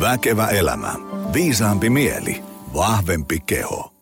Väkevä 0.00 0.46
elämä. 0.46 0.94
Viisaampi 1.32 1.90
mieli. 1.90 2.42
Vahvempi 2.74 3.40
keho. 3.40 3.94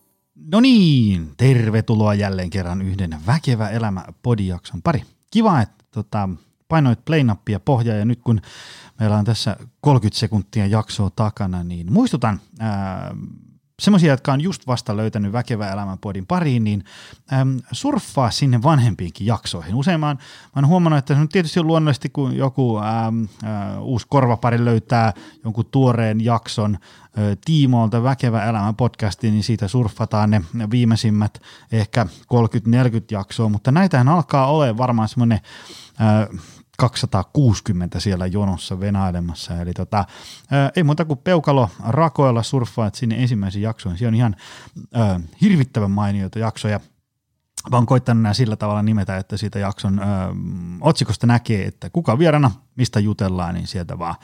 No 0.52 0.60
niin, 0.60 1.32
tervetuloa 1.36 2.14
jälleen 2.14 2.50
kerran 2.50 2.82
yhden 2.82 3.16
Väkevä 3.26 3.68
elämä 3.68 4.04
podijakson 4.22 4.82
pari. 4.82 5.02
Kiva, 5.30 5.60
että 5.60 5.84
tota, 5.90 6.28
painoit 6.68 7.04
play-nappia 7.04 7.60
pohjaa 7.60 7.96
ja 7.96 8.04
nyt 8.04 8.20
kun 8.22 8.40
meillä 9.00 9.16
on 9.16 9.24
tässä 9.24 9.56
30 9.80 10.18
sekuntia 10.20 10.66
jaksoa 10.66 11.10
takana, 11.16 11.64
niin 11.64 11.92
muistutan 11.92 12.40
ää, 12.58 13.14
semmoisia, 13.80 14.12
jotka 14.12 14.32
on 14.32 14.40
just 14.40 14.66
vasta 14.66 14.96
löytänyt 14.96 15.32
Väkevä 15.32 15.72
elämän 15.72 15.98
podin 15.98 16.26
pariin, 16.26 16.64
niin 16.64 16.84
äm, 17.32 17.60
surffaa 17.72 18.30
sinne 18.30 18.62
vanhempiinkin 18.62 19.26
jaksoihin. 19.26 19.74
Usein 19.74 20.00
mä 20.00 20.06
oon, 20.06 20.16
mä 20.16 20.52
oon 20.56 20.66
huomannut, 20.66 20.98
että 20.98 21.14
se 21.14 21.20
on 21.20 21.28
tietysti 21.28 21.62
luonnollisesti, 21.62 22.08
kun 22.08 22.36
joku 22.36 22.78
äm, 22.78 23.28
ä, 23.44 23.80
uusi 23.80 24.06
korvapari 24.10 24.64
löytää 24.64 25.12
jonkun 25.44 25.66
tuoreen 25.70 26.24
jakson 26.24 26.74
ä, 26.74 27.36
tiimoilta 27.44 28.02
Väkevä 28.02 28.44
elämä 28.44 28.72
podcastiin, 28.72 29.32
niin 29.32 29.44
siitä 29.44 29.68
surffataan 29.68 30.30
ne 30.30 30.70
viimeisimmät 30.70 31.42
ehkä 31.72 32.06
30-40 32.06 32.06
jaksoa, 33.10 33.48
mutta 33.48 33.72
näitähän 33.72 34.08
alkaa 34.08 34.46
olemaan 34.46 34.78
varmaan 34.78 35.08
semmoinen 35.08 35.40
260 36.78 38.00
siellä 38.00 38.26
jonossa 38.26 38.80
venailemassa. 38.80 39.60
Eli 39.60 39.72
tota, 39.72 40.04
ei 40.76 40.82
muuta 40.82 41.04
kuin 41.04 41.18
peukalo 41.18 41.70
rakoilla 41.88 42.42
surffaat 42.42 42.94
sinne 42.94 43.22
ensimmäisiin 43.22 43.62
jaksoihin. 43.62 43.98
Siellä 43.98 44.10
on 44.10 44.14
ihan 44.14 44.36
ää, 44.94 45.20
hirvittävän 45.40 45.90
mainioita 45.90 46.38
jaksoja. 46.38 46.80
Oon 47.72 47.86
koittanut 47.86 48.22
nämä 48.22 48.34
sillä 48.34 48.56
tavalla 48.56 48.82
nimetä, 48.82 49.16
että 49.16 49.36
siitä 49.36 49.58
jakson 49.58 49.98
ää, 49.98 50.28
otsikosta 50.80 51.26
näkee, 51.26 51.66
että 51.66 51.90
kuka 51.90 52.18
vierana, 52.18 52.50
mistä 52.76 53.00
jutellaan, 53.00 53.54
niin 53.54 53.66
sieltä 53.66 53.98
vaan 53.98 54.14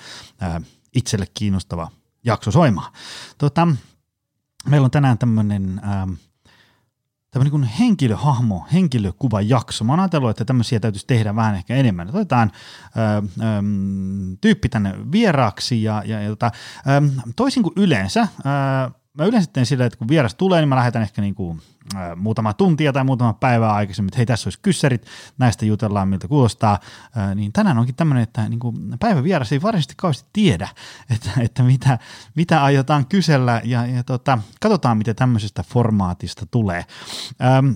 ää, 0.41 0.61
itselle 0.95 1.27
kiinnostava 1.35 1.91
jakso 2.25 2.51
soimaan. 2.51 2.93
Tota, 3.39 3.69
meillä 4.69 4.85
on 4.85 4.91
tänään 4.91 5.19
tämmöinen 5.19 5.81
tämmöinen 7.35 7.51
kuin 7.51 7.65
henkilöhahmo, 7.65 8.67
henkilökuva 8.73 9.41
jakso. 9.41 9.85
Mä 9.85 9.93
oon 9.93 10.01
ajatellut, 10.01 10.31
että 10.31 10.45
tämmöisiä 10.45 10.81
täytyisi 10.81 11.07
tehdä 11.07 11.37
vähän 11.37 11.55
ehkä 11.55 11.75
enemmän. 11.75 12.09
Otetaan 12.09 12.53
ö, 12.55 12.99
ö, 12.99 13.63
tyyppi 14.41 14.69
tänne 14.69 14.95
vieraaksi 15.13 15.83
ja, 15.83 16.03
ja, 16.07 16.21
ja 16.21 16.29
tota, 16.29 16.51
ö, 16.87 17.23
toisin 17.37 17.63
kuin 17.63 17.73
yleensä, 17.77 18.21
ö, 18.21 19.04
mä 19.19 19.25
yleensä 19.25 19.51
teen 19.53 19.67
silleen, 19.67 19.87
että 19.87 19.99
kun 19.99 20.09
vieras 20.09 20.35
tulee, 20.35 20.61
niin 20.61 20.69
mä 20.69 20.77
lähetän 20.77 21.03
ehkä 21.03 21.23
niin 21.23 21.35
kuin, 21.35 21.63
äh, 21.95 22.17
muutama 22.17 22.53
tuntia 22.53 22.93
tai 22.93 23.05
muutama 23.05 23.33
päivää 23.33 23.73
aikaisemmin, 23.73 24.09
että 24.09 24.17
hei 24.17 24.27
tässä 24.27 24.47
olisi 24.47 24.59
kyssärit, 24.63 25.07
näistä 25.39 25.67
jutellaan 25.67 26.09
miltä 26.09 26.29
kuulostaa, 26.29 26.79
äh, 27.17 27.35
niin 27.35 27.53
tänään 27.53 27.79
onkin 27.79 27.95
tämmöinen, 27.95 28.23
että 28.23 28.49
niin 28.49 28.61
kuin 28.61 28.77
päivän 29.01 29.25
vieras 29.25 29.53
ei 29.53 29.63
varsinaisesti 29.63 29.95
kauheasti 29.97 30.29
tiedä, 30.33 30.69
että, 31.15 31.31
että 31.41 31.63
mitä, 31.63 31.99
mitä 32.35 32.65
aiotaan 32.65 33.07
kysellä 33.07 33.61
ja, 33.65 33.87
ja 33.87 34.05
tota, 34.05 34.39
katsotaan, 34.61 34.99
mitä 34.99 35.15
tämmöisestä 35.15 35.63
formaatista 35.63 36.47
tulee. 36.47 36.85
Ähm, 37.43 37.71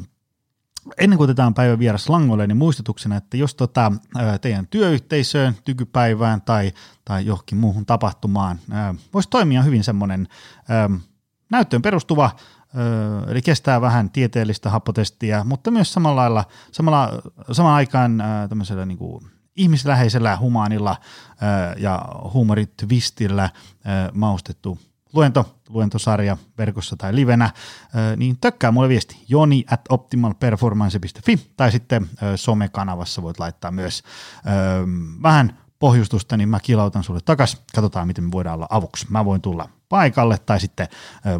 Ennen 0.98 1.16
kuin 1.16 1.24
otetaan 1.24 1.54
päivän 1.54 1.78
vieras 1.78 2.08
langolle, 2.08 2.46
niin 2.46 2.56
muistutuksena, 2.56 3.16
että 3.16 3.36
jos 3.36 3.54
tota, 3.54 3.92
teidän 4.40 4.66
työyhteisöön, 4.66 5.56
tykypäivään 5.64 6.42
tai, 6.42 6.72
tai 7.04 7.26
johonkin 7.26 7.58
muuhun 7.58 7.86
tapahtumaan 7.86 8.58
voisi 9.14 9.28
toimia 9.30 9.62
hyvin 9.62 9.84
semmoinen 9.84 10.28
näyttöön 11.50 11.82
perustuva, 11.82 12.30
eli 13.28 13.42
kestää 13.42 13.80
vähän 13.80 14.10
tieteellistä 14.10 14.70
hapotestiä, 14.70 15.44
mutta 15.44 15.70
myös 15.70 15.92
samalla 15.92 16.20
lailla, 16.20 16.44
samalla, 16.72 17.22
samaan 17.52 17.74
aikaan 17.74 18.22
tämmöisellä 18.48 18.86
niin 18.86 18.98
kuin 18.98 19.24
ihmisläheisellä, 19.56 20.36
humaanilla 20.36 20.96
ja 21.76 22.02
huumoritvistillä 22.32 23.50
maustettu 24.14 24.78
luento, 25.12 25.58
luentosarja 25.68 26.36
verkossa 26.58 26.96
tai 26.96 27.14
livenä, 27.14 27.50
niin 28.16 28.38
tökkää 28.40 28.72
mulle 28.72 28.88
viesti 28.88 29.24
joni 29.28 29.64
at 29.70 29.80
optimalperformance.fi 29.88 31.52
tai 31.56 31.72
sitten 31.72 32.10
somekanavassa 32.36 33.22
voit 33.22 33.38
laittaa 33.38 33.70
myös. 33.70 34.02
Vähän 35.22 35.58
pohjustusta, 35.78 36.36
niin 36.36 36.48
mä 36.48 36.60
kilautan 36.60 37.04
sulle 37.04 37.20
takas. 37.24 37.62
Katsotaan, 37.74 38.06
miten 38.06 38.24
me 38.24 38.32
voidaan 38.32 38.54
olla 38.54 38.66
avuksi. 38.70 39.06
Mä 39.10 39.24
voin 39.24 39.40
tulla 39.40 39.68
paikalle 39.88 40.38
tai 40.38 40.60
sitten 40.60 40.88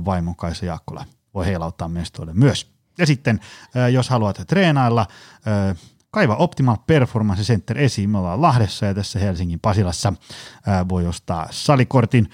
vaimon 0.05 0.37
Kaisa 0.37 0.67
Jaakkola 0.67 1.05
voi 1.35 1.47
heilauttaa 1.47 1.89
mestoille 1.89 2.33
myös. 2.33 2.73
Ja 2.99 3.07
sitten, 3.07 3.41
jos 3.93 4.09
haluat 4.09 4.43
treenailla, 4.47 5.07
kaiva 6.11 6.37
Optimal 6.37 6.77
Performance 6.87 7.43
Center 7.43 7.79
esiin. 7.79 8.11
Me 8.11 8.19
ollaan 8.19 8.43
Lahdessa 8.43 8.87
ja 8.87 8.95
tässä 8.95 9.19
Helsingin 9.19 9.61
Pasilassa 9.61 10.13
voi 10.89 11.07
ostaa 11.07 11.49
salikortin, 11.51 12.31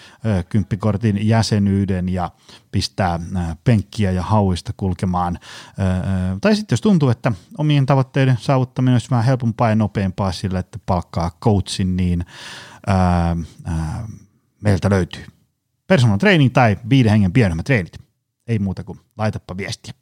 kymppikortin 0.49 1.29
jäsenyyden 1.29 2.09
ja 2.09 2.31
pistää 2.73 3.21
penkkiä 3.65 4.11
ja 4.11 4.23
hauista 4.23 4.73
kulkemaan. 4.77 5.39
Tai 6.41 6.57
sitten 6.57 6.73
jos 6.73 6.81
tuntuu, 6.81 7.09
että 7.09 7.33
omien 7.59 7.87
tavoitteiden 7.87 8.39
saavuttaminen 8.41 8.95
olisi 8.95 9.11
vähän 9.11 9.25
helpompaa 9.25 9.69
ja 9.69 9.75
nopeampaa 9.77 10.33
sillä, 10.33 10.59
että 10.59 10.79
palkkaa 10.87 11.31
coachin, 11.43 11.97
niin 11.97 12.25
meiltä 14.61 14.91
löytyy 14.91 15.25
personal 15.87 16.19
training 16.19 16.53
tai 16.53 16.79
viiden 16.91 17.12
hengen 17.12 17.33
pienemmät 17.33 17.65
treenit. 17.65 17.99
Ei 18.47 18.59
muuta 18.59 18.85
kuin 18.85 19.01
laitapa 19.19 19.56
viestiä. 19.56 19.95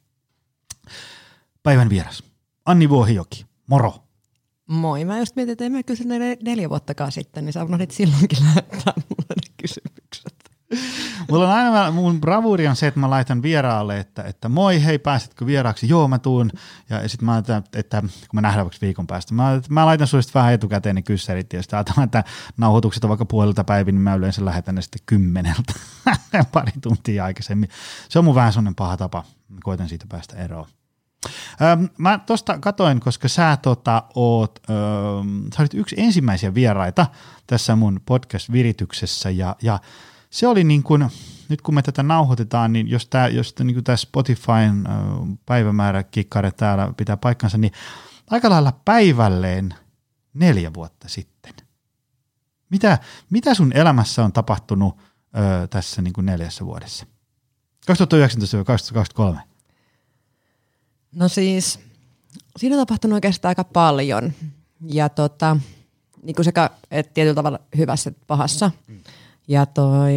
Päivän 1.63 1.89
vieras. 1.89 2.23
Anni 2.65 2.89
Vuohijoki, 2.89 3.45
moro. 3.67 4.03
Moi, 4.67 5.05
mä 5.05 5.19
just 5.19 5.35
mietin, 5.35 5.51
että 5.51 5.65
emme 5.65 5.83
kysy 5.83 6.03
neljä 6.43 6.69
vuottakaan 6.69 7.11
sitten, 7.11 7.45
niin 7.45 7.53
sä 7.53 7.63
unohdit 7.63 7.91
silloinkin 7.91 8.39
lähettää 8.45 8.93
mulle 9.09 9.35
ne 9.35 9.53
kysymykset. 9.61 10.43
Mulla 11.29 11.45
on 11.47 11.51
aina, 11.53 11.91
mun 11.91 12.21
bravuri 12.21 12.67
on 12.67 12.75
se, 12.75 12.87
että 12.87 12.99
mä 12.99 13.09
laitan 13.09 13.41
vieraalle, 13.41 13.99
että, 13.99 14.23
että 14.23 14.49
moi, 14.49 14.83
hei, 14.83 14.99
pääsetkö 14.99 15.45
vieraaksi? 15.45 15.89
Joo, 15.89 16.07
mä 16.07 16.19
tuun. 16.19 16.51
Ja 16.89 17.09
sitten 17.09 17.25
mä 17.25 17.31
laitan, 17.31 17.63
että 17.73 18.01
kun 18.01 18.09
mä 18.33 18.41
nähdään 18.41 18.65
vaikka 18.65 18.77
viikon 18.81 19.07
päästä, 19.07 19.33
mä, 19.33 19.61
mä 19.69 19.85
laitan 19.85 20.07
sulle 20.07 20.23
vähän 20.33 20.53
etukäteen 20.53 20.95
ne 20.95 21.01
kyssärit, 21.01 21.53
ja 21.53 21.61
sitten 21.61 21.77
ajatellaan, 21.77 22.05
että 22.05 22.23
nauhoitukset 22.57 23.03
on 23.03 23.09
vaikka 23.09 23.25
puolelta 23.25 23.63
päivin, 23.63 23.95
niin 23.95 24.01
mä 24.01 24.15
yleensä 24.15 24.45
lähetän 24.45 24.75
ne 24.75 24.81
sitten 24.81 25.01
kymmeneltä 25.05 25.73
pari 26.53 26.71
tuntia 26.81 27.25
aikaisemmin. 27.25 27.69
Se 28.09 28.19
on 28.19 28.25
mun 28.25 28.35
vähän 28.35 28.53
sellainen 28.53 28.75
paha 28.75 28.97
tapa. 28.97 29.23
Mä 29.49 29.59
koitan 29.63 29.89
siitä 29.89 30.05
päästä 30.09 30.37
eroon. 30.37 30.67
Öm, 31.61 31.89
mä 31.97 32.19
tosta 32.25 32.59
katoin, 32.59 32.99
koska 32.99 33.27
sä 33.27 33.57
tota, 33.61 34.03
oot, 34.15 34.59
öm, 34.69 35.43
sä 35.55 35.61
olit 35.61 35.73
yksi 35.73 35.95
ensimmäisiä 35.99 36.53
vieraita 36.53 37.07
tässä 37.47 37.75
mun 37.75 38.01
podcast-virityksessä 38.05 39.29
ja, 39.29 39.55
ja 39.61 39.79
se 40.29 40.47
oli 40.47 40.63
niin 40.63 40.83
kuin, 40.83 41.09
nyt 41.49 41.61
kun 41.61 41.75
me 41.75 41.81
tätä 41.81 42.03
nauhoitetaan, 42.03 42.73
niin 42.73 42.89
jos 42.89 43.07
tämä 43.07 43.27
jos 43.27 43.55
niin 43.63 43.83
Spotifyn 43.95 44.83
päivämäärä 45.45 46.03
kikkare 46.03 46.51
täällä 46.51 46.93
pitää 46.97 47.17
paikkansa, 47.17 47.57
niin 47.57 47.73
aika 48.29 48.49
lailla 48.49 48.79
päivälleen 48.85 49.73
neljä 50.33 50.73
vuotta 50.73 51.07
sitten. 51.09 51.53
Mitä, 52.69 52.99
mitä 53.29 53.53
sun 53.53 53.71
elämässä 53.73 54.23
on 54.23 54.33
tapahtunut 54.33 54.97
ö, 54.97 55.67
tässä 55.67 56.01
niin 56.01 56.13
kuin 56.13 56.25
neljässä 56.25 56.65
vuodessa? 56.65 57.05
2019-2023. 57.91 59.52
No 61.15 61.27
siis, 61.27 61.79
siinä 62.57 62.75
on 62.75 62.81
tapahtunut 62.87 63.13
oikeastaan 63.13 63.49
aika 63.49 63.63
paljon. 63.63 64.33
Ja 64.85 65.09
tota, 65.09 65.57
niin 66.23 66.35
kuin 66.35 66.45
sekä 66.45 66.69
et 66.91 67.13
tietyllä 67.13 67.35
tavalla 67.35 67.59
hyvässä 67.77 68.09
että 68.09 68.23
pahassa. 68.27 68.71
Ja 69.47 69.65
toi, 69.65 70.13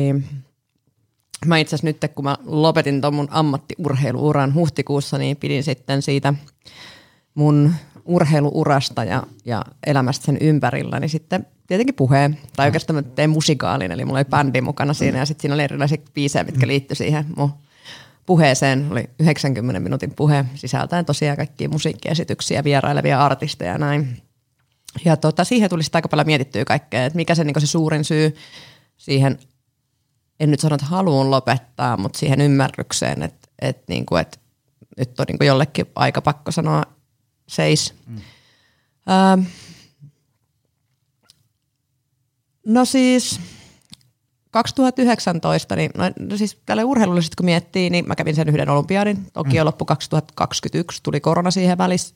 mä 1.47 1.59
itse 1.59 1.77
asiassa 1.77 1.87
nyt, 1.87 2.13
kun 2.15 2.25
mä 2.25 2.37
lopetin 2.45 3.01
tuon 3.01 3.15
mun 3.15 3.29
ammattiurheiluuran 3.31 4.55
huhtikuussa, 4.55 5.19
niin 5.19 5.37
pidin 5.37 5.65
sitten 5.65 6.03
siitä 6.03 6.35
mun 7.35 7.75
urheiluurasta 8.05 9.05
ja, 9.05 9.23
ja 9.45 9.65
elämästä 9.87 10.27
sen 10.27 10.39
ympärillä, 10.41 11.01
niin 11.01 11.09
sitten 11.09 11.47
tietenkin 11.67 11.95
puheen, 11.95 12.39
tai 12.57 12.67
oikeastaan 12.67 12.95
mä 12.95 13.03
tein 13.03 13.31
musikaalin, 13.31 13.93
eli 13.93 14.05
mulla 14.05 14.19
oli 14.19 14.25
bändi 14.25 14.61
mukana 14.61 14.95
siinä, 14.95 15.19
ja 15.19 15.27
sitten 15.27 15.43
siinä 15.43 15.55
oli 15.55 15.63
erilaisia 15.63 15.99
biisejä, 16.15 16.45
mitkä 16.45 16.67
liittyi 16.67 16.97
siihen 16.97 17.27
mun 17.37 17.53
puheeseen. 18.27 18.87
Oli 18.91 19.11
90 19.21 19.81
minuutin 19.81 20.15
puhe, 20.15 20.45
sisältäen 20.55 21.05
tosiaan 21.05 21.37
kaikkia 21.37 21.69
musiikkiesityksiä, 21.69 22.65
vierailevia 22.65 23.25
artisteja 23.25 23.73
ja 23.73 23.79
näin. 23.79 24.23
Ja 25.05 25.17
tota, 25.17 25.45
siihen 25.45 25.71
tuli 25.71 25.83
sitten 25.83 25.99
aika 25.99 26.09
paljon 26.09 26.27
mietittyä 26.27 26.65
kaikkea, 26.65 27.05
että 27.05 27.17
mikä 27.17 27.35
se, 27.35 27.45
niin 27.45 27.61
se 27.61 27.67
suurin 27.67 28.05
syy 28.05 28.37
siihen, 28.97 29.39
en 30.41 30.51
nyt 30.51 30.61
sano, 30.61 30.75
että 30.75 30.87
haluan 30.87 31.31
lopettaa, 31.31 31.97
mutta 31.97 32.19
siihen 32.19 32.41
ymmärrykseen, 32.41 33.23
että, 33.23 33.49
että, 33.63 33.85
niin 33.89 34.07
kuin, 34.07 34.21
että 34.21 34.39
nyt 34.99 35.21
on 35.21 35.27
niin 35.29 35.39
kuin 35.39 35.49
jollekin 35.49 35.87
aika 35.95 36.21
pakko 36.21 36.53
sanoa 36.53 36.83
seis. 37.49 37.95
Mm. 38.07 38.21
Öö, 39.09 39.45
no 42.67 42.85
siis 42.85 43.41
2019, 44.57 45.77
niin 45.77 45.91
no, 45.97 46.05
no 46.19 46.37
siis 46.37 46.59
tälle 46.67 46.85
urheilullisesti 46.85 47.37
kun 47.37 47.45
miettii, 47.45 47.91
niin 47.91 48.09
mä 48.09 48.15
kävin 48.15 48.35
sen 48.35 48.49
yhden 48.49 48.69
olympiadin. 48.69 49.27
Toki 49.33 49.59
mm. 49.59 49.65
loppu 49.65 49.85
2021, 49.85 51.03
tuli 51.03 51.21
korona 51.21 51.51
siihen 51.51 51.79
välissä. 51.79 52.15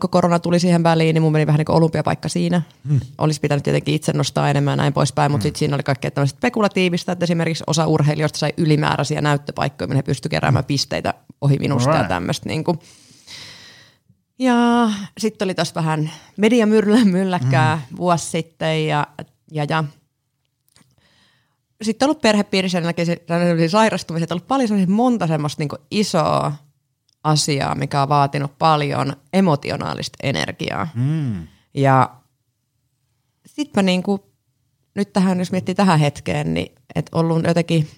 Kun 0.00 0.10
korona 0.10 0.38
tuli 0.38 0.60
siihen 0.60 0.82
väliin, 0.82 1.14
niin 1.14 1.22
mun 1.22 1.32
meni 1.32 1.46
vähän 1.46 1.58
niin 1.58 1.66
kuin 1.66 1.76
olympiapaikka 1.76 2.28
siinä. 2.28 2.62
Hmm. 2.88 3.00
Olisi 3.18 3.40
pitänyt 3.40 3.64
tietenkin 3.64 3.94
itse 3.94 4.12
nostaa 4.12 4.50
enemmän 4.50 4.72
ja 4.72 4.76
näin 4.76 4.92
poispäin, 4.92 5.32
mutta 5.32 5.42
hmm. 5.42 5.48
sitten 5.48 5.58
siinä 5.58 5.74
oli 5.74 5.82
kaikkea 5.82 6.10
tämmöistä 6.10 6.36
spekulatiivista, 6.36 7.12
että 7.12 7.24
esimerkiksi 7.24 7.64
osa 7.66 7.86
urheilijoista 7.86 8.38
sai 8.38 8.52
ylimääräisiä 8.56 9.20
näyttöpaikkoja, 9.20 9.88
minne 9.88 9.98
he 9.98 10.02
pystyivät 10.02 10.30
keräämään 10.30 10.62
hmm. 10.62 10.66
pisteitä 10.66 11.14
ohi 11.40 11.58
minusta 11.58 11.90
right. 11.90 12.02
ja 12.02 12.08
tämmöistä 12.08 12.48
niin 12.48 12.64
kuin. 12.64 12.78
Ja 14.38 14.90
sitten 15.18 15.46
oli 15.46 15.54
tuossa 15.54 15.74
vähän 15.74 16.10
mediamylläkkää 16.36 17.76
hmm. 17.76 17.96
vuosi 17.96 18.26
sitten 18.26 18.86
ja, 18.86 19.06
ja, 19.50 19.66
ja 19.68 19.84
sitten 21.82 22.06
ollut 22.06 22.20
perhepiirissä 22.20 22.80
näköisiä 22.80 23.68
sairastumisia, 23.68 24.24
että 24.24 24.34
ollut 24.34 24.48
paljon 24.48 24.90
monta 24.90 25.26
semmoista 25.26 25.62
niin 25.62 25.82
isoa 25.90 26.52
asiaa, 27.24 27.74
mikä 27.74 28.02
on 28.02 28.08
vaatinut 28.08 28.58
paljon 28.58 29.16
emotionaalista 29.32 30.18
energiaa. 30.22 30.88
Mm. 30.94 31.48
Ja 31.74 32.10
sitten 33.46 33.84
mä 33.84 33.86
niinku, 33.86 34.32
nyt 34.94 35.12
tähän, 35.12 35.38
jos 35.38 35.52
miettii 35.52 35.74
tähän 35.74 35.98
hetkeen, 35.98 36.54
niin 36.54 36.74
että 36.94 37.16
ollut 37.18 37.44
jotenkin 37.46 37.88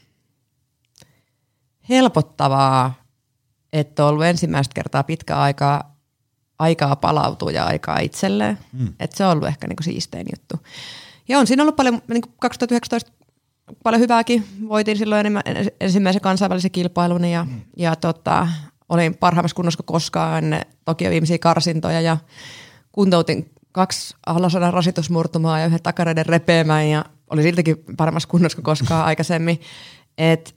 helpottavaa, 1.88 2.94
että 3.72 4.04
on 4.04 4.10
ollut 4.10 4.24
ensimmäistä 4.24 4.74
kertaa 4.74 5.02
pitkä 5.02 5.36
aikaa 5.36 5.94
aikaa 6.58 6.96
palautua 6.96 7.50
ja 7.50 7.64
aikaa 7.64 7.98
itselleen. 7.98 8.58
Mm. 8.72 8.92
Että 9.00 9.16
se 9.16 9.24
on 9.24 9.32
ollut 9.32 9.48
ehkä 9.48 9.66
niinku 9.66 9.82
siistein 9.82 10.26
juttu. 10.32 10.66
Ja 11.28 11.38
on 11.38 11.46
siinä 11.46 11.62
ollut 11.62 11.76
paljon, 11.76 12.02
niinku 12.08 12.28
2019 12.40 13.12
paljon 13.82 14.02
hyvääkin. 14.02 14.44
Voitin 14.68 14.98
silloin 14.98 15.20
enemmän, 15.20 15.42
ensimmäisen 15.80 16.22
kansainvälisen 16.22 16.70
kilpailun 16.70 17.24
ja, 17.24 17.44
mm. 17.44 17.60
ja 17.76 17.96
tota, 17.96 18.48
olin 18.88 19.16
parhaimmassa 19.16 19.56
kunnossa 19.56 19.82
koskaan 19.82 20.44
Tokio 20.84 21.10
viimeisiä 21.10 21.38
karsintoja 21.38 22.00
ja 22.00 22.16
kuntoutin 22.92 23.50
kaksi 23.72 24.14
alasadan 24.26 24.72
rasitusmurtumaa 24.72 25.58
ja 25.58 25.66
yhden 25.66 25.82
takareiden 25.82 26.26
repeämään 26.26 26.88
ja 26.88 27.04
oli 27.30 27.42
siltikin 27.42 27.76
paremmassa 27.96 28.28
kunnossa 28.28 28.56
kuin 28.56 28.64
koskaan 28.64 29.04
aikaisemmin. 29.10 29.60
Et, 30.18 30.54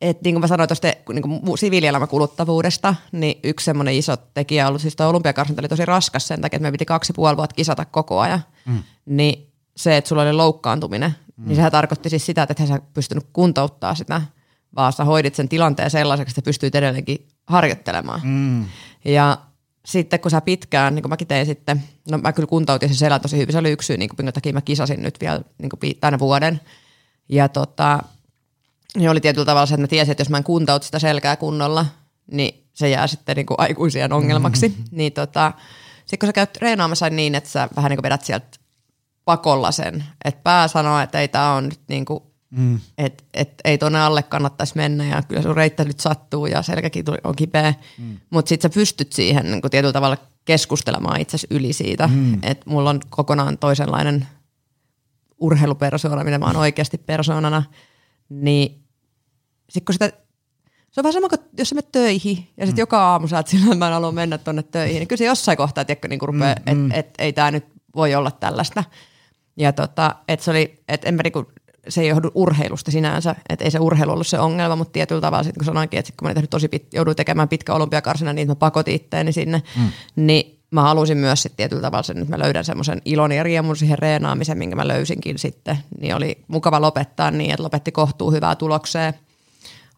et 0.00 0.22
niin 0.22 0.34
kuin 0.34 0.40
mä 0.40 0.46
sanoin 0.46 0.68
tuosta 0.68 0.88
niin 1.12 1.58
siviilielämän 1.58 2.08
kuluttavuudesta, 2.08 2.94
niin 3.12 3.40
yksi 3.44 3.64
semmoinen 3.64 3.94
iso 3.94 4.16
tekijä 4.16 4.64
on 4.64 4.68
ollut, 4.68 4.82
siis 4.82 4.96
tuo 4.96 5.06
olympiakarsinta 5.06 5.62
oli 5.62 5.68
tosi 5.68 5.84
raskas 5.84 6.28
sen 6.28 6.40
takia, 6.40 6.56
että 6.56 6.68
me 6.68 6.72
piti 6.72 6.84
kaksi 6.84 7.12
puoli 7.12 7.36
vuotta 7.36 7.54
kisata 7.54 7.84
koko 7.84 8.20
ajan. 8.20 8.42
Mm. 8.66 8.82
Niin 9.06 9.52
se, 9.76 9.96
että 9.96 10.08
sulla 10.08 10.22
oli 10.22 10.32
loukkaantuminen, 10.32 11.14
mm. 11.38 11.46
niin 11.46 11.56
sehän 11.56 11.72
tarkoitti 11.72 12.10
siis 12.10 12.26
sitä, 12.26 12.42
että 12.42 12.62
et 12.62 12.68
sä 12.68 12.80
pystynyt 12.94 13.26
kuntouttaa 13.32 13.94
sitä– 13.94 14.22
vaan 14.76 14.92
sä 14.92 15.04
hoidit 15.04 15.34
sen 15.34 15.48
tilanteen 15.48 15.90
sellaiseksi, 15.90 16.32
että 16.32 16.42
pystyit 16.42 16.74
edelleenkin 16.74 17.28
harjoittelemaan. 17.46 18.20
Mm. 18.24 18.64
Ja 19.04 19.38
sitten 19.86 20.20
kun 20.20 20.30
sä 20.30 20.40
pitkään, 20.40 20.94
niin 20.94 21.02
kuin 21.02 21.10
mäkin 21.10 21.26
tein 21.26 21.46
sitten, 21.46 21.82
no 22.10 22.18
mä 22.18 22.32
kyllä 22.32 22.46
kuntoutin 22.46 22.88
sen 22.88 22.98
selän 22.98 23.20
tosi 23.20 23.36
hyvin, 23.36 23.52
se 23.52 23.58
oli 23.58 23.70
yksi 23.70 23.86
syy, 23.86 23.96
niin 23.96 24.10
kuin, 24.16 24.32
takia 24.32 24.52
mä 24.52 24.60
kisasin 24.60 25.02
nyt 25.02 25.20
vielä 25.20 25.40
niin 25.58 25.70
kuin 25.70 25.96
tänä 26.00 26.18
vuoden. 26.18 26.60
Ja 27.28 27.48
tota, 27.48 28.02
niin 28.96 29.10
oli 29.10 29.20
tietyllä 29.20 29.46
tavalla 29.46 29.66
se, 29.66 29.74
että 29.74 29.82
mä 29.82 29.88
tiesin, 29.88 30.12
että 30.12 30.20
jos 30.20 30.30
mä 30.30 30.36
en 30.36 30.44
kuntoutu 30.44 30.84
sitä 30.84 30.98
selkää 30.98 31.36
kunnolla, 31.36 31.86
niin 32.32 32.64
se 32.72 32.88
jää 32.88 33.06
sitten 33.06 33.36
niin 33.36 33.46
kuin 33.46 33.60
aikuisien 33.60 34.12
ongelmaksi. 34.12 34.68
Mm-hmm. 34.68 34.84
Niin 34.90 35.12
tota, 35.12 35.52
sitten 35.98 36.18
kun 36.18 36.26
sä 36.26 36.32
käyt 36.32 36.52
treenaamassa 36.52 37.10
niin, 37.10 37.34
että 37.34 37.50
sä 37.50 37.68
vähän 37.76 37.88
niin 37.88 37.96
kuin 37.96 38.02
vedät 38.02 38.24
sieltä 38.24 38.57
pakolla 39.28 39.72
sen, 39.72 40.04
että 40.24 40.40
pää 40.42 40.68
sanoo, 40.68 41.00
että 41.00 41.20
ei 41.20 41.28
tämä 41.28 41.54
on 41.54 41.64
nyt 41.64 41.80
niin 41.88 42.04
kuin 42.04 42.22
Mm. 42.50 42.80
Että 42.98 43.24
et, 43.34 43.54
ei 43.64 43.78
tuonne 43.78 44.00
alle 44.00 44.22
kannattaisi 44.22 44.76
mennä 44.76 45.04
ja 45.04 45.22
kyllä 45.22 45.42
sun 45.42 45.56
reittä 45.56 45.84
nyt 45.84 46.00
sattuu 46.00 46.46
ja 46.46 46.62
selkäkin 46.62 47.04
on 47.24 47.36
kipeä. 47.36 47.74
Mm. 47.98 48.16
Mutta 48.30 48.48
sitten 48.48 48.70
sä 48.70 48.74
pystyt 48.74 49.12
siihen 49.12 49.50
niin 49.50 49.60
tietyllä 49.70 49.92
tavalla 49.92 50.16
keskustelemaan 50.44 51.20
itse 51.20 51.38
yli 51.50 51.72
siitä. 51.72 52.06
Mm. 52.06 52.38
Että 52.42 52.70
mulla 52.70 52.90
on 52.90 53.00
kokonaan 53.10 53.58
toisenlainen 53.58 54.26
urheilupersoona, 55.38 56.24
mitä 56.24 56.38
mä 56.38 56.46
oon 56.46 56.56
oikeasti 56.56 56.98
persoonana. 56.98 57.62
Niin 58.28 58.84
sitten 59.68 59.84
kun 59.84 59.92
sitä 59.92 60.12
se 60.90 61.00
on 61.00 61.02
vähän 61.02 61.12
sama 61.12 61.28
kuin 61.28 61.40
jos 61.58 61.68
sä 61.68 61.74
menet 61.74 61.92
töihin 61.92 62.36
ja 62.36 62.66
sitten 62.66 62.80
mm. 62.80 62.82
joka 62.82 63.10
aamu 63.10 63.28
sä 63.28 63.36
oot 63.36 63.46
sillä, 63.46 63.64
että 63.64 63.76
mä 63.76 63.86
en 63.86 63.92
halua 63.92 64.12
mennä 64.12 64.38
tuonne 64.38 64.62
töihin. 64.62 64.98
Niin 64.98 65.08
kyllä 65.08 65.18
se 65.18 65.24
jossain 65.24 65.58
kohtaa 65.58 65.84
tiedätkö, 65.84 66.08
niin 66.08 66.20
rupeaa, 66.22 66.54
mm, 66.54 66.62
että 66.66 66.74
mm. 66.74 66.90
et, 66.92 67.14
ei 67.18 67.32
tämä 67.32 67.50
nyt 67.50 67.64
voi 67.96 68.14
olla 68.14 68.30
tällaista. 68.30 68.84
Ja 69.58 69.72
tota, 69.72 70.14
että 70.28 70.44
se 70.44 70.50
oli, 70.50 70.82
että 70.88 71.08
en 71.08 71.14
mä 71.14 71.22
niinku 71.22 71.46
se 71.88 72.00
ei 72.00 72.08
johdu 72.08 72.30
urheilusta 72.34 72.90
sinänsä, 72.90 73.34
että 73.48 73.64
ei 73.64 73.70
se 73.70 73.78
urheilu 73.78 74.12
ollut 74.12 74.26
se 74.26 74.38
ongelma, 74.38 74.76
mutta 74.76 74.92
tietyllä 74.92 75.20
tavalla 75.20 75.42
sitten 75.42 75.58
kun 75.58 75.64
sanoinkin, 75.64 75.98
että 75.98 76.12
kun 76.18 76.28
mä 76.28 76.34
tehnyt 76.34 76.50
tosi 76.50 76.68
pit, 76.68 76.94
jouduin 76.94 77.16
tekemään 77.16 77.48
pitkä 77.48 77.74
olympiakarsina, 77.74 78.32
niin 78.32 78.48
mä 78.48 78.54
pakotin 78.54 78.94
itteeni 78.94 79.32
sinne, 79.32 79.62
mm. 79.76 79.88
niin 80.16 80.58
mä 80.70 80.82
halusin 80.82 81.18
myös 81.18 81.42
sitten 81.42 81.56
tietyllä 81.56 81.82
tavalla 81.82 82.02
sen, 82.02 82.18
että 82.18 82.36
mä 82.36 82.42
löydän 82.44 82.64
semmoisen 82.64 83.02
ilon 83.04 83.32
ja 83.32 83.42
riemun 83.42 83.76
siihen 83.76 83.98
reenaamiseen, 83.98 84.58
minkä 84.58 84.76
mä 84.76 84.88
löysinkin 84.88 85.38
sitten, 85.38 85.78
niin 86.00 86.14
oli 86.14 86.44
mukava 86.48 86.80
lopettaa 86.80 87.30
niin, 87.30 87.50
että 87.50 87.62
lopetti 87.62 87.92
kohtuu 87.92 88.30
hyvää 88.30 88.56
tulokseen 88.56 89.14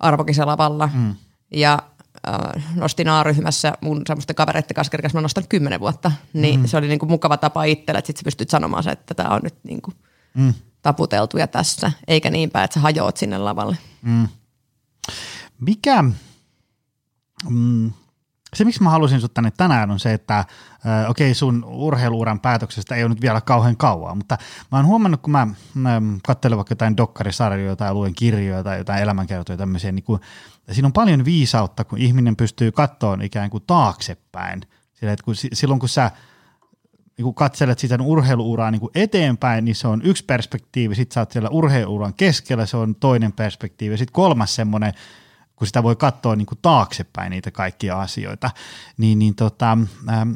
arvokisalavalla 0.01 0.91
mm. 0.95 1.15
ja 1.51 1.79
äh, 2.29 2.65
nostin 2.75 3.09
A-ryhmässä 3.09 3.73
mun 3.81 4.03
semmoisten 4.07 4.37
kavereiden 4.37 4.75
kanssa, 4.75 4.91
kerkäs 4.91 5.15
mä 5.15 5.21
nostan 5.21 5.49
kymmenen 5.49 5.81
vuotta, 5.81 6.13
niin 6.33 6.61
mm. 6.61 6.67
se 6.67 6.77
oli 6.77 6.89
niinku 6.89 7.07
mukava 7.07 7.37
tapa 7.37 7.65
itselle, 7.65 7.99
että 7.99 8.07
sitten 8.07 8.21
sä 8.21 8.25
pystyt 8.25 8.51
sanomaan 8.51 8.83
se, 8.83 8.91
että 8.91 9.15
tämä 9.15 9.29
on 9.29 9.41
nyt 9.43 9.55
niinku– 9.65 9.93
mm. 10.35 10.55
taputeltuja 10.83 11.47
tässä, 11.47 11.93
eikä 12.09 12.31
niin 12.31 12.51
päin, 12.51 12.65
että 12.65 12.75
sä 12.75 12.81
hajoat 12.81 13.17
sinne 13.17 13.39
lavalle. 13.39 13.79
Mm. 14.03 14.29
Mikä, 15.61 16.05
mm, 17.49 17.93
se 18.55 18.65
miksi 18.65 18.83
mä 18.83 18.91
halusin 18.91 19.21
sut 19.21 19.35
tänne 19.35 19.51
tänään 19.51 19.91
on 19.91 20.01
se, 20.01 20.13
että 20.13 20.39
äh, 20.39 20.47
okei 21.11 21.27
okay, 21.27 21.35
sun 21.35 21.65
urheiluuran 21.65 22.41
päätöksestä 22.41 22.95
ei 22.95 23.03
ole 23.03 23.09
nyt 23.09 23.21
vielä 23.21 23.41
kauhean 23.41 23.77
kauan, 23.77 24.17
mutta 24.17 24.39
mä 24.73 24.79
oon 24.79 24.87
huomannut, 24.87 25.23
kun 25.23 25.33
mä, 25.33 25.47
mä 25.75 26.03
katselen 26.27 26.59
vaikka 26.59 26.73
jotain 26.73 26.97
dokkarisarjoja 26.97 27.77
tai 27.77 27.95
luen 27.95 28.15
kirjoja 28.15 28.63
tai 28.63 28.79
jotain 28.79 29.03
elämänkertoja 29.03 29.57
tämmöisiä, 29.57 29.93
niin 29.93 30.05
kun, 30.71 30.75
siinä 30.75 30.87
on 30.87 30.93
paljon 30.93 31.25
viisautta, 31.25 31.85
kun 31.85 31.99
ihminen 31.99 32.37
pystyy 32.37 32.73
kattoon 32.73 33.23
ikään 33.23 33.51
kuin 33.51 33.65
taaksepäin. 33.67 34.61
Sillä, 34.93 35.13
että 35.13 35.25
kun, 35.25 35.35
silloin 35.53 35.81
kun 35.81 35.89
sä– 35.89 36.11
niin 37.21 37.25
kun 37.25 37.35
katselet 37.35 37.79
sitä 37.79 37.99
urheiluuraa 38.03 38.71
niin 38.71 38.81
kuin 38.81 38.91
eteenpäin, 38.95 39.65
niin 39.65 39.75
se 39.75 39.89
on 39.89 40.01
yksi 40.05 40.25
perspektiivi, 40.25 40.95
sitten 40.95 41.15
sä 41.15 41.21
oot 41.21 41.31
siellä 41.31 41.49
urheiluuran 41.49 42.15
keskellä, 42.15 42.67
se 42.67 42.77
on 42.77 42.95
toinen 42.95 43.33
perspektiivi, 43.33 43.97
sitten 43.97 44.13
kolmas 44.13 44.55
semmoinen, 44.55 44.93
kun 45.57 45.67
sitä 45.67 45.83
voi 45.83 45.97
katsoa 45.97 46.37
niin 46.37 46.47
kuin 46.47 46.59
taaksepäin 46.63 47.31
niitä 47.31 47.51
kaikkia 47.51 48.01
asioita, 48.01 48.51
niin, 48.97 49.19
niin 49.19 49.35
tota, 49.35 49.79
ähm, 50.09 50.33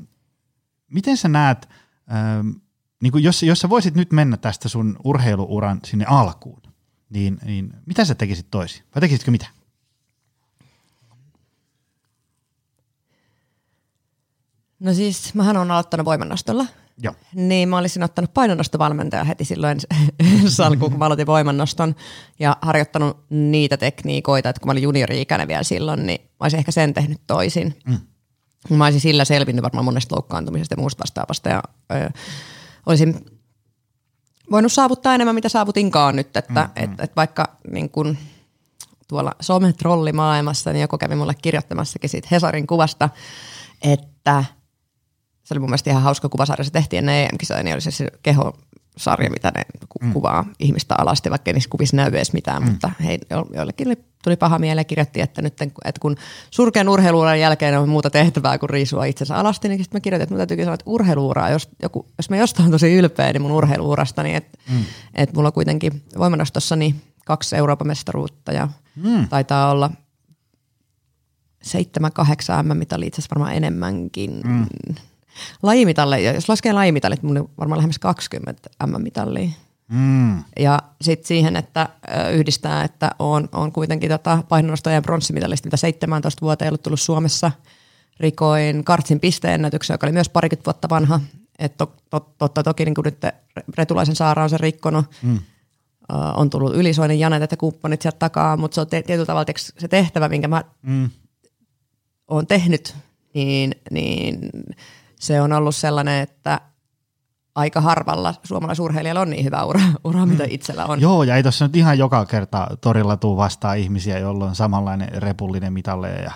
miten 0.91 1.17
sä 1.17 1.29
näet, 1.29 1.69
ähm, 2.13 2.49
niin 3.03 3.13
kuin 3.13 3.25
jos, 3.25 3.43
jos 3.43 3.59
sä 3.59 3.69
voisit 3.69 3.95
nyt 3.95 4.13
mennä 4.13 4.37
tästä 4.37 4.69
sun 4.69 4.97
urheiluuran 5.05 5.81
sinne 5.85 6.05
alkuun, 6.09 6.63
niin, 7.11 7.39
niin 7.45 7.73
mitä 7.87 8.05
sä 8.05 8.15
tekisit 8.15 8.47
toisin? 8.51 8.83
Vai 8.95 9.01
tekisitkö 9.01 9.31
mitä? 9.31 9.47
No 14.85 14.95
siis, 14.95 15.35
mähän 15.35 15.57
on 15.57 15.71
aloittanut 15.71 16.05
voimannostolla. 16.05 16.67
Joo. 17.03 17.15
Niin 17.35 17.69
mä 17.69 17.79
olisin 17.79 18.03
ottanut 18.03 18.35
painonnostovalmentaja 18.35 19.25
heti 19.25 19.45
silloin 19.45 19.79
salkuun, 20.49 20.91
kun 20.91 20.99
mä 20.99 21.07
aloitin 21.07 21.27
voimannoston 21.27 21.95
ja 22.39 22.57
harjoittanut 22.63 23.25
niitä 23.31 23.77
tekniikoita, 23.77 24.49
että 24.49 24.61
kun 24.61 24.69
mä 24.69 24.73
olin 24.73 24.83
juniori-ikäinen 24.83 25.49
vielä 25.49 25.63
silloin, 25.63 26.07
niin 26.07 26.21
mä 26.21 26.37
olisin 26.41 26.59
ehkä 26.59 26.73
sen 26.73 26.95
tehnyt 26.95 27.21
toisin. 27.27 27.81
Mm. 27.87 27.99
Mä 28.71 28.85
olisin 28.85 29.01
sillä 29.01 29.25
selvinnyt 29.25 29.63
varmaan 29.63 29.85
monesta 29.85 30.15
loukkaantumisesta 30.15 30.73
ja 30.73 30.81
muusta 30.81 31.03
vastaavasta 31.03 31.49
ja 31.49 31.63
ö, 31.93 32.11
olisin 32.87 33.27
voinut 34.51 34.73
saavuttaa 34.73 35.15
enemmän, 35.15 35.35
mitä 35.35 35.49
saavutinkaan 35.49 36.17
nyt, 36.17 36.37
että 36.37 36.71
mm, 36.77 36.85
et, 36.85 36.91
et 37.01 37.17
vaikka 37.17 37.57
niin 37.71 37.91
kun, 37.91 38.17
tuolla 39.09 39.33
sometrollimaailmassa, 39.41 40.73
niin 40.73 40.81
joku 40.81 40.99
kävi 40.99 41.15
mulle 41.15 41.35
kirjoittamassakin 41.43 42.11
siitä 42.11 42.29
Hesarin 42.31 42.67
kuvasta, 42.67 43.09
että– 43.83 44.45
se 45.45 45.55
oli 45.55 45.61
mun 45.61 45.69
mielestä 45.69 45.91
ihan 45.91 46.03
hauska 46.03 46.29
kuvasarja. 46.29 46.65
Se 46.65 46.71
tehtiin 46.71 46.99
ennen 46.99 47.25
EM-kisoja, 47.25 47.63
niin 47.63 47.75
oli 47.75 47.81
se, 47.81 47.91
se 47.91 48.09
kehosarja, 48.23 49.31
mitä 49.31 49.53
ne 49.55 49.65
ku- 49.89 49.99
mm. 50.03 50.13
kuvaa 50.13 50.45
ihmistä 50.59 50.95
alasti, 50.99 51.31
vaikka 51.31 51.49
ei 51.49 51.53
niissä 51.53 51.71
kuvissa 51.71 51.97
näy 51.97 52.09
edes 52.09 52.33
mitään. 52.33 52.63
Mm. 52.63 52.71
Mutta 52.71 52.91
hei, 53.05 53.19
joillekin 53.55 53.89
oli, 53.89 53.97
tuli 54.25 54.37
paha 54.37 54.59
mieleen 54.59 54.81
ja 54.81 54.85
kirjoitti, 54.85 55.21
että 55.21 55.43
nyt 55.43 55.61
että 55.63 56.01
kun 56.01 56.17
surkean 56.51 56.89
urheiluuran 56.89 57.41
jälkeen 57.41 57.79
on 57.79 57.89
muuta 57.89 58.11
tehtävää 58.11 58.59
kuin 58.59 58.71
riisua 58.71 59.05
itsensä 59.05 59.37
alasti, 59.37 59.69
niin 59.69 59.79
sitten 59.79 59.97
mä 59.97 60.01
kirjoitin, 60.01 60.23
että 60.23 60.33
mun 60.35 60.39
täytyy 60.39 60.57
sanoa, 60.57 60.75
että 60.75 60.85
urheiluuraa, 60.87 61.51
jos, 61.51 61.69
joku, 61.83 62.07
jos 62.19 62.31
mä 62.31 62.37
jostain 62.37 62.71
tosi 62.71 62.95
ylpeä, 62.95 63.33
niin 63.33 63.43
mun 63.43 63.53
urheiluurasta, 63.53 64.23
niin 64.23 64.37
että 64.37 64.59
mm. 64.71 64.85
et 65.15 65.33
mulla 65.33 65.49
on 65.49 65.53
kuitenkin 65.53 66.03
voimannostossa 66.19 66.77
niin 66.77 67.03
kaksi 67.27 67.57
Euroopan 67.57 67.87
mestaruutta 67.87 68.53
ja 68.53 68.69
mm. 68.97 69.29
taitaa 69.29 69.71
olla 69.71 69.91
seitsemän, 71.63 72.13
kahdeksan 72.13 72.67
M-mitalia, 72.67 73.07
itse 73.07 73.21
asiassa 73.21 73.35
varmaan 73.35 73.57
enemmänkin. 73.57 74.41
Mm 74.45 74.67
lajimitalle, 75.63 76.21
jos 76.21 76.49
laskee 76.49 76.73
lajimitalit, 76.73 77.23
mun 77.23 77.39
on 77.39 77.49
varmaan 77.59 77.79
lähemmäs 77.79 77.99
20 77.99 78.71
M-mitallia. 78.87 79.49
Mm. 79.89 80.45
Ja 80.59 80.79
sitten 81.01 81.29
siihen, 81.29 81.57
että 81.57 81.89
yhdistää, 82.33 82.85
että 82.85 83.11
on, 83.19 83.49
on 83.53 83.73
kuitenkin 83.73 84.11
tota 84.11 84.43
painonnostojen 84.49 85.03
pronssimitalista, 85.03 85.67
mitä 85.67 85.77
17 85.77 86.41
vuotta 86.41 86.65
ei 86.65 86.69
ollut 86.69 86.83
tullut 86.83 87.01
Suomessa 87.01 87.51
rikoin 88.21 88.85
kartsin 88.85 89.21
pisteennätyksen, 89.21 89.95
joka 89.95 90.07
oli 90.07 90.13
myös 90.13 90.29
parikymmentä 90.29 90.67
vuotta 90.67 90.89
vanha. 90.89 91.21
Että 91.59 91.79
to, 91.79 91.95
to, 92.11 92.35
totta 92.39 92.63
toki 92.63 92.85
niin 92.85 92.95
kuin 92.95 93.05
nyt 93.05 93.19
Retulaisen 93.79 94.17
Saara 94.17 94.43
on 94.43 94.51
sen 94.51 94.61
rikkonut. 94.61 95.07
Mm. 95.23 95.35
Uh, 96.13 96.41
on 96.41 96.51
tullut 96.51 96.77
ylisoinen 96.77 97.19
Janet 97.19 97.51
ja 97.51 97.57
kumppanit 97.57 98.03
sieltä 98.03 98.19
takaa, 98.19 98.57
mutta 98.57 98.75
se 98.75 98.81
on 98.81 98.87
te, 98.87 99.03
tietyllä 99.03 99.27
tavalla 99.27 99.53
se 99.79 99.89
tehtävä, 99.89 100.29
minkä 100.29 100.49
mä 100.49 100.65
mm. 100.83 101.11
oon 102.29 102.47
tehnyt, 102.47 102.97
niin, 103.35 103.75
niin 103.91 104.51
se 105.25 105.41
on 105.41 105.53
ollut 105.53 105.77
sellainen, 105.77 106.21
että 106.21 106.61
aika 107.55 107.81
harvalla 107.81 108.35
suomalaisurheilijalla 108.43 109.21
on 109.21 109.31
niin 109.31 109.45
hyvä 109.45 109.65
ura, 109.65 109.81
ura 110.05 110.27
mitä 110.27 110.43
mm. 110.43 110.49
itsellä 110.51 110.87
on. 110.87 111.01
Joo, 111.01 111.23
ja 111.23 111.37
ei 111.37 111.43
tuossa 111.43 111.65
nyt 111.65 111.77
ihan 111.77 111.99
joka 111.99 112.27
kerta 112.27 112.67
torilla 112.81 113.17
tuu 113.17 113.37
vastaan 113.37 113.79
ihmisiä, 113.79 114.19
joilla 114.19 114.45
on 114.45 114.55
samanlainen 114.55 115.23
repullinen 115.23 115.73
mitalle 115.73 116.11
ja 116.11 116.33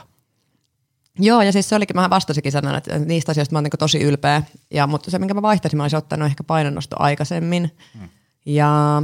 Joo, 1.21 1.43
ja 1.43 1.53
siis 1.53 1.69
se 1.69 1.77
olikin, 1.77 1.97
mä 1.97 2.11
vastasikin 2.11 2.53
sanon, 2.53 2.75
että 2.75 2.99
niistä 2.99 3.33
asioista 3.33 3.53
mä 3.53 3.57
oon 3.57 3.65
niin 3.65 3.79
tosi 3.79 4.03
ylpeä. 4.03 4.43
Ja, 4.71 4.87
mutta 4.87 5.11
se, 5.11 5.19
minkä 5.19 5.35
mä 5.35 5.43
vaihtaisin, 5.43 5.77
mä 5.77 5.85
olisin 5.85 5.97
ottanut 5.97 6.27
ehkä 6.27 6.45
painonnosto 6.45 6.97
aikaisemmin. 6.99 7.77
Hmm. 7.99 8.09
Ja, 8.47 9.03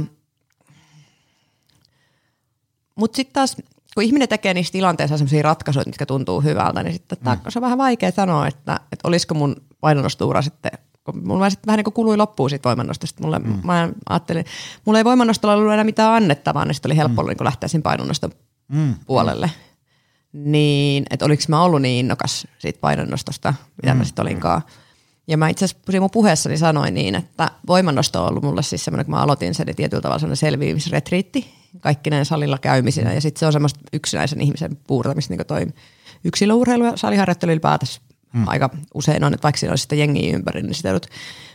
mutta 2.95 3.15
sitten 3.15 3.33
taas, 3.33 3.57
kun 3.95 4.03
ihminen 4.03 4.29
tekee 4.29 4.53
niissä 4.53 4.71
tilanteissa 4.71 5.17
sellaisia 5.17 5.43
ratkaisuja, 5.43 5.85
mitkä 5.85 6.05
tuntuu 6.05 6.41
hyvältä, 6.41 6.83
niin 6.83 6.93
sitten 6.93 7.17
hmm. 7.25 7.37
se 7.49 7.59
on 7.59 7.63
vähän 7.63 7.77
vaikea 7.77 8.11
sanoa, 8.11 8.47
että, 8.47 8.79
että 8.91 9.07
olisiko 9.07 9.33
mun 9.33 9.55
painonnostuura 9.81 10.41
sitten 10.41 10.71
kun 11.05 11.27
mulla 11.27 11.49
sitten 11.49 11.67
vähän 11.67 11.77
niin 11.77 11.83
kuin 11.83 11.93
kului 11.93 12.17
loppuun 12.17 12.49
siitä 12.49 12.69
voimannostosta. 12.69 13.23
Mulle, 13.23 13.39
mm. 13.39 13.59
Mä 13.63 13.89
ajattelin, 14.09 14.45
mulla 14.85 14.99
ei 14.99 15.05
voimannostolla 15.05 15.55
ollut 15.55 15.73
enää 15.73 15.83
mitään 15.83 16.13
annettavaa, 16.13 16.65
niin 16.65 16.75
sitten 16.75 16.91
oli 16.91 16.97
helppo 16.97 17.21
mm. 17.23 17.27
niin 17.27 17.37
lähteä 17.41 17.69
siinä 17.69 17.81
painonnoston 17.81 18.31
mm. 18.67 18.95
puolelle. 19.05 19.51
Niin, 20.33 21.05
että 21.09 21.25
oliko 21.25 21.43
mä 21.47 21.61
ollut 21.61 21.81
niin 21.81 21.99
innokas 21.99 22.47
siitä 22.59 22.79
painonnostosta, 22.79 23.53
mitä 23.81 23.93
mm. 23.93 23.97
mä 23.97 24.03
sitten 24.03 24.23
olinkaan. 24.23 24.61
Ja 25.27 25.37
mä 25.37 25.49
itse 25.49 25.65
asiassa 25.65 25.99
mun 25.99 26.11
puheessani 26.11 26.57
sanoin 26.57 26.93
niin, 26.93 27.15
että 27.15 27.51
voimannosto 27.67 28.23
on 28.23 28.29
ollut 28.29 28.43
mulle 28.43 28.63
siis 28.63 28.85
semmoinen, 28.85 29.05
kun 29.05 29.15
mä 29.15 29.21
aloitin 29.21 29.55
sen, 29.55 29.65
niin 29.65 29.75
tietyllä 29.75 30.01
tavalla 30.01 30.19
semmoinen 30.19 30.37
selviämisretriitti, 30.37 31.53
kaikki 31.79 32.09
näin 32.09 32.25
salilla 32.25 32.57
käymisinä. 32.57 33.13
Ja 33.13 33.21
sitten 33.21 33.39
se 33.39 33.45
on 33.45 33.53
semmoista 33.53 33.79
yksinäisen 33.93 34.41
ihmisen 34.41 34.77
puurtamista, 34.87 35.31
niin 35.31 35.37
kuin 35.37 35.47
toi 35.47 35.67
yksilöurheilu 36.23 36.85
ja 36.85 36.93
saliharjoittelu 36.95 37.51
ylipäätänsä 37.51 38.01
mm. 38.33 38.47
aika 38.47 38.69
usein 38.93 39.23
on, 39.23 39.33
että 39.33 39.43
vaikka 39.43 39.59
siinä 39.59 39.71
olisi 39.71 39.81
sitä 39.81 39.95
jengiä 39.95 40.35
ympäri, 40.35 40.61
niin 40.61 40.73
sitä 40.73 40.89
joudut. 40.89 41.07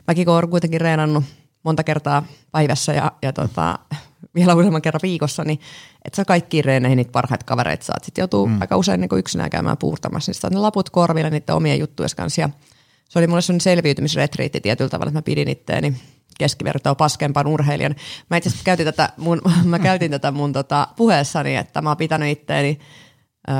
Mäkin 0.07 0.25
kun 0.25 0.35
olen 0.35 0.51
kuitenkin 0.51 0.81
reenannut 0.81 1.25
monta 1.63 1.85
kertaa 1.85 2.23
päivässä 2.53 2.93
ja, 2.93 3.13
ja 3.23 3.33
tota, 3.33 3.79
vielä 4.35 4.55
useamman 4.55 4.83
kerran 4.83 5.01
viikossa, 5.03 5.45
niin 5.45 5.61
että 6.05 6.17
sä 6.17 6.25
kaikkiin 6.25 6.65
reeneihin 6.65 6.97
niitä 6.97 7.13
parhaita 7.13 7.45
kavereita 7.45 7.85
saat. 7.85 8.05
Sitten 8.05 8.23
joutuu 8.23 8.47
mm. 8.47 8.61
aika 8.61 8.77
usein 8.77 9.01
niin 9.01 9.19
yksinään 9.19 9.51
käymään 9.51 9.79
puurtamassa, 9.79 10.33
niin 10.43 10.55
ne 10.55 10.61
laput 10.61 10.91
korville 10.91 11.31
niiden 11.31 11.55
omien 11.55 11.79
juttujen 11.79 12.11
kanssa. 12.17 12.41
Ja 12.41 12.49
se 13.11 13.19
oli 13.19 13.27
mulle 13.27 13.43
sellainen 13.43 13.61
selviytymisretriitti 13.61 14.61
tietyllä 14.61 14.89
tavalla, 14.89 15.09
että 15.09 15.19
mä 15.19 15.23
pidin 15.23 15.49
itteeni 15.49 15.95
keskivertoa 16.39 16.95
paskempaan 16.95 17.47
urheilijan. 17.47 17.95
Mä 18.31 18.37
itse 18.37 18.49
asiassa 18.49 18.65
käytin 18.65 18.87
tätä 18.87 19.09
mun, 19.17 19.43
mä 19.65 19.79
käytin 19.79 20.11
tätä 20.11 20.31
mun 20.31 20.53
tota 20.53 20.89
puheessani, 20.97 21.57
että 21.57 21.83
mä 21.83 21.91
oon 21.91 21.97
pitänyt 21.97 22.29
itteeni 22.29 22.79
öö, 23.49 23.55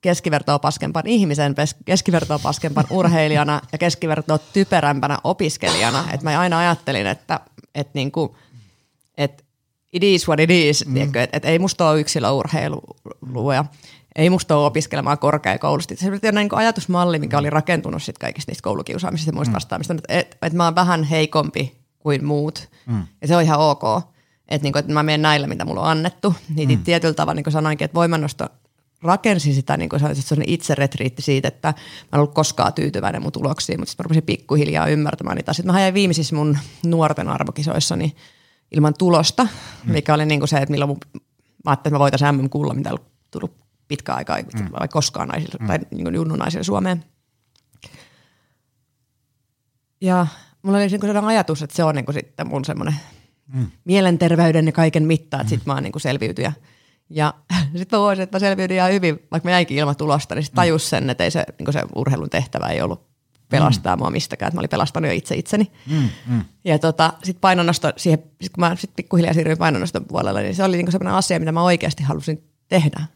keskivertoa 0.00 0.58
paskempan 0.58 1.06
ihmisen, 1.06 1.54
keskivertoa 1.84 2.38
paskempan 2.38 2.84
urheilijana 2.98 3.60
ja 3.72 3.78
keskivertoa 3.78 4.38
typerämpänä 4.38 5.18
opiskelijana. 5.24 6.04
Et 6.12 6.22
mä 6.22 6.40
aina 6.40 6.58
ajattelin, 6.58 7.06
että 7.06 7.40
et 7.74 7.94
niinku, 7.94 8.36
et 9.18 9.44
it 9.92 10.02
is 10.02 10.28
what 10.28 10.40
it 10.40 10.50
is, 10.50 10.86
mm. 10.86 10.96
että 10.96 11.28
et 11.32 11.44
ei 11.44 11.58
musta 11.58 11.90
ole 11.90 12.00
yksilöurheilua 12.00 13.64
ei 14.16 14.30
musta 14.30 14.56
ole 14.56 14.66
opiskelemaan 14.66 15.18
korkeakoulusta. 15.18 15.94
Se 15.96 16.08
oli 16.08 16.18
niin 16.32 16.48
ajatusmalli, 16.52 17.18
mikä 17.18 17.38
oli 17.38 17.50
rakentunut 17.50 18.02
sit 18.02 18.18
kaikista 18.18 18.50
niistä 18.50 18.62
koulukiusaamisista 18.62 19.28
ja 19.28 19.34
muista 19.34 19.50
mm. 19.50 19.54
vastaamista, 19.54 19.94
että 19.94 20.04
et, 20.08 20.36
et 20.42 20.52
mä 20.52 20.64
oon 20.64 20.74
vähän 20.74 21.04
heikompi 21.04 21.78
kuin 21.98 22.24
muut 22.24 22.68
mm. 22.86 23.06
ja 23.20 23.28
se 23.28 23.36
on 23.36 23.42
ihan 23.42 23.60
ok. 23.60 23.82
Että 24.48 24.62
niinku, 24.62 24.78
et 24.78 24.88
mä 24.88 25.02
menen 25.02 25.22
näillä, 25.22 25.46
mitä 25.46 25.64
mulla 25.64 25.80
on 25.80 25.88
annettu. 25.88 26.34
Niin 26.54 26.68
mm. 26.68 26.84
tietyllä 26.84 27.14
tavalla, 27.14 27.34
niin 27.34 27.44
kuin 27.44 27.52
sanoinkin, 27.52 27.84
että 27.84 27.94
voimannosto 27.94 28.48
rakensin 29.02 29.54
sitä 29.54 29.76
niin 29.76 29.88
kuin 29.88 30.02
itse 30.46 30.74
retriitti 30.74 31.22
siitä, 31.22 31.48
että 31.48 31.68
mä 31.68 32.08
en 32.12 32.18
ollut 32.18 32.34
koskaan 32.34 32.72
tyytyväinen 32.72 33.22
mun 33.22 33.32
tuloksiin, 33.32 33.80
mutta 33.80 33.90
sitten 33.90 34.04
mä 34.04 34.06
rupesin 34.06 34.22
pikkuhiljaa 34.22 34.86
ymmärtämään 34.86 35.36
niitä. 35.36 35.52
Sitten 35.52 35.74
mä 35.74 35.80
hain 35.80 35.94
viimeisissä 35.94 36.36
mun 36.36 36.58
nuorten 36.86 37.28
arvokisoissani 37.28 38.16
ilman 38.70 38.94
tulosta, 38.98 39.44
mm. 39.44 39.92
mikä 39.92 40.14
oli 40.14 40.26
niin 40.26 40.40
kuin 40.40 40.48
se, 40.48 40.56
että 40.56 40.70
milloin 40.70 40.88
mun, 40.88 40.98
mä 41.64 41.70
ajattelin, 41.70 41.76
että 41.76 41.90
mä 41.90 41.98
voitaisiin 41.98 42.34
MM 42.34 42.50
kuulla, 42.50 42.74
mitä 42.74 42.90
tullut 43.30 43.63
pitkään 43.88 44.18
aikaa, 44.18 44.38
mm. 44.38 44.68
vai 44.80 44.88
koskaan 44.88 45.28
naisille, 45.28 45.56
mm. 45.60 45.66
tai 45.66 45.78
niin 45.90 46.04
kuin 46.04 46.14
junnu 46.14 46.36
naisille 46.36 46.64
Suomeen. 46.64 47.04
Ja 50.00 50.26
mulla 50.62 50.78
oli 50.78 50.86
niin 50.86 51.00
sellainen 51.00 51.24
ajatus, 51.24 51.62
että 51.62 51.76
se 51.76 51.84
on 51.84 51.94
niin 51.94 52.04
kuin 52.04 52.14
sitten 52.14 52.48
mun 52.48 52.64
semmoinen 52.64 52.94
mm. 53.54 53.66
mielenterveyden 53.84 54.66
ja 54.66 54.72
kaiken 54.72 55.06
mitta, 55.06 55.36
että 55.36 55.44
mm. 55.44 55.48
sit 55.48 55.66
mä 55.66 55.74
oon 55.74 55.82
niin 55.82 55.92
kuin 55.92 56.02
selviytyjä. 56.02 56.52
Ja 57.10 57.34
sitten 57.76 57.98
mä 57.98 58.02
voisin, 58.02 58.22
että 58.22 58.36
mä 58.36 58.40
selviydyin 58.40 58.78
ihan 58.78 58.92
hyvin, 58.92 59.18
vaikka 59.30 59.46
mä 59.46 59.50
jäinkin 59.50 59.76
ilman 59.76 59.96
tulosta, 59.96 60.34
niin 60.34 60.42
sitten 60.42 60.54
mm. 60.54 60.62
tajus 60.62 60.90
sen, 60.90 61.10
että 61.10 61.24
ei 61.24 61.30
se, 61.30 61.44
niin 61.58 61.72
se 61.72 61.82
urheilun 61.94 62.30
tehtävä 62.30 62.66
ei 62.66 62.82
ollut 62.82 63.14
pelastaa 63.48 63.96
mm. 63.96 64.00
mua 64.00 64.10
mistäkään, 64.10 64.48
että 64.48 64.56
mä 64.56 64.60
olin 64.60 64.70
pelastanut 64.70 65.08
jo 65.08 65.14
itse 65.14 65.34
itseni. 65.34 65.72
Mm, 65.90 66.08
mm. 66.26 66.44
Ja 66.64 66.78
tota, 66.78 67.12
sitten 67.22 67.40
painonnosto, 67.40 67.92
siihen, 67.96 68.22
sit 68.40 68.52
kun 68.52 68.60
mä 68.60 68.76
sitten 68.76 68.96
pikkuhiljaa 68.96 69.34
siirryin 69.34 69.58
painonnoston 69.58 70.04
puolelle, 70.04 70.42
niin 70.42 70.54
se 70.54 70.64
oli 70.64 70.76
niinku 70.76 70.92
sellainen 70.92 71.14
asia, 71.14 71.38
mitä 71.38 71.52
mä 71.52 71.62
oikeasti 71.62 72.02
halusin 72.02 72.44
tehdä. 72.68 73.06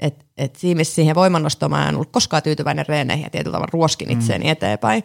Et, 0.00 0.26
et 0.36 0.58
siihen 0.82 1.14
voimannostoon 1.14 1.70
mä 1.70 1.88
en 1.88 1.94
ollut 1.94 2.12
koskaan 2.12 2.42
tyytyväinen 2.42 2.86
reeneihin 2.88 3.24
ja 3.24 3.30
tietyllä 3.30 3.54
tavalla 3.54 3.70
ruoskin 3.72 4.08
mm. 4.08 4.12
itseäni 4.12 4.44
mm. 4.44 4.50
eteenpäin. 4.50 5.02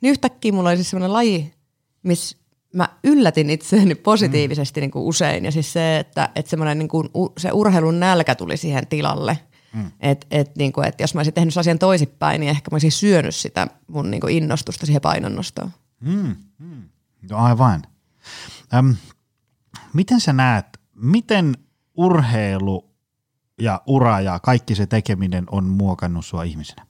Niin 0.00 0.10
yhtäkkiä 0.10 0.52
mulla 0.52 0.68
oli 0.68 0.76
siis 0.76 0.90
sellainen 0.90 1.12
laji, 1.12 1.54
missä 2.02 2.36
mä 2.74 2.88
yllätin 3.04 3.50
itseäni 3.50 3.94
positiivisesti 3.94 4.80
mm. 4.80 4.82
niin 4.82 4.90
kuin 4.90 5.04
usein. 5.04 5.44
Ja 5.44 5.52
siis 5.52 5.72
se, 5.72 5.98
että, 5.98 6.28
että 6.34 6.50
semmoinen 6.50 6.78
niin 6.78 6.88
kuin, 6.88 7.08
se 7.38 7.52
urheilun 7.52 8.00
nälkä 8.00 8.34
tuli 8.34 8.56
siihen 8.56 8.86
tilalle. 8.86 9.38
Mm. 9.72 9.90
Että 10.00 10.26
et, 10.30 10.56
niin 10.56 10.72
kuin, 10.72 10.88
et 10.88 11.00
jos 11.00 11.14
mä 11.14 11.18
olisin 11.18 11.34
tehnyt 11.34 11.56
asian 11.56 11.78
toisinpäin, 11.78 12.40
niin 12.40 12.50
ehkä 12.50 12.70
mä 12.70 12.74
olisin 12.74 12.92
syönyt 12.92 13.34
sitä 13.34 13.66
mun 13.86 14.10
niin 14.10 14.20
kuin 14.20 14.36
innostusta 14.36 14.86
siihen 14.86 15.02
painonnostoon. 15.02 15.70
Mm. 16.00 16.36
Mm. 16.58 16.88
No 17.30 17.36
aivan. 17.38 17.82
Öm, 18.74 18.96
miten 19.92 20.20
sä 20.20 20.32
näet, 20.32 20.66
miten 20.94 21.54
urheilu 21.96 22.85
ja 23.60 23.82
ura 23.86 24.20
ja 24.20 24.38
kaikki 24.38 24.74
se 24.74 24.86
tekeminen 24.86 25.44
on 25.50 25.64
muokannut 25.64 26.26
sua 26.26 26.42
ihmisenä? 26.42 26.86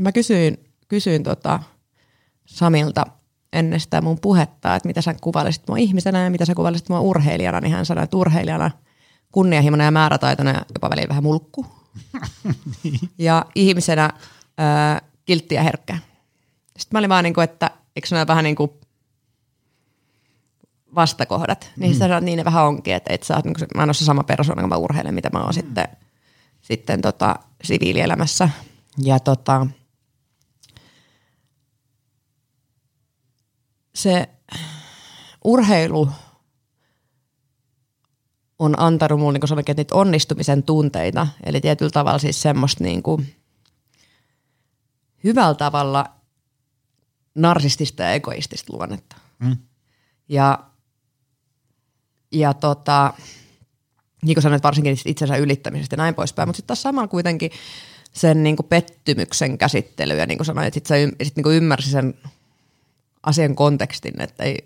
Mä 0.00 0.12
kysyin 0.12 0.68
kysyin 0.88 1.22
tota 1.22 1.60
Samilta 2.46 3.06
ennen 3.52 3.80
sitä 3.80 4.00
mun 4.00 4.18
puhetta, 4.20 4.74
että 4.74 4.86
mitä 4.86 5.02
sä 5.02 5.14
kuvailisit 5.20 5.62
mua 5.68 5.76
ihmisenä 5.76 6.24
ja 6.24 6.30
mitä 6.30 6.44
sä 6.44 6.54
kuvailisit 6.54 6.88
mua 6.88 7.00
urheilijana, 7.00 7.60
niin 7.60 7.72
hän 7.72 7.86
sanoi, 7.86 8.04
että 8.04 8.16
urheilijana 8.16 8.70
kunnianhimoinen 9.32 9.84
ja 9.84 9.90
määrätaitoinen 9.90 10.54
ja 10.54 10.62
jopa 10.74 10.90
välillä 10.90 11.08
vähän 11.08 11.22
mulkku. 11.22 11.66
ja 13.18 13.46
ihmisenä 13.54 14.10
ää, 14.58 15.02
kiltti 15.24 15.54
ja 15.54 15.62
herkkä. 15.62 15.98
Sitten 16.78 16.96
mä 16.96 16.98
olin 16.98 17.10
vaan 17.10 17.24
niin 17.24 17.34
kuin, 17.34 17.44
että 17.44 17.70
eikö 17.96 18.08
ne 18.10 18.26
vähän 18.26 18.44
niin 18.44 18.56
kuin 18.56 18.70
vastakohdat. 20.94 21.70
Niin 21.76 21.92
mm. 21.92 21.98
sanoin, 21.98 22.24
niin 22.24 22.36
ne 22.36 22.44
vähän 22.44 22.64
onkin, 22.64 22.94
että 22.94 23.14
et 23.14 23.22
sä 23.22 23.36
oot, 23.36 23.44
niin 23.44 23.54
kuin, 23.54 23.68
mä 23.74 23.82
en 23.82 23.88
ole 23.88 23.94
se 23.94 24.04
sama 24.04 24.24
persoona, 24.24 24.62
kun 24.62 24.68
mä 24.68 24.76
urheilen, 24.76 25.14
mitä 25.14 25.30
mä 25.32 25.38
oon 25.38 25.48
mm. 25.48 25.52
sitten, 25.52 25.88
sitten 26.60 27.00
tota, 27.00 27.36
siviilielämässä. 27.64 28.48
Ja 29.02 29.20
tota, 29.20 29.66
se 33.94 34.28
urheilu 35.44 36.08
on 38.58 38.80
antanut 38.80 39.20
mulle 39.20 39.38
niin 39.38 39.56
oikein 39.56 39.76
niitä 39.76 39.94
onnistumisen 39.94 40.62
tunteita. 40.62 41.26
Eli 41.44 41.60
tietyllä 41.60 41.90
tavalla 41.90 42.18
siis 42.18 42.42
semmoista 42.42 42.84
niin 42.84 43.02
kuin 43.02 43.34
hyvällä 45.24 45.54
tavalla 45.54 46.06
narsistista 47.34 48.02
ja 48.02 48.12
egoistista 48.12 48.72
luonnetta. 48.72 49.16
Mm. 49.38 49.56
Ja, 50.28 50.64
ja 52.32 52.54
tota, 52.54 53.12
niin 54.22 54.34
kuin 54.34 54.42
sanoit, 54.42 54.62
varsinkin 54.62 54.96
itsensä 55.04 55.36
ylittämisestä 55.36 55.94
ja 55.94 55.96
näin 55.96 56.14
poispäin, 56.14 56.48
mutta 56.48 56.56
sitten 56.56 56.66
taas 56.66 56.82
samalla 56.82 57.08
kuitenkin 57.08 57.50
sen 58.12 58.42
niin 58.42 58.56
kuin 58.56 58.66
pettymyksen 58.66 59.58
käsittely 59.58 60.16
ja 60.16 60.26
niin 60.26 60.38
kuin 60.38 60.46
sanoin, 60.46 60.66
että 60.66 60.74
sitten 60.74 61.12
sit 61.22 61.36
niin 61.36 61.44
kuin 61.44 61.56
ymmärsi 61.56 61.90
sen 61.90 62.14
asian 63.22 63.54
kontekstin, 63.54 64.20
että, 64.20 64.44
ei, 64.44 64.64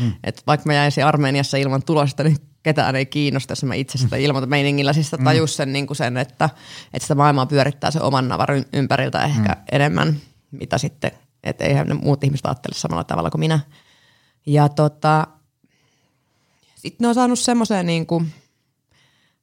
mm. 0.00 0.12
että 0.24 0.42
vaikka 0.46 0.66
mä 0.66 0.74
jäisin 0.74 1.04
Armeniassa 1.04 1.56
ilman 1.56 1.82
tulosta, 1.82 2.22
niin 2.22 2.36
ketään 2.62 2.96
ei 2.96 3.06
kiinnosta, 3.06 3.52
jos 3.52 3.64
mä 3.64 3.74
itse 3.74 3.98
sitä 3.98 4.16
mm. 4.16 4.22
ilmoitan 4.22 4.50
meiningillä. 4.50 4.92
Siis 4.92 5.12
mm. 5.12 5.24
tajus 5.24 5.56
sen, 5.56 5.72
niin 5.72 5.86
kuin 5.86 5.96
sen 5.96 6.16
että, 6.16 6.50
että 6.94 7.04
sitä 7.04 7.14
maailmaa 7.14 7.46
pyörittää 7.46 7.90
se 7.90 8.00
oman 8.00 8.28
navan 8.28 8.64
ympäriltä 8.72 9.24
ehkä 9.24 9.52
mm. 9.52 9.62
enemmän, 9.72 10.16
mitä 10.50 10.78
sitten, 10.78 11.10
että 11.44 11.64
eihän 11.64 11.86
ne 11.86 11.94
muut 11.94 12.24
ihmiset 12.24 12.46
ajattele 12.46 12.74
samalla 12.74 13.04
tavalla 13.04 13.30
kuin 13.30 13.40
minä. 13.40 13.60
Ja 14.46 14.68
tota, 14.68 15.26
sitten 16.78 17.04
ne 17.04 17.08
on 17.08 17.14
saanut 17.14 17.38
semmoiseen 17.38 17.86
niin 17.86 18.06
kuin, 18.06 18.32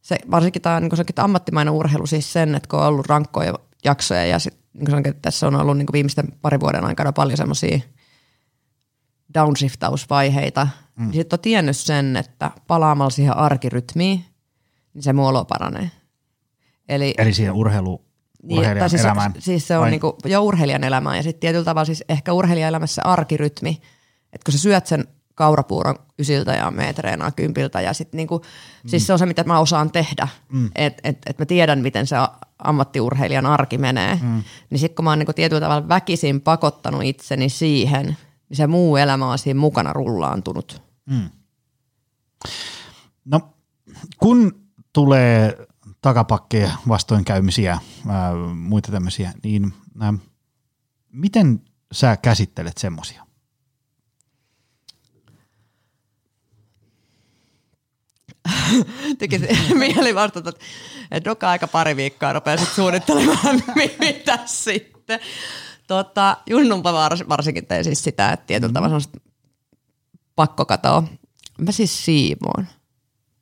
se, 0.01 0.17
varsinkin 0.31 0.61
tämä 0.61 0.79
niin 0.79 0.91
ammattimainen 1.17 1.73
urheilu 1.73 2.07
siis 2.07 2.33
sen, 2.33 2.55
että 2.55 2.69
kun 2.69 2.79
on 2.79 2.87
ollut 2.87 3.07
rankkoja 3.07 3.53
jaksoja 3.83 4.25
ja 4.25 4.39
sit, 4.39 4.57
niin 4.73 4.85
kuin 4.85 4.97
että 4.97 5.21
tässä 5.21 5.47
on 5.47 5.55
ollut 5.55 5.77
niin 5.77 5.87
viimeisten 5.93 6.27
parin 6.41 6.59
vuoden 6.59 6.83
aikana 6.83 7.11
paljon 7.11 7.37
semmoisia 7.37 7.79
downshiftausvaiheita, 9.33 10.67
mm. 10.95 11.03
niin 11.05 11.13
sitten 11.13 11.37
on 11.37 11.41
tiennyt 11.41 11.77
sen, 11.77 12.15
että 12.15 12.51
palaamalla 12.67 13.09
siihen 13.09 13.37
arkirytmiin, 13.37 14.25
niin 14.93 15.03
se 15.03 15.13
muolo 15.13 15.45
paranee. 15.45 15.91
Eli, 16.89 17.13
Eli 17.17 17.33
siihen 17.33 17.53
urheilu, 17.53 18.05
niin, 18.43 18.59
urheilijan 18.59 18.89
siis, 18.89 19.05
elämään? 19.05 19.33
Siis 19.39 19.67
se 19.67 19.77
on 19.77 19.91
niin 19.91 20.01
kuin, 20.01 20.13
jo 20.25 20.41
urheilijan 20.41 20.83
elämään 20.83 21.17
ja 21.17 21.23
sitten 21.23 21.39
tietyllä 21.39 21.65
tavalla 21.65 21.85
siis 21.85 22.03
ehkä 22.09 22.33
urheilijan 22.33 22.67
elämässä 22.67 23.01
arkirytmi, 23.05 23.81
että 24.33 24.45
kun 24.45 24.51
sä 24.51 24.59
syöt 24.59 24.87
sen 24.87 25.07
kaurapuuron 25.35 25.95
ysiltä 26.19 26.53
ja 26.53 26.71
me 26.71 26.93
treenaa 26.93 27.31
kympiltä 27.31 27.81
ja 27.81 27.93
sitten 27.93 28.17
niinku, 28.17 28.37
mm. 28.37 28.89
siis 28.89 29.07
se 29.07 29.13
on 29.13 29.19
se, 29.19 29.25
mitä 29.25 29.43
mä 29.43 29.59
osaan 29.59 29.91
tehdä, 29.91 30.27
mm. 30.51 30.69
että 30.75 31.09
et, 31.09 31.17
et 31.25 31.39
mä 31.39 31.45
tiedän, 31.45 31.79
miten 31.79 32.07
se 32.07 32.15
ammattiurheilijan 32.59 33.45
arki 33.45 33.77
menee, 33.77 34.19
mm. 34.21 34.43
niin 34.69 34.79
sitten 34.79 34.95
kun 34.95 35.05
mä 35.05 35.11
oon 35.11 35.19
niinku 35.19 35.33
tietyllä 35.33 35.61
tavalla 35.61 35.87
väkisin 35.87 36.41
pakottanut 36.41 37.03
itseni 37.03 37.49
siihen, 37.49 38.05
niin 38.49 38.57
se 38.57 38.67
muu 38.67 38.97
elämä 38.97 39.31
on 39.31 39.37
siinä 39.37 39.59
mukana 39.59 39.93
rullaantunut. 39.93 40.81
Mm. 41.05 41.29
No 43.25 43.41
kun 44.17 44.65
tulee 44.93 45.67
takapakkeja, 46.01 46.71
vastoinkäymisiä, 46.87 47.79
ää, 48.07 48.33
muita 48.55 48.91
tämmöisiä, 48.91 49.33
niin 49.43 49.73
ää, 49.99 50.13
miten 51.11 51.61
sä 51.91 52.17
käsittelet 52.17 52.77
semmoisia? 52.77 53.24
tekisi 59.19 59.47
mieli 59.79 60.15
vastata, 60.15 60.51
että 61.11 61.29
doka 61.29 61.49
aika 61.49 61.67
pari 61.67 61.95
viikkoa 61.95 62.33
rupeaa 62.33 62.57
sitten 62.57 62.75
suunnittelemaan, 62.75 63.63
mitä 63.99 64.39
sitten. 64.45 65.19
Tota, 65.87 66.37
Junnunpa 66.49 66.93
varsinkin 67.29 67.65
tein 67.65 67.83
siis 67.83 68.03
sitä, 68.03 68.31
että 68.31 68.45
tietyllä 68.45 68.73
tavalla 68.73 68.99
pakko 70.35 70.65
katoa. 70.65 71.03
Mä 71.57 71.71
siis 71.71 72.05
siivoon. 72.05 72.67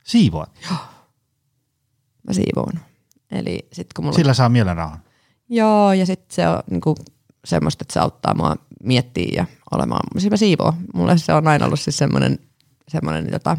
Siivoat? 0.04 0.60
Joo. 0.70 0.78
Mä 2.28 2.34
siivoon. 2.34 2.74
Eli 3.32 3.68
sit 3.74 3.94
kun 3.94 4.06
mulla... 4.06 4.16
Sillä 4.16 4.34
saa 4.34 4.50
mielenrauhan. 4.50 5.00
Joo, 5.50 5.94
ja 5.94 6.06
sitten 6.06 6.36
se 6.36 6.48
on 6.48 6.60
niinku 6.70 6.96
semmoista, 7.46 7.84
että 7.84 7.94
se 7.94 8.00
auttaa 8.00 8.36
mua 8.36 8.56
miettiä 8.84 9.32
ja 9.36 9.46
olemaan. 9.72 10.20
Siis 10.20 10.32
mä 10.32 10.38
siivoon. 10.38 10.74
Mulle 10.94 11.18
se 11.18 11.34
on 11.34 11.48
aina 11.48 11.66
ollut 11.66 11.80
siis 11.80 11.98
semmoinen, 11.98 12.40
semmoinen 12.88 13.32
tota, 13.32 13.58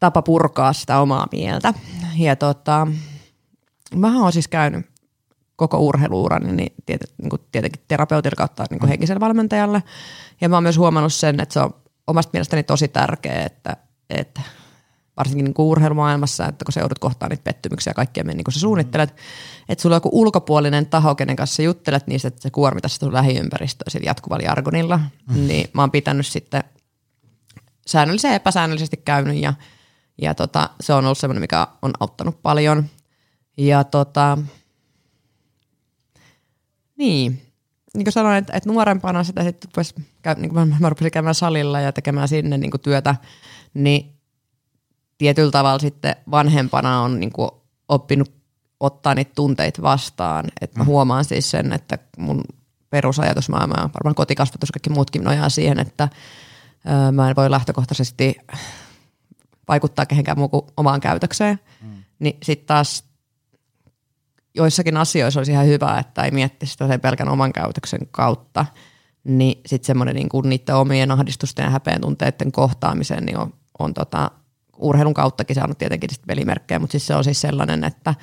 tapa 0.00 0.22
purkaa 0.22 0.72
sitä 0.72 1.00
omaa 1.00 1.26
mieltä. 1.32 1.74
Ja 2.16 2.36
tota, 2.36 2.86
mä 3.94 4.22
oon 4.22 4.32
siis 4.32 4.48
käynyt 4.48 4.86
koko 5.56 5.78
urheiluuran 5.78 6.56
niin 6.56 6.72
tiet, 6.86 7.14
niin 7.22 7.30
kuin 7.30 7.42
tietenkin 7.52 7.82
terapeutilla 7.88 8.36
kautta 8.36 8.64
niin 8.70 8.80
kuin 8.80 8.88
henkiselle 8.88 9.20
valmentajalle. 9.20 9.82
Ja 10.40 10.48
mä 10.48 10.56
oon 10.56 10.62
myös 10.62 10.78
huomannut 10.78 11.14
sen, 11.14 11.40
että 11.40 11.52
se 11.52 11.60
on 11.60 11.74
omasta 12.06 12.30
mielestäni 12.32 12.62
tosi 12.62 12.88
tärkeää, 12.88 13.44
että, 13.44 13.76
että 14.10 14.40
varsinkin 15.16 15.44
niin 15.44 15.54
kuin 15.54 15.66
urheilumaailmassa, 15.66 16.46
että 16.46 16.64
kun 16.64 16.72
se 16.72 16.80
joudut 16.80 16.98
kohtaan 16.98 17.30
niitä 17.30 17.44
pettymyksiä 17.44 17.90
ja 17.90 17.94
kaikkea, 17.94 18.24
niin 18.24 18.44
kuin 18.44 18.54
sä 18.54 18.60
suunnittelet, 18.60 19.14
että 19.68 19.82
sulla 19.82 19.96
on 19.96 19.96
joku 19.96 20.10
ulkopuolinen 20.12 20.86
taho, 20.86 21.14
kenen 21.14 21.36
kanssa 21.36 21.62
juttelet 21.62 22.06
niistä, 22.06 22.28
että 22.28 22.42
se 22.42 22.50
kuormita 22.50 22.88
sitä 22.88 23.12
lähiympäristöä 23.12 23.84
sillä 23.88 24.06
jatkuvalla 24.06 24.44
jargonilla, 24.44 24.96
mm. 24.96 25.46
niin 25.46 25.70
mä 25.72 25.82
oon 25.82 25.90
pitänyt 25.90 26.26
sitten 26.26 26.64
säännöllisesti 27.86 28.28
ja 28.28 28.34
epäsäännöllisesti 28.34 28.96
käynyt 28.96 29.36
ja– 29.36 29.54
ja 30.18 30.34
tota, 30.34 30.70
se 30.80 30.92
on 30.92 31.04
ollut 31.04 31.18
semmoinen, 31.18 31.40
mikä 31.40 31.66
on 31.82 31.92
auttanut 32.00 32.42
paljon. 32.42 32.84
Ja 33.56 33.84
tota, 33.84 34.38
niin, 36.96 37.42
niin 37.94 38.04
kuin 38.04 38.12
sanoin, 38.12 38.36
että, 38.36 38.52
että 38.56 38.68
nuorempana 38.68 39.24
sitä 39.24 39.42
sitten 39.44 39.68
rupesi, 39.70 39.94
niin 40.36 40.54
kuin 40.54 40.76
mä 40.80 40.88
rupesin 40.88 41.12
käymään 41.12 41.34
salilla 41.34 41.80
ja 41.80 41.92
tekemään 41.92 42.28
sinne 42.28 42.58
niin 42.58 42.70
kuin 42.70 42.80
työtä, 42.80 43.16
niin 43.74 44.12
tietyllä 45.18 45.50
tavalla 45.50 45.78
sitten 45.78 46.16
vanhempana 46.30 47.00
on 47.00 47.20
niin 47.20 47.32
kuin 47.32 47.50
oppinut 47.88 48.32
ottaa 48.80 49.14
niitä 49.14 49.32
tunteita 49.34 49.82
vastaan. 49.82 50.44
Että 50.60 50.78
mä 50.78 50.84
mm. 50.84 50.88
huomaan 50.88 51.24
siis 51.24 51.50
sen, 51.50 51.72
että 51.72 51.98
mun 52.18 52.44
perusajatusmaailma 52.90 53.74
ja 53.78 53.90
varmaan 53.94 54.14
kotikasvatus 54.14 54.72
kaikki 54.72 54.90
muutkin 54.90 55.24
nojaa 55.24 55.48
siihen, 55.48 55.78
että 55.78 56.08
mä 57.12 57.30
en 57.30 57.36
voi 57.36 57.50
lähtökohtaisesti 57.50 58.36
vaikuttaa 59.68 60.06
kehenkään 60.06 60.38
muu 60.38 60.48
kuin 60.48 60.62
omaan 60.76 61.00
käytökseen, 61.00 61.60
mm. 61.82 62.02
niin 62.18 62.36
sitten 62.42 62.66
taas 62.66 63.04
joissakin 64.54 64.96
asioissa 64.96 65.40
olisi 65.40 65.52
ihan 65.52 65.66
hyvä, 65.66 65.98
että 65.98 66.22
ei 66.22 66.30
miettisi 66.30 66.72
sitä 66.72 66.88
sen 66.88 67.00
pelkän 67.00 67.28
oman 67.28 67.52
käytöksen 67.52 68.00
kautta, 68.10 68.66
niin 69.24 69.60
sitten 69.66 69.86
semmoinen 69.86 70.14
niin 70.14 70.28
kuin 70.28 70.48
niiden 70.48 70.74
omien 70.74 71.10
ahdistusten 71.10 71.62
ja 71.62 71.70
häpeän 71.70 72.00
tunteiden 72.00 72.52
kohtaamisen 72.52 73.24
niin 73.24 73.38
on, 73.38 73.54
on 73.78 73.94
tota, 73.94 74.30
urheilun 74.78 75.14
kauttakin 75.14 75.56
saanut 75.56 75.78
tietenkin 75.78 76.10
sitten 76.10 76.28
velimerkkejä, 76.28 76.78
mutta 76.78 76.92
siis 76.92 77.06
se 77.06 77.14
on 77.14 77.24
siis 77.24 77.40
sellainen, 77.40 77.84
että, 77.84 78.14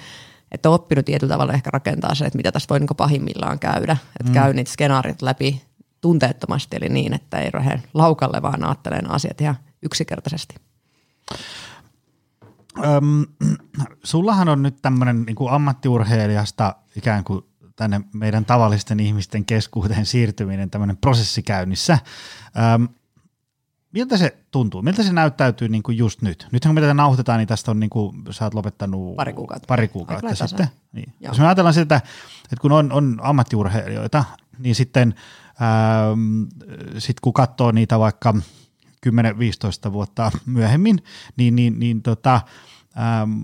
että 0.51 0.69
on 0.69 0.75
oppinut 0.75 1.05
tietyllä 1.05 1.33
tavalla 1.33 1.53
ehkä 1.53 1.69
rakentaa 1.73 2.15
se, 2.15 2.25
että 2.25 2.37
mitä 2.37 2.51
tässä 2.51 2.69
voi 2.69 2.79
niin 2.79 2.87
pahimmillaan 2.97 3.59
käydä, 3.59 3.97
että 4.19 4.29
mm. 4.29 4.33
käy 4.33 4.53
niitä 4.53 4.71
skenaariot 4.71 5.21
läpi 5.21 5.61
tunteettomasti, 6.01 6.77
eli 6.77 6.89
niin, 6.89 7.13
että 7.13 7.37
ei 7.37 7.51
rohe 7.51 7.81
laukalle, 7.93 8.41
vaan 8.41 8.63
ajattelee 8.63 9.01
asiat 9.07 9.41
ihan 9.41 9.55
yksinkertaisesti. 9.81 10.55
Öm, 12.77 13.25
sullahan 14.03 14.49
on 14.49 14.63
nyt 14.63 14.81
tämmöinen 14.81 15.23
niin 15.23 15.49
ammattiurheilijasta 15.49 16.75
ikään 16.95 17.23
kuin 17.23 17.45
tänne 17.75 18.01
meidän 18.13 18.45
tavallisten 18.45 18.99
ihmisten 18.99 19.45
keskuuteen 19.45 20.05
siirtyminen, 20.05 20.69
tämmöinen 20.69 20.97
prosessi 20.97 21.43
käynnissä. 21.43 21.97
Öm, 22.75 22.87
miltä 23.91 24.17
se 24.17 24.37
tuntuu? 24.51 24.81
Miltä 24.81 25.03
se 25.03 25.13
näyttäytyy 25.13 25.69
niin 25.69 25.83
kuin 25.83 25.97
just 25.97 26.21
nyt? 26.21 26.47
Nythän 26.51 26.69
kun 26.69 26.75
me 26.75 26.81
tätä 26.81 26.93
nauhoitetaan, 26.93 27.37
niin 27.37 27.47
tästä 27.47 27.71
on 27.71 27.79
niin 27.79 27.89
kuin, 27.89 28.15
sä 28.31 28.45
oot 28.45 28.53
lopettanut 28.53 29.15
pari 29.15 29.33
kuukautta, 29.33 29.67
pari 29.67 29.87
kuukautta 29.87 30.35
sitten. 30.35 30.67
Niin. 30.91 31.13
Jos 31.19 31.39
me 31.39 31.45
ajatellaan 31.45 31.73
sitä, 31.73 31.95
että 31.95 32.61
kun 32.61 32.71
on, 32.71 32.91
on 32.91 33.19
ammattiurheilijoita, 33.23 34.23
niin 34.57 34.75
sitten 34.75 35.15
ähm, 35.61 36.43
sit 36.97 37.19
kun 37.19 37.33
katsoo 37.33 37.71
niitä 37.71 37.99
vaikka– 37.99 38.33
10-15 39.89 39.91
vuotta 39.93 40.31
myöhemmin, 40.45 41.03
niin, 41.37 41.55
niin, 41.55 41.79
niin 41.79 42.01
tota, 42.01 42.41
äm, 43.21 43.41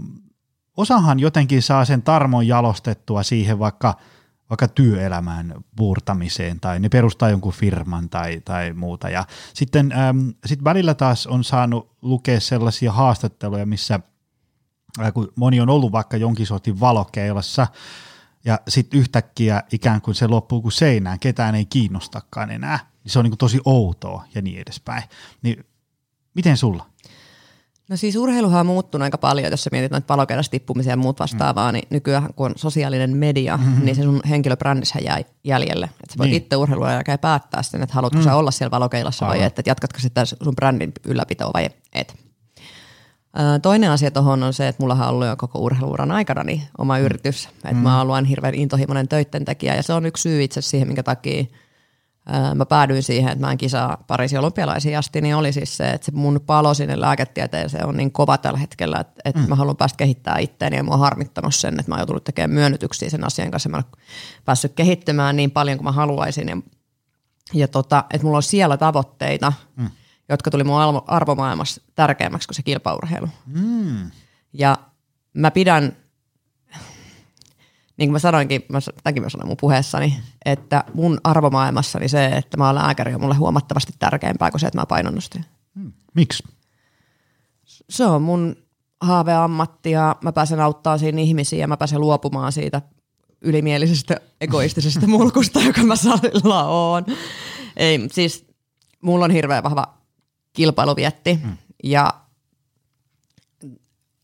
osahan 0.78 1.20
jotenkin 1.20 1.62
saa 1.62 1.86
sen 1.86 2.02
tarmon 2.02 2.48
jalostettua 2.48 3.24
siihen 3.24 3.60
vaikka, 3.60 3.96
vaikka 4.50 4.68
työelämään 4.68 5.56
puurtamiseen 5.76 6.60
tai 6.60 6.80
ne 6.80 6.90
perustaa 6.90 7.30
jonkun 7.30 7.54
firman 7.54 8.10
tai, 8.10 8.42
tai 8.46 8.74
muuta. 8.74 9.10
Ja 9.10 9.26
sitten 9.54 9.92
äm, 9.92 10.34
sit 10.46 10.64
välillä 10.64 10.94
taas 10.94 11.28
on 11.28 11.44
saanut 11.44 11.98
lukea 12.02 12.40
sellaisia 12.40 12.92
haastatteluja, 12.92 13.66
missä 13.66 14.00
äh, 15.02 15.14
kun 15.14 15.34
moni 15.36 15.62
on 15.62 15.70
ollut 15.70 15.92
vaikka 15.92 16.18
jonkin 16.18 16.46
sortin 16.46 16.80
valokeilassa, 16.80 17.68
ja 18.46 18.60
sitten 18.68 19.00
yhtäkkiä 19.00 19.64
ikään 19.72 20.02
kuin 20.02 20.16
se 20.16 20.28
loppuu 20.28 20.62
kuin 20.62 20.72
seinään, 20.72 21.20
ketään 21.20 21.56
ei 21.56 21.66
kiinnostakaan 21.66 22.52
enää 22.52 22.89
niin 23.04 23.12
se 23.12 23.20
on 23.20 23.26
niin 23.26 23.32
kuin 23.32 23.38
tosi 23.38 23.60
outoa 23.66 24.24
ja 24.36 24.42
niin 24.42 24.62
edespäin. 24.62 25.04
Niin 25.42 25.66
miten 26.36 26.58
sulla? 26.58 26.86
No 27.90 27.98
siis 27.98 28.16
urheiluhan 28.16 28.60
on 28.60 28.66
muuttunut 28.66 29.04
aika 29.04 29.18
paljon, 29.18 29.52
jos 29.52 29.64
sä 29.64 29.70
mietit 29.72 29.92
noita 29.92 30.06
palokerrasta 30.06 30.52
tippumisia 30.52 30.94
ja 30.94 30.98
muut 30.98 31.20
vastaavaa, 31.20 31.72
mm. 31.72 31.74
niin 31.74 31.88
nykyään 31.90 32.34
kun 32.34 32.46
on 32.46 32.54
sosiaalinen 32.56 33.18
media, 33.18 33.58
mm-hmm. 33.58 33.86
niin 33.86 33.96
se 33.96 34.04
sun 34.04 34.22
henkilöbrändissä 34.30 35.00
jää 35.00 35.22
jäljelle. 35.44 35.86
Että 35.86 36.14
sä 36.14 36.18
voit 36.18 36.30
niin. 36.30 36.44
itse 36.44 36.56
urheilua 36.56 36.92
ja 36.92 37.18
päättää 37.22 37.64
sen, 37.64 37.84
että 37.84 37.96
haluatko 37.96 38.20
mm. 38.20 38.24
sä 38.24 38.36
olla 38.36 38.52
siellä 38.52 38.72
valokeilassa 38.72 39.28
vai 39.28 39.44
et, 39.44 39.60
että 39.60 39.70
jatkatko 39.72 40.00
sitten 40.00 40.26
sun 40.28 40.56
brändin 40.56 40.92
ylläpitoa 41.06 41.52
vai 41.54 41.70
et. 41.94 42.16
Toinen 43.62 43.92
asia 43.92 44.12
tuohon 44.12 44.44
on 44.44 44.54
se, 44.54 44.68
että 44.68 44.84
mulla 44.84 44.94
on 44.94 45.10
ollut 45.10 45.28
jo 45.28 45.36
koko 45.36 45.60
urheiluuran 45.60 46.12
aikana 46.12 46.44
niin 46.44 46.62
oma 46.78 46.98
mm. 46.98 47.04
yritys. 47.04 47.46
Että 47.46 47.74
mm. 47.74 47.78
mä 47.78 48.02
oon 48.02 48.26
hirveän 48.26 48.56
intohimoinen 48.56 49.08
töitten 49.08 49.46
tekijä 49.46 49.76
ja 49.76 49.84
se 49.84 49.94
on 49.94 50.06
yksi 50.06 50.22
syy 50.22 50.44
itse 50.44 50.62
siihen, 50.62 50.88
minkä 50.88 51.04
takia– 51.04 51.46
mä 52.56 52.66
päädyin 52.66 53.04
siihen, 53.04 53.32
että 53.32 53.46
mä 53.46 53.52
en 53.52 53.58
kisaa 53.58 54.04
Pariisin 54.08 54.40
olympialaisiin 54.40 54.98
asti, 54.98 55.22
niin 55.22 55.36
oli 55.36 55.54
siis 55.54 55.78
se, 55.78 55.90
että 55.90 56.06
se 56.06 56.12
mun 56.12 56.42
palo 56.46 56.74
sinne 56.74 57.00
lääketieteeseen 57.02 57.86
on 57.86 57.98
niin 57.98 58.12
kova 58.12 58.38
tällä 58.38 58.60
hetkellä, 58.60 59.00
että, 59.00 59.22
että 59.26 59.42
mm. 59.42 59.50
mä 59.50 59.56
haluan 59.56 59.78
päästä 59.78 59.98
kehittämään 59.98 60.42
itseäni 60.42 60.78
ja 60.78 60.84
mua 60.84 60.94
on 60.94 61.00
harmittanut 61.00 61.56
sen, 61.56 61.80
että 61.80 61.92
mä 61.92 61.96
oon 61.96 62.00
joutunut 62.00 62.24
tekemään 62.24 62.52
myönnytyksiä 62.52 63.10
sen 63.10 63.24
asian 63.24 63.52
kanssa. 63.52 63.70
Mä 63.70 63.78
en 63.78 63.84
päässyt 64.46 64.74
kehittymään 64.74 65.36
niin 65.36 65.52
paljon 65.52 65.78
kuin 65.78 65.86
mä 65.86 65.92
haluaisin 65.92 66.48
ja, 66.48 66.58
ja 67.54 67.68
tota, 67.68 68.04
että 68.14 68.26
mulla 68.26 68.38
on 68.38 68.44
siellä 68.44 68.78
tavoitteita, 68.78 69.54
mm. 69.76 69.90
jotka 70.30 70.52
tuli 70.52 70.64
mun 70.64 71.04
arvomaailmassa 71.08 71.82
tärkeämmäksi 71.96 72.48
kuin 72.48 72.56
se 72.56 72.64
kilpaurheilu. 72.64 73.30
Mm. 73.46 74.12
Ja 74.54 74.78
mä 75.34 75.52
pidän 75.52 75.98
niin 78.00 78.10
kuin 78.10 78.14
mä 78.14 78.20
sanoinkin, 78.20 78.66
mä, 78.70 78.80
tämänkin 79.04 79.24
mä 79.24 79.30
sanoin 79.30 79.48
mun 79.48 79.58
puheessani, 79.62 80.18
että 80.46 80.84
mun 80.94 81.20
arvomaailmassani 81.24 82.10
se, 82.10 82.26
että 82.26 82.58
mä 82.58 82.70
olen 82.70 82.84
lääkäri 82.84 83.14
on 83.16 83.22
mulle 83.22 83.36
huomattavasti 83.36 83.94
tärkeämpää 84.00 84.52
kuin 84.52 84.62
se, 84.62 84.68
että 84.68 84.80
mä 84.80 84.86
painon 84.86 85.18
Hmm. 85.76 85.92
Miksi? 86.16 86.44
Se 87.90 88.06
on 88.06 88.22
mun 88.22 88.56
haaveammatti 89.02 89.92
ja 89.92 90.16
mä 90.24 90.32
pääsen 90.32 90.60
auttaa 90.60 90.98
siinä 90.98 91.22
ihmisiä 91.22 91.60
ja 91.60 91.68
mä 91.68 91.78
pääsen 91.78 92.02
luopumaan 92.02 92.52
siitä 92.52 92.82
ylimielisestä 93.42 94.18
egoistisesta 94.42 95.08
mulkusta, 95.18 95.60
joka 95.60 95.84
mä 95.84 95.96
salilla 95.96 96.64
oon. 96.64 97.06
Ei, 97.78 98.00
siis 98.12 98.46
mulla 99.02 99.26
on 99.26 99.32
hirveän 99.32 99.64
vahva 99.64 99.98
kilpailuvietti 100.54 101.40
mm. 101.44 101.58
ja 101.84 102.14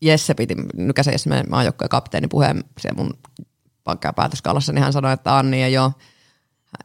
Jesse 0.00 0.34
piti 0.34 0.54
nykäisen 0.74 1.14
Jesse, 1.14 1.28
meidän 1.28 1.50
maajoukkojen 1.50 1.88
kapteeni 1.88 2.28
puheen 2.28 2.64
siellä 2.80 3.02
mun 3.02 3.18
päätöskaalassa, 4.16 4.72
niin 4.72 4.82
hän 4.82 4.92
sanoi, 4.92 5.12
että 5.12 5.38
Anni 5.38 5.62
ei 5.62 5.78
ole 5.78 5.92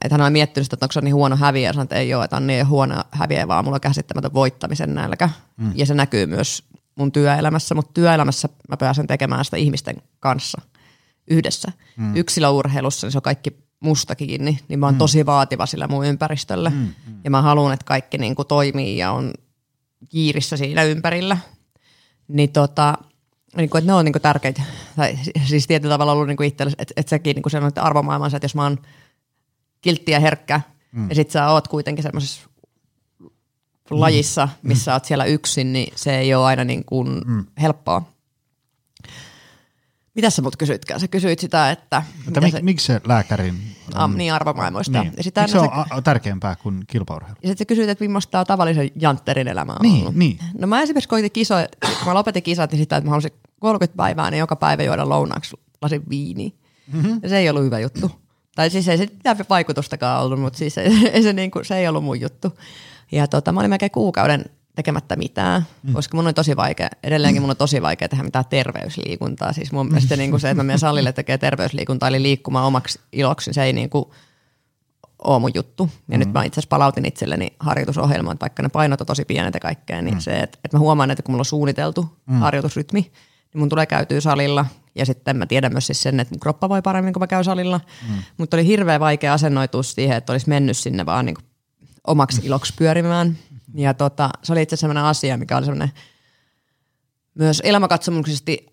että 0.02 0.14
hän 0.18 0.26
on 0.26 0.32
miettinyt 0.32 0.74
että 0.74 0.86
onko 0.86 0.92
se 0.92 1.02
niin 1.02 1.16
huono 1.16 1.36
häviä, 1.36 1.70
ja 1.70 1.74
sanoi, 1.74 1.84
että 1.84 1.96
ei 1.96 2.14
ole, 2.14 2.24
että 2.24 2.36
Anni 2.36 2.54
ei 2.54 2.62
ole 2.62 2.68
huono 2.68 3.04
häviä, 3.12 3.48
vaan 3.48 3.66
mulla 3.66 3.76
on 3.76 3.82
käsittämätön 3.82 4.34
voittamisen 4.34 4.96
nälkä. 4.96 5.30
Mm. 5.58 5.72
Ja 5.76 5.86
se 5.86 5.94
näkyy 5.94 6.26
myös 6.26 6.64
mun 6.96 7.12
työelämässä, 7.12 7.76
mutta 7.76 7.94
työelämässä 7.94 8.50
mä 8.70 8.78
pääsen 8.78 9.08
tekemään 9.08 9.46
sitä 9.46 9.58
ihmisten 9.58 9.96
kanssa 10.20 10.62
yhdessä. 11.28 11.72
Mm. 11.98 12.16
Yksilöurheilussa 12.16 13.08
niin 13.08 13.12
se 13.12 13.18
on 13.18 13.22
kaikki 13.22 13.58
musta 13.80 14.16
kiinni, 14.16 14.60
niin 14.68 14.80
mä 14.80 14.86
oon 14.86 14.96
mm. 14.96 15.00
tosi 15.00 15.26
vaativa 15.26 15.66
sillä 15.66 15.88
mun 15.88 16.06
ympäristölle. 16.06 16.70
Mm. 16.70 16.76
Mm. 16.78 17.20
Ja 17.24 17.32
mä 17.32 17.42
haluan, 17.42 17.74
että 17.74 17.86
kaikki 17.86 18.18
niin 18.18 18.36
kuin 18.36 18.48
toimii 18.48 18.98
ja 18.98 19.12
on 19.12 19.34
kiirissä 20.10 20.58
siinä 20.58 20.84
ympärillä. 20.84 21.38
Niin 22.28 22.52
tota, 22.52 22.98
niin 23.58 23.70
kuin, 23.70 23.80
että 23.80 23.92
ne 23.92 23.94
on 23.94 24.06
niin 24.06 24.14
kuin 24.14 24.22
tärkeitä, 24.22 24.62
tai 24.96 25.20
siis 25.46 25.68
tietyllä 25.68 25.94
tavalla 25.94 26.12
ollut 26.12 26.28
niin 26.28 26.38
kuin 26.38 26.48
itselle, 26.48 26.74
että, 26.78 26.94
että 26.98 27.10
sekin 27.10 27.36
niin 27.36 27.44
kuin 27.44 27.52
sellainen 27.52 27.70
että 27.70 27.84
arvomaailmansa, 27.84 28.38
että 28.38 28.46
jos 28.46 28.56
mä 28.56 28.64
oon 28.64 28.78
kiltti 29.82 30.12
ja 30.12 30.20
herkkä, 30.20 30.62
mm. 30.92 31.10
ja 31.10 31.16
sit 31.16 31.32
sä 31.32 31.50
oot 31.50 31.68
kuitenkin 31.68 32.04
semmoisessa 32.04 32.50
lajissa, 33.90 34.46
mm. 34.46 34.68
missä 34.68 34.92
mm. 34.92 34.94
oot 34.94 35.06
siellä 35.06 35.26
yksin, 35.26 35.74
niin 35.74 35.94
se 35.96 36.18
ei 36.18 36.34
ole 36.34 36.46
aina 36.46 36.64
niin 36.64 36.86
kuin 36.86 37.22
mm. 37.26 37.46
helppoa. 37.62 38.11
Mitä 40.16 40.30
sä 40.30 40.42
mut 40.42 40.56
kysyitkään? 40.56 41.00
Sä 41.00 41.08
kysyit 41.08 41.40
sitä, 41.40 41.72
että... 41.72 42.04
että 42.28 42.42
mik, 42.42 42.52
se, 42.52 42.62
miksi 42.62 42.86
se 42.86 43.02
lääkärin... 43.08 43.56
On, 43.96 44.18
niin, 44.18 44.34
arvomaailmoista. 44.34 45.02
Niin. 45.02 45.14
Ja 45.18 45.24
sitä, 45.24 45.42
miksi 45.42 45.52
se 45.52 45.60
on 45.60 45.70
se, 45.96 46.02
tärkeämpää 46.02 46.56
kuin 46.56 46.84
kilpaurheilu? 46.88 47.38
Ja 47.44 47.48
sitten 47.48 47.66
sä 47.66 47.68
kysyit, 47.68 47.90
että 47.90 48.04
millaista 48.04 48.40
on 48.40 48.46
tavallisen 48.46 48.92
jantterin 48.96 49.48
elämä 49.48 49.72
on 49.72 49.80
niin, 49.82 50.02
ollut. 50.02 50.16
Niin. 50.16 50.40
No 50.60 50.68
mä 50.68 50.82
esimerkiksi 50.82 51.10
koitin 51.10 51.32
kisoja, 51.32 51.68
kun 51.82 52.06
mä 52.08 52.14
lopetin 52.14 52.44
kisat, 52.44 52.72
niin 52.72 52.80
sitä, 52.80 52.98
että 52.98 53.06
mä 53.06 53.10
halusin 53.10 53.32
30 53.60 53.98
päivää, 53.98 54.32
niin 54.32 54.40
joka 54.40 54.56
päivä 54.56 54.84
juoda 54.84 55.10
lounaaksi 55.10 55.58
lasin 55.82 56.04
viiniä. 56.10 56.50
Mm-hmm. 56.94 57.20
Ja 57.24 57.30
se 57.30 57.38
ei 57.38 57.50
ollut 57.50 57.64
hyvä 57.64 57.80
juttu. 57.80 58.12
Tai 58.56 58.70
siis 58.70 58.88
ei 58.88 58.98
se 58.98 59.08
mitään 59.12 59.38
vaikutustakaan 59.50 60.24
ollut, 60.24 60.40
mutta 60.40 60.60
siis 60.60 60.78
ei, 60.78 60.92
ei 61.14 61.24
se, 61.24 61.34
niin 61.34 61.52
kuin, 61.52 61.66
se 61.66 61.78
ei 61.78 61.88
ollut 61.88 62.04
mun 62.04 62.22
juttu. 62.22 62.58
Ja 63.12 63.28
tota, 63.28 63.52
mä 63.52 63.60
olin 63.60 63.70
melkein 63.70 63.92
kuukauden 63.92 64.46
tekemättä 64.76 65.16
mitään, 65.16 65.66
mm. 65.84 65.94
koska 65.94 66.18
mun 66.18 66.28
on 66.28 66.34
tosi 66.34 66.56
vaikea, 66.56 66.90
edelleenkin 67.04 67.42
mun 67.42 67.50
on 67.50 67.58
tosi 67.58 67.82
vaikea 67.82 68.10
tehdä 68.10 68.24
mitään 68.24 68.46
terveysliikuntaa. 68.50 69.54
Siis 69.54 69.72
mun 69.72 69.88
mielestä 69.88 70.16
niin 70.16 70.30
kuin 70.30 70.40
se, 70.40 70.50
että 70.50 70.64
mä 70.64 70.68
menen 70.68 70.80
salille 70.80 71.14
tekee 71.14 71.38
terveysliikuntaa, 71.38 72.10
eli 72.10 72.22
liikkumaan 72.22 72.66
omaksi 72.66 73.00
iloksi, 73.12 73.54
se 73.54 73.64
ei 73.64 73.74
niin 73.74 73.90
kuin 73.90 74.06
ole 75.24 75.40
mun 75.40 75.52
juttu. 75.54 75.90
Ja 76.08 76.18
mm. 76.18 76.20
nyt 76.20 76.34
mä 76.34 76.44
itse 76.44 76.60
asiassa 76.60 76.70
palautin 76.70 77.06
itselleni 77.06 77.54
harjoitusohjelmaan, 77.60 78.36
että 78.36 78.44
vaikka 78.44 78.64
ne 78.64 78.70
painot 78.70 79.02
on 79.02 79.08
tosi 79.08 79.26
pienet 79.26 79.54
ja 79.54 79.60
kaikkea, 79.60 80.02
niin 80.02 80.16
mm. 80.16 80.22
se, 80.22 80.40
että, 80.40 80.60
että 80.64 80.78
mä 80.78 80.80
huomaan, 80.80 81.12
että 81.12 81.24
kun 81.24 81.34
mulla 81.34 81.42
on 81.42 81.46
suunniteltu 81.46 82.18
mm. 82.26 82.36
harjoitusrytmi, 82.36 83.02
niin 83.02 83.60
mun 83.60 83.70
tulee 83.70 83.86
käytyä 83.86 84.22
salilla. 84.22 84.66
Ja 84.96 85.06
sitten 85.06 85.38
mä 85.38 85.46
tiedän 85.46 85.72
myös 85.72 85.88
siis 85.88 86.02
sen, 86.02 86.20
että 86.20 86.34
mun 86.34 86.40
kroppa 86.40 86.70
voi 86.70 86.82
paremmin, 86.82 87.14
kun 87.14 87.20
mä 87.22 87.28
käyn 87.28 87.44
salilla. 87.44 87.80
Mm. 88.10 88.16
Mutta 88.38 88.58
oli 88.58 88.66
hirveän 88.66 89.00
vaikea 89.00 89.34
asennoitua 89.34 89.84
siihen, 89.84 90.18
että 90.18 90.34
olisi 90.34 90.50
mennyt 90.50 90.78
sinne 90.78 91.06
vaan 91.06 91.26
niin 91.26 91.36
kuin 91.36 91.46
omaksi 92.08 92.42
iloksi 92.44 92.74
pyörimään. 92.78 93.38
Ja 93.74 93.94
tota, 93.94 94.30
se 94.44 94.52
oli 94.52 94.62
itse 94.62 94.74
asiassa 94.74 94.82
sellainen 94.82 95.04
asia, 95.04 95.38
mikä 95.38 95.58
oli 95.58 95.66
sellainen 95.66 95.92
myös 97.34 97.62
elämäkatsomuksesti 97.66 98.66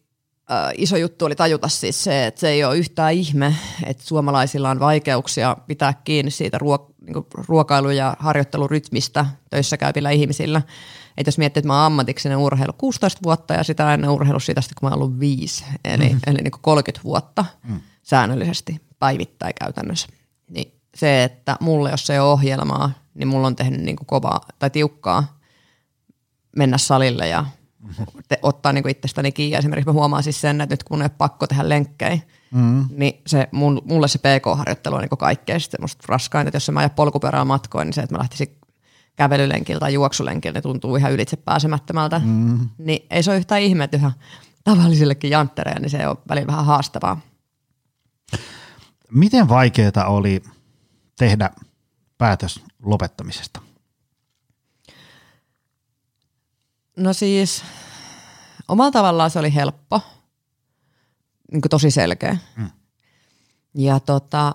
äh, 0.50 0.72
iso 0.76 0.96
juttu 0.96 1.24
oli 1.24 1.36
tajuta 1.36 1.68
siis 1.68 2.04
se, 2.04 2.26
että 2.26 2.40
se 2.40 2.48
ei 2.48 2.64
ole 2.64 2.78
yhtään 2.78 3.12
ihme, 3.12 3.54
että 3.86 4.04
suomalaisilla 4.04 4.70
on 4.70 4.80
vaikeuksia 4.80 5.56
pitää 5.66 5.94
kiinni 6.04 6.30
siitä 6.30 6.58
ruok- 6.58 6.94
niin 7.06 7.26
ruokailu- 7.48 7.90
ja 7.90 8.16
harjoittelurytmistä 8.18 9.26
töissä 9.50 9.76
käyvillä 9.76 10.10
ihmisillä. 10.10 10.62
Että 11.16 11.28
jos 11.28 11.38
miettii, 11.38 11.60
että 11.60 11.66
mä 11.66 11.76
oon 11.76 11.86
ammatiksinen 11.86 12.38
urheilu 12.38 12.72
16 12.78 13.20
vuotta 13.24 13.54
ja 13.54 13.62
sitä 13.62 13.94
ennen 13.94 14.10
urheilu 14.10 14.40
siitä 14.40 14.60
kun 14.80 14.88
mä 14.88 14.94
oon 14.94 15.02
ollut 15.02 15.20
viisi, 15.20 15.64
eli, 15.84 16.08
mm. 16.08 16.20
eli 16.26 16.38
niin 16.38 16.52
30 16.60 17.04
vuotta 17.04 17.44
mm. 17.68 17.80
säännöllisesti 18.02 18.80
päivittäin 18.98 19.52
käytännössä. 19.60 20.08
Niin 20.48 20.77
se, 20.98 21.24
että 21.24 21.56
mulle 21.60 21.90
jos 21.90 22.10
ei 22.10 22.18
ole 22.18 22.32
ohjelmaa, 22.32 22.90
niin 23.14 23.28
mulla 23.28 23.46
on 23.46 23.56
tehnyt 23.56 23.80
niin 23.80 23.96
kuin 23.96 24.06
kovaa 24.06 24.40
tai 24.58 24.70
tiukkaa 24.70 25.38
mennä 26.56 26.78
salille 26.78 27.28
ja 27.28 27.44
te, 28.28 28.38
ottaa 28.42 28.72
niin 28.72 28.82
kuin 28.82 28.90
itsestäni 28.90 29.32
kiinni. 29.32 29.56
Esimerkiksi 29.56 29.88
mä 29.88 29.92
huomaan 29.92 30.22
siis 30.22 30.40
sen, 30.40 30.60
että 30.60 30.72
nyt 30.72 30.84
kun 30.84 31.02
ei 31.02 31.04
ole 31.04 31.10
pakko 31.18 31.46
tehdä 31.46 31.68
lenkkejä, 31.68 32.18
mm. 32.50 32.84
niin 32.90 33.22
se, 33.26 33.48
mun, 33.52 33.82
mulle 33.84 34.08
se 34.08 34.18
PK-harjoittelu 34.18 34.94
on 34.94 35.00
niin 35.00 35.18
kaikkein 35.18 35.60
musta 35.80 36.04
raskain, 36.08 36.46
että 36.46 36.56
jos 36.56 36.70
mä 36.70 36.80
ajan 36.80 36.90
polkupyörällä 36.90 37.44
matkoin, 37.44 37.86
niin 37.86 37.94
se, 37.94 38.00
että 38.00 38.14
mä 38.14 38.18
lähtisin 38.18 38.58
kävelylenkiltä 39.16 39.80
tai 39.80 39.94
juoksulenkiltä, 39.94 40.56
niin 40.56 40.62
tuntuu 40.62 40.96
ihan 40.96 41.12
ylitse 41.12 41.36
pääsemättömältä. 41.36 42.20
Mm. 42.24 42.68
Niin 42.78 43.06
ei 43.10 43.22
se 43.22 43.30
ole 43.30 43.38
yhtään 43.38 43.60
ihme, 43.60 43.84
että 43.84 43.96
yhä 43.96 44.12
tavallisillekin 44.64 45.30
janttereja, 45.30 45.80
niin 45.80 45.90
se 45.90 46.08
on 46.08 46.16
välillä 46.28 46.46
vähän 46.46 46.64
haastavaa. 46.64 47.20
Miten 49.10 49.48
vaikeaa 49.48 50.04
oli 50.06 50.42
tehdä 51.18 51.50
päätös 52.18 52.60
lopettamisesta? 52.82 53.60
No 56.96 57.12
siis 57.12 57.62
omalla 58.68 58.90
tavallaan 58.90 59.30
se 59.30 59.38
oli 59.38 59.54
helppo, 59.54 60.00
niin 61.52 61.60
kuin 61.60 61.70
tosi 61.70 61.90
selkeä. 61.90 62.36
Mm. 62.56 62.70
Ja 63.74 64.00
tota, 64.00 64.52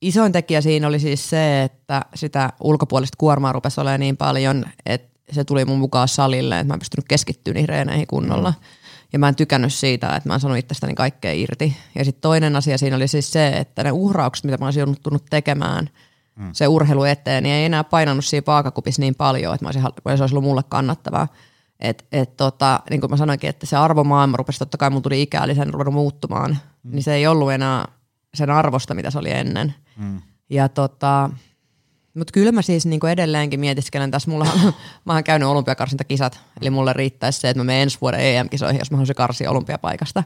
isoin 0.00 0.32
tekijä 0.32 0.60
siinä 0.60 0.86
oli 0.86 1.00
siis 1.00 1.30
se, 1.30 1.62
että 1.62 2.04
sitä 2.14 2.52
ulkopuolista 2.60 3.16
kuormaa 3.18 3.52
rupesi 3.52 3.80
olemaan 3.80 4.00
niin 4.00 4.16
paljon, 4.16 4.64
että 4.86 5.20
se 5.32 5.44
tuli 5.44 5.64
mun 5.64 5.78
mukaan 5.78 6.08
salille, 6.08 6.58
että 6.58 6.68
mä 6.68 6.74
en 6.74 6.80
pystynyt 6.80 7.08
keskittyä 7.08 7.54
niihin 7.54 7.68
reeneihin 7.68 8.06
kunnolla. 8.06 8.50
Mm. 8.50 8.64
Ja 9.12 9.18
mä 9.18 9.28
en 9.28 9.36
tykännyt 9.36 9.74
siitä, 9.74 10.16
että 10.16 10.28
mä 10.28 10.34
en 10.34 10.40
sanonut 10.40 10.58
itsestäni 10.58 10.94
kaikkea 10.94 11.32
irti. 11.32 11.76
Ja 11.94 12.04
sitten 12.04 12.20
toinen 12.20 12.56
asia 12.56 12.78
siinä 12.78 12.96
oli 12.96 13.08
siis 13.08 13.32
se, 13.32 13.48
että 13.48 13.82
ne 13.82 13.92
uhraukset, 13.92 14.44
mitä 14.44 14.58
mä 14.58 14.64
olisin 14.64 14.80
joutunut 14.80 15.24
tekemään 15.30 15.90
mm. 16.36 16.50
se 16.52 16.68
urheilu 16.68 17.04
eteen, 17.04 17.42
niin 17.42 17.54
ei 17.54 17.64
enää 17.64 17.84
painanut 17.84 18.24
siinä 18.24 18.44
vaakakupissa 18.46 19.02
niin 19.02 19.14
paljon, 19.14 19.54
että 19.54 19.64
mä 19.64 19.68
olisin, 19.68 19.82
se 20.16 20.22
olisi 20.22 20.34
ollut 20.34 20.48
mulle 20.48 20.62
kannattavaa. 20.68 21.28
Et, 21.80 22.06
et 22.12 22.36
tota, 22.36 22.80
niin 22.90 23.00
kuin 23.00 23.10
mä 23.10 23.16
sanoinkin, 23.16 23.50
että 23.50 23.66
se 23.66 23.76
arvomaailma 23.76 24.36
rupesi, 24.36 24.58
totta 24.58 24.78
kai 24.78 24.90
mun 24.90 25.02
tuli 25.02 25.22
ikä, 25.22 25.44
eli 25.44 25.54
sen 25.54 25.74
ruvennut 25.74 25.94
muuttumaan, 25.94 26.58
mm. 26.82 26.90
niin 26.90 27.02
se 27.02 27.14
ei 27.14 27.26
ollut 27.26 27.52
enää 27.52 27.88
sen 28.34 28.50
arvosta, 28.50 28.94
mitä 28.94 29.10
se 29.10 29.18
oli 29.18 29.30
ennen. 29.30 29.74
Mm. 29.96 30.20
Ja 30.50 30.68
tota, 30.68 31.30
mutta 32.20 32.32
kyllä 32.32 32.52
mä 32.52 32.62
siis 32.62 32.86
niinku 32.86 33.06
edelleenkin 33.06 33.60
mietiskelen 33.60 34.10
tässä. 34.10 34.30
Mulla 34.30 34.46
on, 34.54 34.72
mä 35.04 35.12
oon 35.12 35.24
käynyt 35.24 35.48
olympiakarsintakisat, 35.48 36.40
eli 36.60 36.70
mulle 36.70 36.92
riittäisi 36.92 37.40
se, 37.40 37.48
että 37.48 37.60
mä 37.60 37.64
menen 37.64 37.82
ensi 37.82 37.98
vuoden 38.00 38.20
EM-kisoihin, 38.20 38.78
jos 38.78 38.90
mä 38.90 38.96
haluaisin 38.96 39.16
karsia 39.16 39.50
olympiapaikasta. 39.50 40.24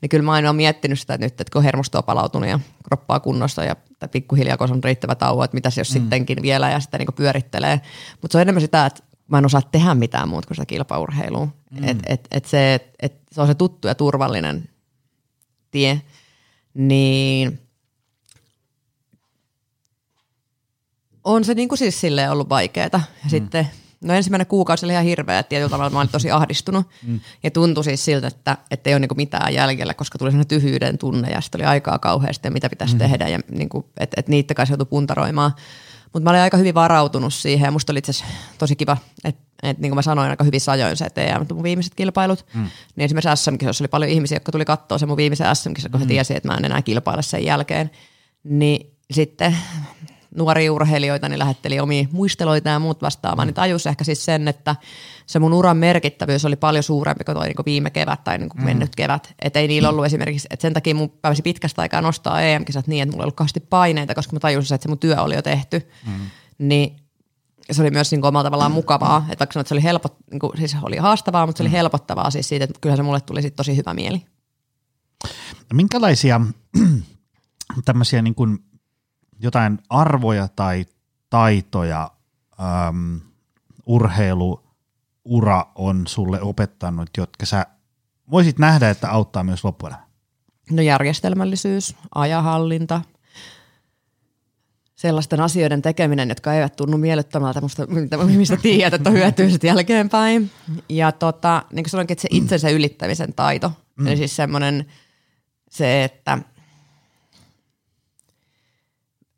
Niin 0.00 0.08
kyllä 0.08 0.24
mä 0.24 0.32
aina 0.32 0.48
oon 0.48 0.56
miettinyt 0.56 1.00
sitä 1.00 1.18
nyt, 1.18 1.40
että 1.40 1.52
kun 1.52 1.62
hermosto 1.62 1.98
on 1.98 2.04
palautunut 2.04 2.48
ja 2.48 2.60
kroppaa 2.84 3.20
kunnossa 3.20 3.64
ja 3.64 3.76
pikkuhiljaa, 4.12 4.56
kun 4.56 4.72
on 4.72 4.84
riittävä 4.84 5.14
tauo, 5.14 5.44
että 5.44 5.54
mitä 5.54 5.70
se 5.70 5.80
jos 5.80 5.90
mm. 5.90 5.92
sittenkin 5.92 6.42
vielä 6.42 6.70
ja 6.70 6.80
sitten 6.80 6.98
niinku 6.98 7.12
pyörittelee. 7.12 7.80
Mutta 8.22 8.32
se 8.32 8.38
on 8.38 8.42
enemmän 8.42 8.60
sitä, 8.60 8.86
että 8.86 9.02
mä 9.28 9.38
en 9.38 9.46
osaa 9.46 9.62
tehdä 9.62 9.94
mitään 9.94 10.28
muuta 10.28 10.46
kuin 10.46 10.56
sitä 10.56 10.66
kilpaurheilua. 10.66 11.48
Mm. 11.70 11.88
Et, 11.88 11.98
et, 12.06 12.28
et 12.30 12.44
se, 12.44 12.74
et, 12.74 12.94
et 13.00 13.14
se 13.32 13.40
on 13.40 13.46
se 13.46 13.54
tuttu 13.54 13.88
ja 13.88 13.94
turvallinen 13.94 14.68
tie. 15.70 16.02
Niin 16.74 17.65
on 21.26 21.44
se 21.44 21.54
niin 21.54 21.68
kuin 21.68 21.78
siis 21.78 22.00
silleen 22.00 22.30
ollut 22.30 22.48
vaikeaa. 22.48 22.88
Ja 22.92 23.00
mm. 23.24 23.30
sitten, 23.30 23.68
no 24.00 24.14
ensimmäinen 24.14 24.46
kuukausi 24.46 24.86
oli 24.86 24.92
ihan 24.92 25.04
hirveä, 25.04 25.38
että 25.38 25.48
tietyllä 25.48 25.70
tavalla 25.70 25.90
mä 25.90 25.98
olin 25.98 26.08
tosi 26.08 26.30
ahdistunut. 26.30 26.86
Mm. 27.06 27.20
Ja 27.42 27.50
tuntui 27.50 27.84
siis 27.84 28.04
siltä, 28.04 28.26
että, 28.26 28.56
että 28.70 28.90
ei 28.90 28.94
ole 28.94 29.00
niin 29.00 29.08
kuin 29.08 29.16
mitään 29.16 29.54
jäljellä, 29.54 29.94
koska 29.94 30.18
tuli 30.18 30.30
sellainen 30.30 30.48
tyhjyyden 30.48 30.98
tunne 30.98 31.30
ja 31.30 31.40
sitten 31.40 31.60
oli 31.60 31.66
aikaa 31.66 31.98
kauheasti 31.98 32.46
ja 32.46 32.52
mitä 32.52 32.68
pitäisi 32.68 32.94
mm. 32.94 32.98
tehdä. 32.98 33.28
Ja 33.28 33.38
niin 33.50 33.68
kuin, 33.68 33.84
että, 33.96 34.20
että 34.20 34.30
niitä 34.30 34.54
kai 34.54 34.66
se 34.66 34.72
joutui 34.72 34.86
puntaroimaan. 34.86 35.52
Mutta 36.12 36.24
mä 36.24 36.30
olin 36.30 36.40
aika 36.40 36.56
hyvin 36.56 36.74
varautunut 36.74 37.34
siihen 37.34 37.66
ja 37.66 37.70
musta 37.70 37.92
oli 37.92 37.98
itse 37.98 38.12
tosi 38.58 38.76
kiva, 38.76 38.96
että 39.24 39.42
et, 39.62 39.78
niin 39.78 39.90
kuin 39.90 39.96
mä 39.96 40.02
sanoin, 40.02 40.30
aika 40.30 40.44
hyvin 40.44 40.60
sajoin 40.60 40.96
se, 40.96 41.04
että 41.04 41.54
mun 41.54 41.62
viimeiset 41.62 41.94
kilpailut. 41.94 42.46
Mm. 42.54 42.66
Niin 42.96 43.04
esimerkiksi 43.04 43.44
sm 43.44 43.54
oli 43.80 43.88
paljon 43.88 44.10
ihmisiä, 44.10 44.36
jotka 44.36 44.52
tuli 44.52 44.64
katsoa 44.64 44.98
se 44.98 45.06
mun 45.06 45.16
viimeisen 45.16 45.56
sm 45.56 45.70
kun 45.90 45.90
mm. 45.92 45.98
he 45.98 46.06
tiesi, 46.06 46.36
että 46.36 46.48
mä 46.48 46.54
en 46.54 46.64
enää 46.64 46.82
kilpaile 46.82 47.22
sen 47.22 47.44
jälkeen. 47.44 47.90
Niin 48.44 48.96
sitten 49.10 49.56
nuoria 50.36 50.72
urheilijoita, 50.72 51.28
niin 51.28 51.38
lähetteli 51.38 51.80
omia 51.80 52.06
muisteloita 52.12 52.68
ja 52.68 52.78
muut 52.78 53.02
vastaavaa, 53.02 53.44
mm. 53.44 53.46
niin 53.46 53.54
tajus 53.54 53.86
ehkä 53.86 54.04
siis 54.04 54.24
sen, 54.24 54.48
että 54.48 54.76
se 55.26 55.38
mun 55.38 55.52
uran 55.52 55.76
merkittävyys 55.76 56.44
oli 56.44 56.56
paljon 56.56 56.82
suurempi 56.82 57.24
kuin 57.24 57.36
toi 57.36 57.46
niin 57.46 57.56
kuin 57.56 57.66
viime 57.66 57.90
kevät 57.90 58.24
tai 58.24 58.38
niin 58.38 58.48
kuin 58.48 58.60
mm. 58.60 58.64
mennyt 58.64 58.96
kevät. 58.96 59.34
Että 59.42 59.60
ei 59.60 59.68
niillä 59.68 59.88
ollut 59.88 60.04
esimerkiksi, 60.04 60.48
että 60.50 60.62
sen 60.62 60.74
takia 60.74 60.94
mun 60.94 61.10
pääsi 61.10 61.42
pitkästä 61.42 61.82
aikaa 61.82 62.00
nostaa 62.00 62.40
EM-kisat 62.40 62.86
niin, 62.86 63.02
että 63.02 63.12
mulla 63.12 63.22
ei 63.22 63.24
ollut 63.24 63.36
kauheasti 63.36 63.60
paineita, 63.60 64.14
koska 64.14 64.32
mä 64.32 64.40
tajusin, 64.40 64.74
että 64.74 64.82
se 64.82 64.88
mun 64.88 64.98
työ 64.98 65.22
oli 65.22 65.34
jo 65.34 65.42
tehty. 65.42 65.88
Mm. 66.06 66.12
Niin 66.58 66.96
se 67.70 67.82
oli 67.82 67.90
myös 67.90 68.10
niin 68.10 68.20
kuin 68.20 68.28
omalla 68.28 68.44
tavallaan 68.44 68.72
mukavaa, 68.72 69.26
että 69.30 69.38
vaikka 69.38 69.52
sanoin, 69.52 69.62
että 69.62 69.68
se 69.68 69.74
oli, 69.74 69.82
helpot, 69.82 70.16
niin 70.30 70.40
kuin, 70.40 70.52
siis 70.58 70.76
oli 70.82 70.96
haastavaa, 70.96 71.46
mutta 71.46 71.58
se 71.58 71.62
oli 71.62 71.72
helpottavaa 71.72 72.30
siis 72.30 72.48
siitä, 72.48 72.64
että 72.64 72.78
kyllähän 72.80 72.96
se 72.96 73.02
mulle 73.02 73.20
tuli 73.20 73.42
sit 73.42 73.56
tosi 73.56 73.76
hyvä 73.76 73.94
mieli. 73.94 74.22
Minkälaisia 75.72 76.40
tämmöisiä 77.84 78.22
niin 78.22 78.34
kuin 78.34 78.58
jotain 79.40 79.78
arvoja 79.88 80.48
tai 80.48 80.86
taitoja 81.30 82.10
äm, 82.88 83.20
urheiluura 83.86 85.66
on 85.74 86.06
sulle 86.06 86.40
opettanut, 86.40 87.10
jotka 87.16 87.46
sä 87.46 87.66
voisit 88.30 88.58
nähdä, 88.58 88.90
että 88.90 89.10
auttaa 89.10 89.44
myös 89.44 89.64
loppuelämä? 89.64 90.06
No 90.70 90.82
järjestelmällisyys, 90.82 91.96
ajahallinta, 92.14 93.00
sellaisten 94.94 95.40
asioiden 95.40 95.82
tekeminen, 95.82 96.28
jotka 96.28 96.54
eivät 96.54 96.76
tunnu 96.76 96.98
miellyttämältä, 96.98 97.60
musta, 97.60 97.86
mistä 98.36 98.56
tiedät, 98.56 98.94
että 98.94 99.10
hyötyy 99.10 99.50
sitten 99.50 99.68
jälkeenpäin. 99.68 100.50
Ja 100.88 101.12
tota, 101.12 101.62
niin 101.72 101.84
kuin 101.84 101.90
sanoinkin, 101.90 102.14
että 102.14 102.22
se 102.22 102.28
itsensä 102.30 102.68
ylittämisen 102.68 103.34
taito, 103.34 103.72
mm. 103.96 104.06
eli 104.06 104.16
siis 104.16 104.36
semmoinen 104.36 104.86
se, 105.70 106.04
että 106.04 106.38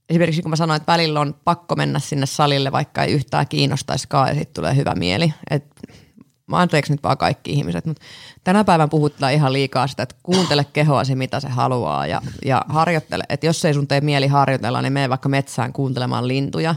esimerkiksi 0.09 0.43
kun 0.43 0.51
mä 0.51 0.57
sanoin, 0.57 0.77
että 0.77 0.93
välillä 0.93 1.21
on 1.21 1.35
pakko 1.45 1.77
mennä 1.77 1.99
sinne 1.99 2.27
salille, 2.27 2.73
vaikka 2.73 3.03
ei 3.03 3.13
yhtään 3.13 3.49
kiinnostaisikaan 3.49 4.29
ja 4.29 4.35
sitten 4.35 4.55
tulee 4.55 4.77
hyvä 4.77 4.95
mieli. 4.95 5.35
Et, 5.51 5.65
mä 6.47 6.59
anteeksi 6.59 6.93
nyt 6.93 7.03
vaan 7.03 7.19
kaikki 7.19 7.53
ihmiset, 7.53 7.87
mutta 7.87 8.03
tänä 8.45 8.65
päivän 8.65 8.89
puhutaan 8.89 9.33
ihan 9.33 9.53
liikaa 9.53 9.87
sitä, 9.87 10.03
että 10.03 10.15
kuuntele 10.23 10.67
kehoasi, 10.73 11.15
mitä 11.15 11.41
se 11.41 11.49
haluaa 11.49 12.07
ja, 12.07 12.23
ja 12.45 12.65
harjoittele. 12.69 13.25
Että 13.29 13.47
jos 13.47 13.65
ei 13.65 13.75
sun 13.75 13.89
tee 13.89 14.01
mieli 14.01 14.27
harjoitella, 14.27 14.83
niin 14.83 14.93
mene 14.93 15.09
vaikka 15.09 15.29
metsään 15.29 15.73
kuuntelemaan 15.73 16.29
lintuja, 16.29 16.75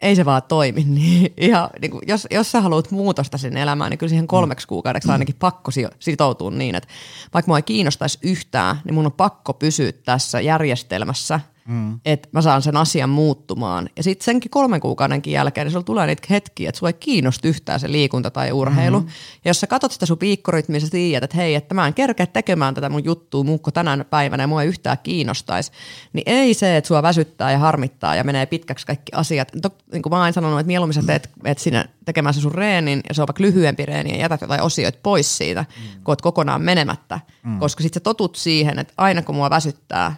ei 0.00 0.16
se 0.16 0.24
vaan 0.24 0.42
toimi. 0.42 0.84
Niin 0.98 1.32
ihan, 1.36 1.70
niin 1.80 1.90
kuin, 1.90 2.02
jos, 2.06 2.26
jos 2.30 2.52
sä 2.52 2.60
haluat 2.60 2.90
muutosta 2.90 3.38
sinne 3.38 3.62
elämään, 3.62 3.90
niin 3.90 3.98
kyllä 3.98 4.08
siihen 4.08 4.26
kolmeksi 4.26 4.68
kuukaudeksi 4.68 5.10
ainakin 5.10 5.34
pakko 5.38 5.70
sitoutua 5.98 6.50
niin, 6.50 6.74
että 6.74 6.88
vaikka 7.34 7.50
mua 7.50 7.58
ei 7.58 7.62
kiinnostaisi 7.62 8.18
yhtään, 8.22 8.76
niin 8.84 8.94
mun 8.94 9.06
on 9.06 9.12
pakko 9.12 9.54
pysyä 9.54 9.92
tässä 9.92 10.40
järjestelmässä– 10.40 11.40
mm. 11.68 12.00
että 12.04 12.28
mä 12.32 12.42
saan 12.42 12.62
sen 12.62 12.76
asian 12.76 13.10
muuttumaan. 13.10 13.88
Ja 13.96 14.02
sitten 14.02 14.24
senkin 14.24 14.50
kolmen 14.50 14.80
kuukaudenkin 14.80 15.32
jälkeen, 15.32 15.64
niin 15.64 15.72
sulla 15.72 15.84
tulee 15.84 16.06
niitä 16.06 16.26
hetkiä, 16.30 16.68
että 16.68 16.78
sulla 16.78 16.90
ei 16.90 16.96
kiinnosta 17.00 17.48
yhtään 17.48 17.80
se 17.80 17.92
liikunta 17.92 18.30
tai 18.30 18.52
urheilu. 18.52 18.98
Mm-hmm. 18.98 19.12
Ja 19.44 19.48
jos 19.48 19.60
sä 19.60 19.66
katsot 19.66 19.92
sitä 19.92 20.06
sun 20.06 20.18
piikkorytmiä, 20.18 20.80
sä 20.80 20.88
tiedät, 20.90 21.24
että 21.24 21.36
hei, 21.36 21.54
että 21.54 21.74
mä 21.74 21.86
en 21.86 21.94
kerkeä 21.94 22.26
tekemään 22.26 22.74
tätä 22.74 22.88
mun 22.88 23.04
juttua 23.04 23.44
muukko 23.44 23.70
tänään 23.70 24.04
päivänä 24.10 24.42
ja 24.42 24.46
mua 24.46 24.62
ei 24.62 24.68
yhtään 24.68 24.98
kiinnostaisi. 25.02 25.72
Niin 26.12 26.22
ei 26.26 26.54
se, 26.54 26.76
että 26.76 26.88
sua 26.88 27.02
väsyttää 27.02 27.52
ja 27.52 27.58
harmittaa 27.58 28.14
ja 28.14 28.24
menee 28.24 28.46
pitkäksi 28.46 28.86
kaikki 28.86 29.12
asiat. 29.14 29.52
To, 29.62 29.70
niin 29.92 30.02
kuin 30.02 30.10
mä 30.10 30.24
oon 30.24 30.32
sanonut, 30.32 30.60
että 30.60 30.66
mieluummin 30.66 30.94
sä 30.94 31.02
teet, 31.06 31.30
että 31.44 31.64
sinne 31.64 31.84
tekemään 32.04 32.34
se 32.34 32.40
sun 32.40 32.54
reenin 32.54 33.00
ja 33.08 33.14
se 33.14 33.22
on 33.22 33.28
vaikka 33.28 33.42
lyhyempi 33.42 33.86
reeni 33.86 34.10
ja 34.10 34.16
jätät 34.16 34.40
jotain 34.40 34.62
osioita 34.62 34.98
pois 35.02 35.36
siitä, 35.36 35.60
mm. 35.60 36.04
kun 36.04 36.12
oot 36.12 36.22
kokonaan 36.22 36.62
menemättä. 36.62 37.20
Mm. 37.42 37.58
Koska 37.58 37.82
sitten 37.82 38.00
sä 38.00 38.04
totut 38.04 38.36
siihen, 38.36 38.78
että 38.78 38.94
aina 38.96 39.22
kun 39.22 39.34
mua 39.34 39.50
väsyttää, 39.50 40.16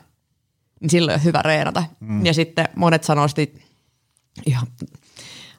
niin 0.80 0.90
silloin 0.90 1.14
on 1.14 1.24
hyvä 1.24 1.42
reenata. 1.42 1.84
Mm. 2.00 2.26
Ja 2.26 2.34
sitten 2.34 2.68
monet 2.76 3.04
sanoo 3.04 3.26
ihan, 4.46 4.66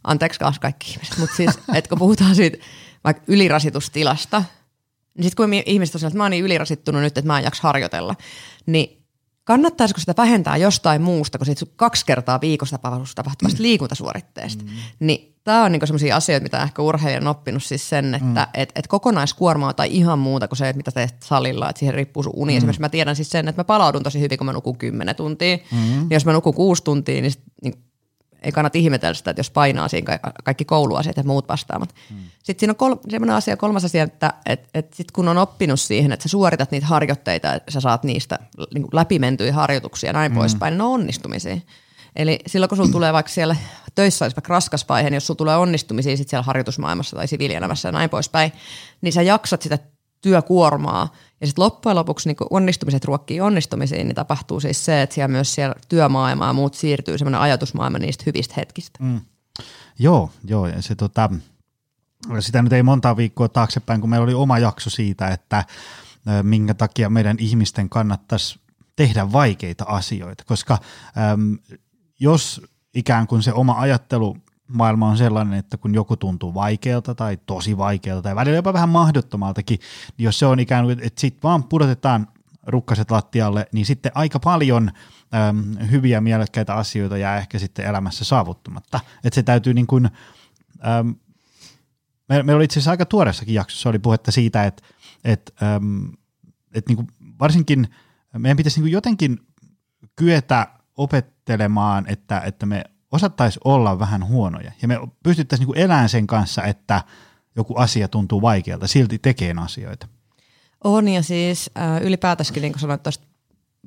anteeksi 0.04 0.40
kaas 0.40 0.60
kaikki 0.60 0.92
ihmiset, 0.92 1.18
mutta 1.18 1.36
siis, 1.36 1.60
että 1.76 1.90
kun 1.90 2.00
puhutaan 2.00 2.36
siitä 2.36 2.58
vaikka 3.04 3.24
ylirasitustilasta, 3.28 4.44
niin 5.18 5.24
sitten 5.24 5.50
kun 5.50 5.54
ihmiset 5.66 5.96
on 5.96 6.08
että 6.08 6.18
mä 6.18 6.24
oon 6.24 6.32
niin 6.32 6.46
ylirasittunut 6.46 7.02
nyt, 7.02 7.18
että 7.18 7.28
mä 7.28 7.38
en 7.38 7.44
jaksa 7.44 7.62
harjoitella, 7.64 8.16
niin 8.66 9.06
kannattaisiko 9.44 10.00
sitä 10.00 10.14
vähentää 10.18 10.58
jostain 10.58 11.02
muusta 11.02 11.38
kuin 11.38 11.46
siitä 11.46 11.66
kaksi 11.76 12.06
kertaa 12.06 12.42
viikossa 12.42 12.78
tapahtuvasta 12.78 13.58
mm. 13.58 13.64
liikuntasuoritteesta, 13.64 14.64
mm. 14.64 14.70
niin 15.00 15.31
tämä 15.44 15.64
on 15.64 15.72
niinku 15.72 15.86
sellaisia 15.86 16.16
asioita, 16.16 16.44
mitä 16.44 16.64
ehkä 16.64 16.82
urheilija 16.82 17.22
on 17.22 17.28
oppinut 17.28 17.64
siis 17.64 17.90
sen, 17.90 18.16
että 18.16 18.26
mm. 18.26 18.62
et, 18.62 18.72
et 18.76 18.88
kokonaiskuorma 18.88 19.68
on 19.68 19.76
tai 19.76 19.88
ihan 19.92 20.20
muuta 20.20 20.48
kuin 20.48 20.58
se, 20.58 20.70
että 20.70 20.78
mitä 20.78 20.92
teet 20.92 21.16
salilla, 21.24 21.70
että 21.70 21.80
siihen 21.80 21.96
riippuu 21.96 22.24
sun 22.24 22.34
uni. 22.36 22.54
Mm. 22.54 22.58
Esimerkiksi 22.58 22.82
mä 22.82 22.90
tiedän 22.90 23.16
siis 23.16 23.30
sen, 23.30 23.48
että 23.48 23.60
mä 23.60 23.64
palaudun 23.64 24.04
tosi 24.04 24.20
hyvin, 24.20 24.38
kun 24.38 24.46
mä 24.46 24.54
nukun 24.54 24.78
10 24.78 25.16
tuntia. 25.16 25.58
Mm. 25.58 26.02
Ja 26.02 26.16
jos 26.16 26.26
mä 26.26 26.34
nukun 26.34 26.54
6 26.54 26.84
tuntia, 26.84 27.22
niin, 27.22 27.32
sit, 27.32 27.44
niin 27.64 27.74
ei 28.42 28.52
kannata 28.52 28.78
ihmetellä 28.78 29.14
sitä, 29.14 29.32
että 29.32 29.40
jos 29.40 29.52
painaa 29.52 29.88
siinä 29.88 30.20
kaikki 30.44 30.66
kouluasiat 30.66 31.18
ja 31.18 31.24
muut 31.24 31.48
vastaamat. 31.48 31.96
Mm. 32.10 32.18
Sitten 32.44 32.60
siinä 32.60 32.72
on 32.72 32.76
kol- 32.76 32.96
sellainen 33.10 33.36
asia, 33.36 33.58
kolmas 33.58 33.86
asia, 33.86 34.04
että 34.04 34.34
et, 34.46 34.70
et 34.74 34.94
sit 34.94 35.12
kun 35.12 35.28
on 35.28 35.38
oppinut 35.38 35.80
siihen, 35.80 36.12
että 36.12 36.24
sä 36.24 36.30
suoritat 36.30 36.72
niitä 36.72 36.88
harjoitteita 36.88 37.48
ja 37.48 37.60
sä 37.70 37.82
saat 37.82 38.04
niistä 38.04 38.40
niin 38.74 38.88
läpimentyjä 38.94 39.54
harjoituksia 39.54 40.10
ja 40.10 40.14
näin 40.14 40.32
mm. 40.32 40.36
poispäin, 40.36 40.72
niin 40.72 40.78
ne 40.78 40.84
on 40.84 40.92
onnistumisia. 40.92 41.58
Eli 42.16 42.40
silloin 42.48 42.70
kun 42.70 42.78
sulla 42.78 42.92
tulee 42.92 43.14
vaikka 43.14 43.32
siellä 43.32 43.56
töissä 43.96 44.26
olisi 44.26 44.36
vaikka 44.36 44.54
raskas 44.54 44.90
vaihe, 44.90 45.10
niin 45.10 45.16
jos 45.16 45.28
sulla 45.28 45.38
tulee 45.38 45.58
onnistumisia 45.58 46.18
sit 46.18 46.30
siellä 46.30 46.44
harjoitusmaailmassa 46.44 47.16
tai 47.16 47.28
siviilielämässä 47.28 47.88
ja 47.88 47.92
näin 47.92 48.10
poispäin, 48.10 48.52
niin 49.02 49.14
sä 49.14 49.22
jaksat 49.22 49.62
sitä 49.62 49.80
työkuormaa. 50.22 51.14
Ja 51.42 51.48
sitten 51.48 51.64
loppujen 51.64 51.96
lopuksi 51.96 52.30
niin 52.30 52.38
onnistumiset 52.50 53.06
ruokkii 53.06 53.42
onnistumisiin, 53.42 54.08
niin 54.08 54.16
tapahtuu 54.16 54.60
siis 54.60 54.86
se, 54.86 55.02
että 55.02 55.14
siellä 55.14 55.28
myös 55.28 55.56
siellä 55.56 55.76
työmaailma 55.90 56.48
ja 56.48 56.54
muut 56.54 56.74
siirtyy 56.74 57.18
semmoinen 57.18 57.42
ajatusmaailma 57.42 57.98
niistä 57.98 58.24
hyvistä 58.26 58.54
hetkistä. 58.58 59.04
Mm. 59.04 59.22
Joo, 60.00 60.32
joo. 60.44 60.68
Ja 60.68 60.82
se, 60.82 60.96
tota, 60.96 61.30
sitä 62.40 62.62
nyt 62.62 62.74
ei 62.74 62.84
monta 62.84 63.18
viikkoa 63.18 63.50
taaksepäin, 63.50 64.02
kun 64.02 64.10
meillä 64.10 64.24
oli 64.24 64.34
oma 64.34 64.60
jakso 64.60 64.90
siitä, 64.90 65.28
että 65.28 65.66
minkä 66.44 66.74
takia 66.74 67.10
meidän 67.10 67.38
ihmisten 67.40 67.90
kannattaisi 67.90 68.60
tehdä 68.96 69.32
vaikeita 69.32 69.86
asioita, 69.88 70.44
koska 70.48 70.78
äm, 71.34 71.58
jos 72.22 72.62
ikään 72.94 73.28
kuin 73.28 73.44
se 73.44 73.54
oma 73.54 73.80
ajattelu 73.80 74.38
maailma 74.68 75.10
on 75.10 75.18
sellainen, 75.18 75.60
että 75.60 75.78
kun 75.78 75.94
joku 75.94 76.18
tuntuu 76.18 76.54
vaikealta 76.54 77.16
tai 77.16 77.38
tosi 77.46 77.78
vaikealta 77.78 78.22
tai 78.22 78.36
välillä 78.36 78.56
jopa 78.56 78.74
vähän 78.74 78.90
mahdottomaltakin, 78.90 79.80
niin 80.18 80.24
jos 80.24 80.40
se 80.40 80.46
on 80.46 80.60
ikään 80.60 80.86
kuin, 80.86 81.00
että 81.02 81.22
sitten 81.22 81.44
vaan 81.44 81.64
pudotetaan 81.64 82.28
rukkaset 82.68 83.12
lattialle, 83.12 83.68
niin 83.72 83.86
sitten 83.86 84.12
aika 84.16 84.40
paljon 84.40 84.92
äm, 85.34 85.78
hyviä 85.92 86.22
mielekkäitä 86.22 86.76
asioita 86.76 87.18
jää 87.18 87.38
ehkä 87.38 87.60
sitten 87.60 87.86
elämässä 87.86 88.26
saavuttamatta. 88.26 89.00
Että 89.24 89.36
se 89.36 89.44
täytyy 89.44 89.74
niin 89.74 89.88
kuin, 89.88 90.06
äm, 91.00 91.16
meillä 92.30 92.44
me 92.44 92.56
oli 92.56 92.64
itse 92.64 92.74
asiassa 92.74 92.92
aika 92.92 93.06
tuoreessakin 93.06 93.56
jaksossa 93.56 93.90
oli 93.90 94.00
puhetta 94.00 94.32
siitä, 94.32 94.64
että, 94.64 94.84
että, 95.24 95.66
äm, 95.76 96.12
että 96.74 96.90
niin 96.90 96.96
kuin 96.96 97.08
varsinkin 97.40 97.88
meidän 98.38 98.58
pitäisi 98.58 98.80
niin 98.80 98.84
kuin 98.84 98.94
jotenkin 98.94 99.40
kyetä 100.16 100.68
opettelemaan, 101.52 102.06
että, 102.08 102.42
että 102.46 102.66
me 102.66 102.84
osattaisiin 103.12 103.62
olla 103.66 104.00
vähän 104.00 104.28
huonoja 104.28 104.72
ja 104.82 104.88
me 104.88 105.00
pystyttäisiin 105.24 105.70
niin 105.70 105.78
elämään 105.78 106.10
sen 106.10 106.28
kanssa, 106.28 106.64
että 106.64 107.04
joku 107.56 107.76
asia 107.76 108.08
tuntuu 108.08 108.42
vaikealta, 108.42 108.88
silti 108.88 109.20
tekee 109.20 109.54
asioita. 109.64 110.08
On 110.84 111.08
ja 111.08 111.22
siis 111.24 111.72
äh, 111.78 112.02
ylipäätänsä, 112.02 112.54
niin 112.54 112.74
kuin 112.74 112.80
sanoit 112.80 113.04
tuosta 113.04 113.28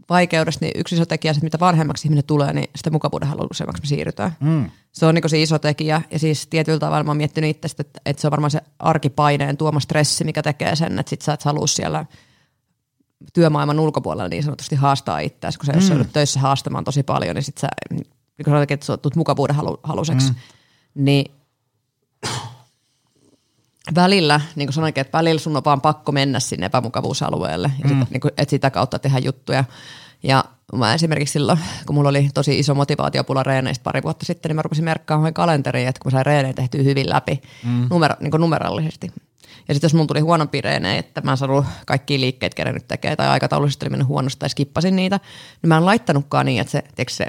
vaikeudesta, 0.09 0.64
niin 0.64 0.81
yksi 0.81 0.94
iso 0.94 1.07
tekijä, 1.07 1.31
että 1.31 1.44
mitä 1.44 1.61
vanhemmaksi 1.61 2.07
ihminen 2.07 2.24
tulee, 2.24 2.53
niin 2.53 2.70
sitä 2.77 2.90
mukavuuden 2.90 3.29
haluaisemmaksi 3.29 3.83
me 3.83 3.87
siirrytään. 3.87 4.37
Mm. 4.40 4.70
Se 4.92 5.07
on 5.07 5.14
niin 5.14 5.31
se 5.31 5.42
iso 5.42 5.59
tekijä 5.59 6.03
ja 6.11 6.18
siis 6.18 6.46
tietyllä 6.46 6.79
tavalla 6.79 7.05
mä 7.05 7.11
oon 7.11 7.16
miettinyt 7.16 7.50
itse, 7.50 7.68
että, 7.81 8.00
että 8.07 8.20
se 8.20 8.27
on 8.27 8.31
varmaan 8.31 8.50
se 8.50 8.61
arkipaineen 8.79 9.57
tuoma 9.57 9.81
stressi, 9.81 10.24
mikä 10.24 10.42
tekee 10.42 10.77
sen, 10.77 10.98
että 10.98 11.11
sit 11.11 11.22
sä 11.22 11.33
et 11.33 11.42
halua 11.42 11.66
siellä 11.66 12.07
työmaailman 13.32 13.80
ulkopuolella 13.80 14.28
niin 14.28 14.42
sanotusti 14.42 14.76
haastaa 14.76 15.18
itseäsi, 15.18 15.58
kun 15.58 15.66
sä 15.66 15.72
jos 15.72 15.90
mm. 15.90 16.08
töissä 16.12 16.40
haastamaan 16.40 16.84
tosi 16.84 17.02
paljon, 17.02 17.34
niin 17.34 17.42
sit 17.42 17.58
sä 17.58 17.68
niin 17.90 18.44
kun 18.44 18.54
että 18.68 18.87
sä 18.87 18.96
tulet 18.96 19.16
mukavuuden 19.16 19.56
halu, 19.56 19.80
haluseksi, 19.82 20.30
mm. 20.30 20.37
niin 20.94 21.32
välillä, 23.94 24.40
niin 24.56 24.66
kuin 24.66 24.74
sanoinkin, 24.74 25.00
että 25.00 25.18
välillä 25.18 25.40
sun 25.40 25.56
on 25.56 25.64
vaan 25.64 25.80
pakko 25.80 26.12
mennä 26.12 26.40
sinne 26.40 26.66
epämukavuusalueelle 26.66 27.72
ja 27.78 27.90
mm. 27.90 28.00
sit, 28.00 28.10
niin 28.10 28.20
kuin, 28.20 28.32
että 28.37 28.50
sitä 28.50 28.70
kautta 28.70 28.98
tehdä 28.98 29.18
juttuja. 29.18 29.64
Ja 30.22 30.44
mä 30.72 30.94
esimerkiksi 30.94 31.32
silloin, 31.32 31.58
kun 31.87 31.94
mulla 31.94 32.08
oli 32.08 32.30
tosi 32.34 32.58
iso 32.58 32.74
motivaatiopula 32.74 33.42
reeneistä 33.42 33.82
pari 33.82 34.02
vuotta 34.02 34.26
sitten, 34.26 34.48
niin 34.48 34.56
mä 34.56 34.62
rupesin 34.62 34.84
merkkaamaan 34.84 35.34
kalenteriin, 35.34 35.88
että 35.88 36.00
kun 36.02 36.12
mä 36.12 36.16
sain 36.16 36.26
reenejä 36.26 36.52
tehtyä 36.52 36.82
hyvin 36.82 37.10
läpi 37.10 37.42
mm. 37.64 37.87
numero, 37.90 38.14
niin 38.20 38.32
numerallisesti. 38.38 39.12
Ja 39.68 39.74
sitten 39.74 39.88
jos 39.88 39.94
mun 39.94 40.07
tuli 40.07 40.20
huonompi 40.20 40.61
reenejä, 40.61 40.98
että 40.98 41.20
mä 41.20 41.31
en 41.31 41.37
saanut 41.37 41.64
kaikki 41.87 42.20
liikkeet, 42.20 42.55
kenen 42.55 42.74
nyt 42.74 42.88
tekee, 42.88 43.16
tai 43.16 43.29
aikataulullisesti 43.29 43.85
oli 43.85 43.90
mennyt 43.90 44.09
huonosti 44.09 44.38
tai 44.38 44.48
skippasin 44.48 44.96
niitä, 44.96 45.20
niin 45.62 45.68
mä 45.68 45.77
en 45.77 45.87
laittanutkaan 45.87 46.46
niin, 46.46 46.61
että 46.61 46.70
se, 46.70 46.83
se 47.09 47.27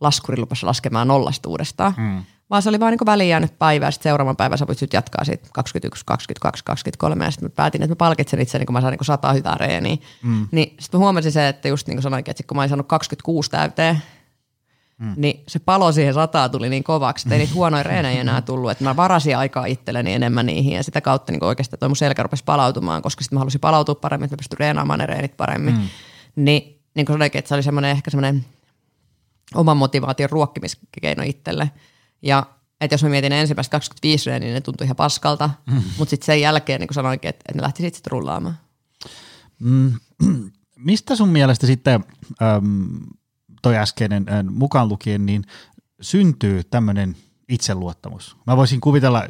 laskuri 0.00 0.38
lupasi 0.38 0.66
laskemaan 0.66 1.08
nollasta 1.08 1.48
uudestaan. 1.48 1.94
Mm. 1.96 2.24
Vaan 2.50 2.62
se 2.62 2.68
oli 2.68 2.80
vaan 2.80 2.90
niin 2.92 3.06
väliin 3.06 3.28
jäänyt 3.28 3.58
päivä 3.58 3.84
ja 3.84 3.90
sitten 3.90 4.10
seuraavan 4.10 4.36
päivän 4.36 4.58
sä 4.58 4.66
voit 4.66 4.92
jatkaa 4.92 5.24
siitä 5.24 5.48
21, 5.52 6.04
22, 6.06 6.64
23 6.64 7.24
ja 7.24 7.30
sitten 7.30 7.46
mä 7.46 7.52
päätin, 7.56 7.82
että 7.82 7.92
mä 7.92 7.96
palkitsen 7.96 8.40
itse, 8.40 8.66
kun 8.66 8.72
mä 8.72 8.80
saan 8.80 8.92
niin 8.92 9.04
sata 9.04 9.32
hyvää 9.32 9.56
reeniä. 9.60 9.96
Mm. 10.22 10.48
Niin 10.50 10.76
sitten 10.80 11.00
mä 11.00 11.04
huomasin 11.04 11.32
se, 11.32 11.48
että 11.48 11.68
just 11.68 11.86
niin 11.86 11.96
kuin 11.96 12.02
sanoinkin, 12.02 12.30
että 12.30 12.42
kun 12.46 12.56
mä 12.56 12.62
olin 12.62 12.68
saanut 12.68 12.88
26 12.88 13.50
täyteen, 13.50 14.02
Mm. 15.00 15.14
Niin 15.16 15.44
se 15.48 15.58
palo 15.58 15.92
siihen 15.92 16.14
sataan 16.14 16.50
tuli 16.50 16.68
niin 16.68 16.84
kovaksi, 16.84 17.28
että 17.28 17.34
ei 17.34 17.38
niitä 17.38 17.54
huonoja 17.54 17.82
reenejä 17.82 18.20
enää 18.20 18.42
tullut. 18.42 18.70
Että 18.70 18.84
mä 18.84 18.96
varasin 18.96 19.36
aikaa 19.36 19.66
itselleni 19.66 20.12
enemmän 20.12 20.46
niihin 20.46 20.72
ja 20.72 20.82
sitä 20.82 21.00
kautta 21.00 21.32
niin 21.32 21.44
oikeastaan 21.44 21.78
toi 21.78 21.88
mun 21.88 21.96
selkä 21.96 22.22
rupesi 22.22 22.44
palautumaan, 22.44 23.02
koska 23.02 23.22
sitten 23.24 23.36
mä 23.36 23.40
halusin 23.40 23.60
palautua 23.60 23.94
paremmin, 23.94 24.24
että 24.24 24.34
mä 24.34 24.38
pystyn 24.38 24.58
reenaamaan 24.58 24.98
ne 24.98 25.06
reenit 25.06 25.36
paremmin. 25.36 25.74
Mm. 25.74 25.88
Niin, 26.36 26.80
niin 26.94 27.06
kuin 27.06 27.14
sanoinkin, 27.14 27.38
että 27.38 27.48
se 27.48 27.54
oli 27.54 27.62
semmoinen 27.62 27.90
ehkä 27.90 28.10
semmoinen 28.10 28.44
oman 29.54 29.76
motivaation 29.76 30.30
ruokkimiskeino 30.30 31.22
itselle. 31.26 31.70
Ja 32.22 32.46
että 32.80 32.94
jos 32.94 33.02
mä 33.02 33.08
mietin 33.08 33.32
ensimmäistä 33.32 33.70
25 33.70 34.24
treeniä, 34.24 34.46
niin 34.46 34.54
ne 34.54 34.60
tuntui 34.60 34.84
ihan 34.84 34.96
paskalta, 34.96 35.50
mm. 35.66 35.82
mutta 35.98 36.10
sitten 36.10 36.26
sen 36.26 36.40
jälkeen, 36.40 36.80
niin 36.80 36.88
kuin 36.88 36.94
sanoinkin, 36.94 37.28
että, 37.28 37.42
että 37.48 37.58
ne 37.58 37.62
lähti 37.62 37.82
sitten 37.82 38.10
rullaamaan. 38.10 38.58
Mm, 39.58 39.92
mistä 40.76 41.16
sun 41.16 41.28
mielestä 41.28 41.66
sitten 41.66 42.04
äm, 42.42 42.88
toi 43.62 43.76
äskeinen 43.76 44.26
äh, 44.28 44.44
mukaan 44.44 44.88
lukien, 44.88 45.26
niin 45.26 45.44
syntyy 46.00 46.64
tämmöinen 46.64 47.16
itseluottamus? 47.48 48.36
Mä 48.46 48.56
voisin 48.56 48.80
kuvitella, 48.80 49.18
äh, 49.22 49.28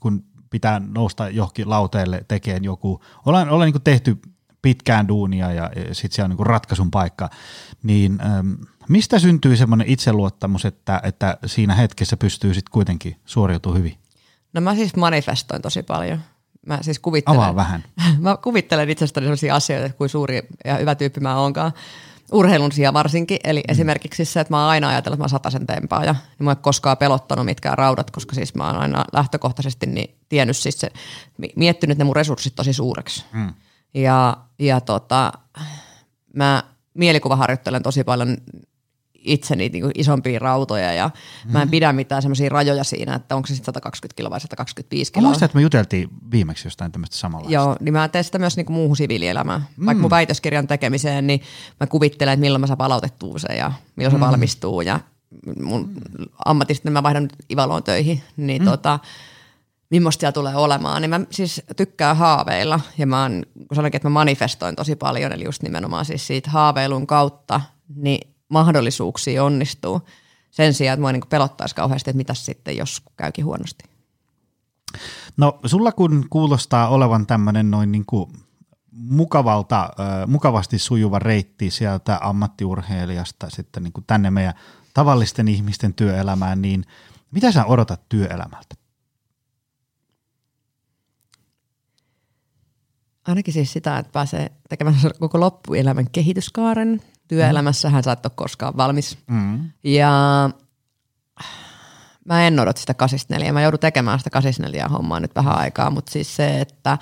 kun 0.00 0.24
pitää 0.50 0.80
nousta 0.80 1.28
johonkin 1.28 1.70
lauteelle 1.70 2.24
tekemään 2.28 2.64
joku, 2.64 3.00
ollaan, 3.26 3.50
ollaan 3.50 3.72
niin 3.72 3.82
tehty 3.82 4.18
pitkään 4.62 5.08
duunia 5.08 5.52
ja 5.52 5.70
sitten 5.92 6.16
se 6.16 6.22
on 6.22 6.30
niin 6.30 6.46
ratkaisun 6.46 6.90
paikka, 6.90 7.30
niin 7.82 8.18
äm, 8.20 8.56
mistä 8.88 9.18
syntyy 9.18 9.56
semmoinen 9.56 9.86
itseluottamus, 9.88 10.64
että, 10.64 11.00
että 11.04 11.38
siinä 11.46 11.74
hetkessä 11.74 12.16
pystyy 12.16 12.54
sitten 12.54 12.72
kuitenkin 12.72 13.16
suoriutumaan 13.24 13.78
hyvin? 13.78 13.98
No 14.52 14.60
mä 14.60 14.74
siis 14.74 14.96
manifestoin 14.96 15.62
tosi 15.62 15.82
paljon. 15.82 16.20
Mä 16.66 16.78
siis 16.82 16.98
kuvittelen, 16.98 17.40
Avaa 17.40 17.56
vähän. 17.56 17.84
mä 18.18 18.36
kuvittelen 18.36 18.90
itsestäni 18.90 19.24
sellaisia 19.24 19.54
asioita, 19.54 19.94
kuin 19.94 20.10
suuri 20.10 20.42
ja 20.64 20.76
hyvä 20.76 20.94
tyyppi 20.94 21.20
mä 21.20 21.36
oonkaan. 21.36 21.72
Urheilun 22.32 22.72
sijaan 22.72 22.94
varsinkin, 22.94 23.38
eli 23.44 23.60
mm. 23.60 23.72
esimerkiksi 23.72 24.24
se, 24.24 24.40
että 24.40 24.54
mä 24.54 24.60
oon 24.60 24.70
aina 24.70 24.88
ajatellut, 24.88 25.16
että 25.16 25.24
mä 25.24 25.28
sataisen 25.28 25.66
tempaaja, 25.66 26.12
niin 26.12 26.44
mä 26.44 26.50
en 26.50 26.56
koskaan 26.56 26.96
pelottanut 26.96 27.44
mitkään 27.44 27.78
raudat, 27.78 28.10
koska 28.10 28.34
siis 28.34 28.54
mä 28.54 28.66
oon 28.66 28.76
aina 28.76 29.04
lähtökohtaisesti 29.12 29.86
niin 29.86 30.16
tiennyt 30.28 30.56
siis 30.56 30.80
se, 30.80 30.90
miettinyt 31.56 31.98
ne 31.98 32.04
mun 32.04 32.16
resurssit 32.16 32.54
tosi 32.54 32.72
suureksi. 32.72 33.24
Mm. 33.32 33.54
Ja, 33.94 34.36
ja 34.58 34.80
tota, 34.80 35.32
mä 36.34 36.62
mielikuvaharjoittelen 36.94 37.82
tosi 37.82 38.04
paljon 38.04 38.36
itseni 39.26 39.68
niin 39.68 39.90
isompia 39.94 40.38
rautoja 40.38 40.92
ja 40.92 41.10
mm. 41.44 41.52
mä 41.52 41.62
en 41.62 41.70
pidä 41.70 41.92
mitään 41.92 42.22
semmoisia 42.22 42.48
rajoja 42.48 42.84
siinä, 42.84 43.14
että 43.14 43.36
onko 43.36 43.46
se 43.46 43.54
sitten 43.54 43.66
120 43.66 44.16
kiloa 44.16 44.30
vai 44.30 44.40
125 44.40 45.12
kiloa. 45.12 45.28
Muistan, 45.28 45.46
että 45.46 45.56
me 45.56 45.62
juteltiin 45.62 46.08
viimeksi 46.30 46.66
jostain 46.66 46.92
tämmöistä 46.92 47.16
samanlaista. 47.16 47.54
Joo, 47.54 47.76
niin 47.80 47.92
mä 47.92 48.08
teen 48.08 48.24
sitä 48.24 48.38
myös 48.38 48.56
niin 48.56 48.66
kuin 48.66 48.74
muuhun 48.74 48.96
siviilielämään. 48.96 49.66
Mm. 49.76 49.86
Vaikka 49.86 50.00
mun 50.00 50.10
väitöskirjan 50.10 50.66
tekemiseen, 50.66 51.26
niin 51.26 51.40
mä 51.80 51.86
kuvittelen, 51.86 52.32
että 52.32 52.40
milloin 52.40 52.60
mä 52.60 52.66
saan 52.66 52.78
palautettua 52.78 53.38
se 53.38 53.52
ja 53.52 53.72
milloin 53.96 54.14
mm. 54.14 54.20
se 54.20 54.26
valmistuu 54.26 54.80
ja 54.80 55.00
mun 55.62 55.92
ammatista 56.44 56.90
mä 56.90 57.02
vaihdan 57.02 57.22
nyt 57.22 57.34
Ivaloon 57.52 57.82
töihin, 57.82 58.22
niin 58.36 58.62
mm. 58.62 58.68
tota, 58.68 58.98
millaista 59.90 60.20
siellä 60.20 60.32
tulee 60.32 60.56
olemaan, 60.56 61.02
niin 61.02 61.10
mä 61.10 61.20
siis 61.30 61.62
tykkään 61.76 62.16
haaveilla 62.16 62.80
ja 62.98 63.06
mä 63.06 63.22
oon, 63.22 63.42
kun 63.68 63.74
sanoinkin, 63.74 63.96
että 63.96 64.08
mä 64.08 64.12
manifestoin 64.12 64.76
tosi 64.76 64.96
paljon, 64.96 65.32
eli 65.32 65.44
just 65.44 65.62
nimenomaan 65.62 66.04
siis 66.04 66.26
siitä 66.26 66.50
haaveilun 66.50 67.06
kautta, 67.06 67.60
niin 67.94 68.35
mahdollisuuksia 68.48 69.44
onnistuu 69.44 70.00
sen 70.50 70.74
sijaan, 70.74 70.94
että 70.94 71.00
mua 71.00 71.12
niin 71.12 71.22
pelottaisi 71.28 71.74
kauheasti, 71.74 72.10
että 72.10 72.16
mitä 72.16 72.34
sitten, 72.34 72.76
jos 72.76 73.02
käykin 73.16 73.44
huonosti. 73.44 73.84
No 75.36 75.58
sulla 75.66 75.92
kun 75.92 76.26
kuulostaa 76.30 76.88
olevan 76.88 77.26
tämmöinen 77.26 77.70
noin 77.70 77.92
niin 77.92 78.06
kuin 78.06 78.32
mukavalta, 78.92 79.90
mukavasti 80.26 80.78
sujuva 80.78 81.18
reitti 81.18 81.70
sieltä 81.70 82.18
ammattiurheilijasta 82.22 83.50
sitten 83.50 83.82
niin 83.82 83.92
kuin 83.92 84.04
tänne 84.06 84.30
meidän 84.30 84.54
tavallisten 84.94 85.48
ihmisten 85.48 85.94
työelämään, 85.94 86.62
niin 86.62 86.84
mitä 87.30 87.52
sä 87.52 87.64
odotat 87.64 88.08
työelämältä? 88.08 88.74
Ainakin 93.26 93.54
siis 93.54 93.72
sitä, 93.72 93.98
että 93.98 94.12
pääsee 94.12 94.52
tekemään 94.68 94.96
koko 95.20 95.40
loppuelämän 95.40 96.10
kehityskaaren. 96.10 97.02
Työelämässähän 97.28 98.02
sä 98.02 98.12
et 98.12 98.26
ole 98.26 98.32
koskaan 98.34 98.76
valmis. 98.76 99.18
Mm. 99.26 99.70
Ja 99.84 100.10
mä 102.24 102.46
en 102.46 102.60
odota 102.60 102.80
sitä 102.80 102.94
84. 102.94 103.52
Mä 103.52 103.62
joudun 103.62 103.80
tekemään 103.80 104.18
sitä 104.18 104.30
84 104.30 104.88
hommaa 104.88 105.20
nyt 105.20 105.34
vähän 105.34 105.58
aikaa, 105.58 105.90
mutta 105.90 106.12
siis 106.12 106.36
se, 106.36 106.60
että 106.60 106.98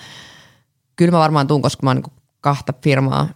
kyllä 0.97 1.13
mä 1.13 1.19
varmaan 1.19 1.47
tuun, 1.47 1.63
koska 1.63 1.81
mä 1.83 1.91
oon 1.91 1.97
niin 1.97 2.13
kahta 2.41 2.75
firmaa, 2.83 3.29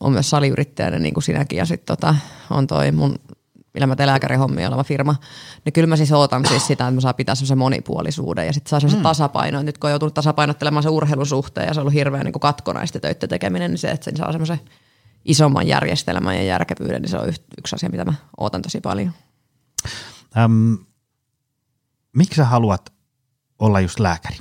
on 0.00 0.12
myös 0.12 0.30
saliyrittäjänä 0.30 0.98
niin 0.98 1.14
kuin 1.14 1.24
sinäkin 1.24 1.56
ja 1.56 1.66
sitten 1.66 1.96
tota, 1.96 2.14
on 2.50 2.66
toi 2.66 2.92
mun 2.92 3.18
millä 3.74 3.86
mä 3.86 3.96
teen 3.96 4.06
lääkärihommia 4.06 4.68
oleva 4.68 4.84
firma, 4.84 5.16
niin 5.64 5.72
kyllä 5.72 5.86
mä 5.86 5.96
siis 5.96 6.12
ootan 6.12 6.46
siis 6.46 6.66
sitä, 6.66 6.84
että 6.84 6.94
mä 6.94 7.00
saan 7.00 7.14
pitää 7.14 7.34
semmoisen 7.34 7.58
monipuolisuuden 7.58 8.46
ja 8.46 8.52
sitten 8.52 8.70
saa 8.70 8.80
semmoisen 8.80 9.00
mm. 9.00 9.02
tasapainoa. 9.02 9.62
Nyt 9.62 9.78
kun 9.78 9.88
on 9.88 9.92
joutunut 9.92 10.14
tasapainottelemaan 10.14 10.82
se 10.82 10.88
urheilun 10.88 11.26
suhteen 11.26 11.66
ja 11.66 11.74
se 11.74 11.80
on 11.80 11.82
ollut 11.82 11.94
hirveän 11.94 12.24
niin 12.24 12.40
katkonaista 12.40 13.00
töiden 13.00 13.28
tekeminen, 13.28 13.70
niin 13.70 13.78
se, 13.78 13.90
että 13.90 14.04
sen 14.04 14.16
saa 14.16 14.32
semmoisen 14.32 14.60
isomman 15.24 15.66
järjestelmän 15.66 16.36
ja 16.36 16.42
järkevyyden, 16.42 17.02
niin 17.02 17.10
se 17.10 17.18
on 17.18 17.28
yksi 17.58 17.74
asia, 17.74 17.88
mitä 17.88 18.04
mä 18.04 18.14
ootan 18.36 18.62
tosi 18.62 18.80
paljon. 18.80 19.12
Ähm, 20.36 20.74
miksi 22.16 22.36
sä 22.36 22.44
haluat 22.44 22.92
olla 23.58 23.80
just 23.80 24.00
lääkäri? 24.00 24.36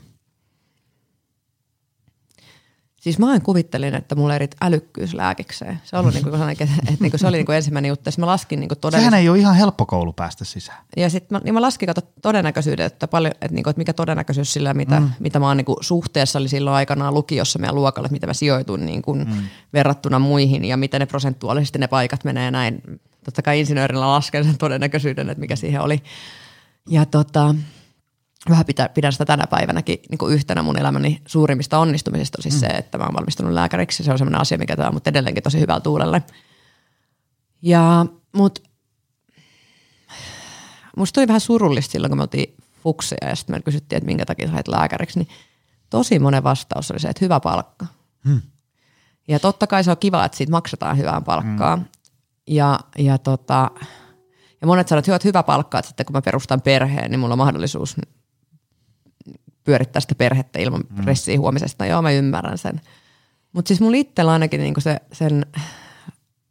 Siis 3.08 3.20
mä 3.20 3.36
en 3.36 3.42
kuvittelin, 3.42 3.96
että 3.96 4.16
mulla 4.16 4.36
erit 4.36 4.56
älykkyys 4.62 5.14
lääkikseen. 5.14 5.82
Se, 5.84 5.98
ollut 5.98 6.14
niinku, 6.14 6.30
että, 6.30 6.64
että 6.80 6.96
niinku, 7.00 7.18
se 7.18 7.28
oli 7.28 7.38
niinku 7.38 7.52
ensimmäinen 7.52 7.90
juttu. 7.90 8.12
Sitten 8.12 8.22
mä 8.22 8.28
laskin 8.32 8.60
niinku 8.60 8.76
todellis... 8.76 9.02
Sehän 9.02 9.20
ei 9.20 9.30
ole 9.30 9.40
ihan 9.40 9.56
helppo 9.56 9.86
koulu 9.86 10.14
päästä 10.14 10.46
sisään. 10.46 10.78
Ja 10.98 11.10
sitten 11.10 11.36
mä, 11.36 11.42
niin 11.44 11.54
mä 11.54 11.62
laskin 11.62 11.88
kato 11.88 12.02
todennäköisyyden, 12.22 12.86
että, 12.86 13.08
paljon, 13.08 13.32
että, 13.32 13.56
niinku, 13.56 13.70
että 13.70 13.78
mikä 13.78 13.94
todennäköisyys 13.94 14.54
sillä, 14.54 14.74
mitä, 14.74 15.00
mm. 15.00 15.10
mitä 15.20 15.40
mä 15.40 15.48
oon 15.48 15.58
niinku, 15.58 15.78
suhteessa 15.82 16.40
oli 16.40 16.48
silloin 16.48 16.76
aikanaan 16.76 17.14
lukiossa 17.14 17.60
meidän 17.60 17.76
luokalla, 17.76 18.06
että 18.06 18.14
mitä 18.14 18.28
mä 18.28 18.34
sijoitun 18.34 18.86
niinku, 18.86 19.14
mm. 19.14 19.26
verrattuna 19.74 20.20
muihin 20.20 20.66
ja 20.66 20.78
miten 20.78 21.00
ne 21.00 21.06
prosentuaalisesti 21.06 21.80
ne 21.80 21.88
paikat 21.88 22.24
menee 22.24 22.52
näin. 22.52 22.82
Totta 23.24 23.42
kai 23.42 23.60
insinöörillä 23.60 24.08
lasken 24.08 24.44
sen 24.44 24.58
todennäköisyyden, 24.58 25.30
että 25.30 25.42
mikä 25.42 25.56
siihen 25.56 25.82
oli. 25.82 26.04
Ja 26.90 27.06
tota, 27.06 27.56
vähän 28.50 28.66
pitää, 28.66 28.90
pidän 28.90 29.12
sitä 29.12 29.26
tänä 29.26 29.48
päivänäkin 29.48 30.00
niin 30.10 30.18
kuin 30.18 30.34
yhtenä 30.34 30.62
mun 30.64 30.80
elämäni 30.80 31.22
suurimmista 31.26 31.80
onnistumisista 31.80 32.38
on 32.40 32.44
siis 32.44 32.56
mm. 32.56 32.60
se, 32.60 32.66
että 32.66 32.98
mä 32.98 33.04
oon 33.04 33.14
valmistunut 33.14 33.54
lääkäriksi. 33.54 34.04
Se 34.04 34.12
on 34.12 34.18
sellainen 34.18 34.42
asia, 34.42 34.58
mikä 34.58 34.76
tämä 34.76 34.92
mut 34.92 35.08
edelleenkin 35.08 35.44
tosi 35.44 35.60
hyvällä 35.60 35.82
tuulelle. 35.82 36.24
Ja 37.62 38.06
mut 38.32 38.64
musta 40.98 41.14
tuli 41.14 41.28
vähän 41.28 41.42
surullista 41.42 41.92
silloin, 41.92 42.12
kun 42.12 42.18
me 42.18 42.22
oltiin 42.22 42.58
fukseja 42.84 43.30
ja 43.30 43.36
sitten 43.36 43.56
me 43.56 43.62
kysyttiin, 43.62 43.98
että 43.98 44.06
minkä 44.06 44.26
takia 44.26 44.48
sä 44.48 44.62
lääkäriksi, 44.68 45.20
niin 45.20 45.28
tosi 45.90 46.20
monen 46.20 46.44
vastaus 46.44 46.92
oli 46.92 47.00
se, 47.00 47.08
että 47.08 47.26
hyvä 47.26 47.40
palkka. 47.40 47.86
Mm. 48.26 48.42
Ja 49.28 49.40
totta 49.40 49.68
kai 49.68 49.84
se 49.84 49.92
on 49.92 49.98
kiva, 49.98 50.26
että 50.26 50.38
siitä 50.38 50.52
maksetaan 50.52 50.98
hyvää 50.98 51.22
palkkaa. 51.22 51.76
Mm. 51.76 51.86
Ja, 52.48 52.80
ja, 52.98 53.18
tota, 53.18 53.72
ja 54.62 54.68
monet 54.68 54.88
sanovat, 54.88 55.08
että 55.10 55.28
hyvä 55.28 55.44
palkka, 55.44 55.80
että 55.80 55.88
sitten 55.88 56.06
kun 56.06 56.14
mä 56.14 56.22
perustan 56.22 56.62
perheen, 56.62 57.12
niin 57.12 57.20
mulla 57.20 57.34
on 57.34 57.38
mahdollisuus 57.38 57.96
pyörittää 59.68 60.00
sitä 60.00 60.16
perhettä 60.16 60.60
ilman 60.60 60.84
mm. 60.90 61.04
pressiä 61.04 61.40
huomisesta. 61.40 61.86
Joo, 61.86 62.02
mä 62.02 62.12
ymmärrän 62.12 62.58
sen. 62.58 62.82
Mutta 63.54 63.68
siis 63.68 63.82
mulla 63.82 63.98
itsellä 63.98 64.32
ainakin 64.32 64.60
niinku 64.60 64.82
se, 64.82 64.98
sen 65.12 65.46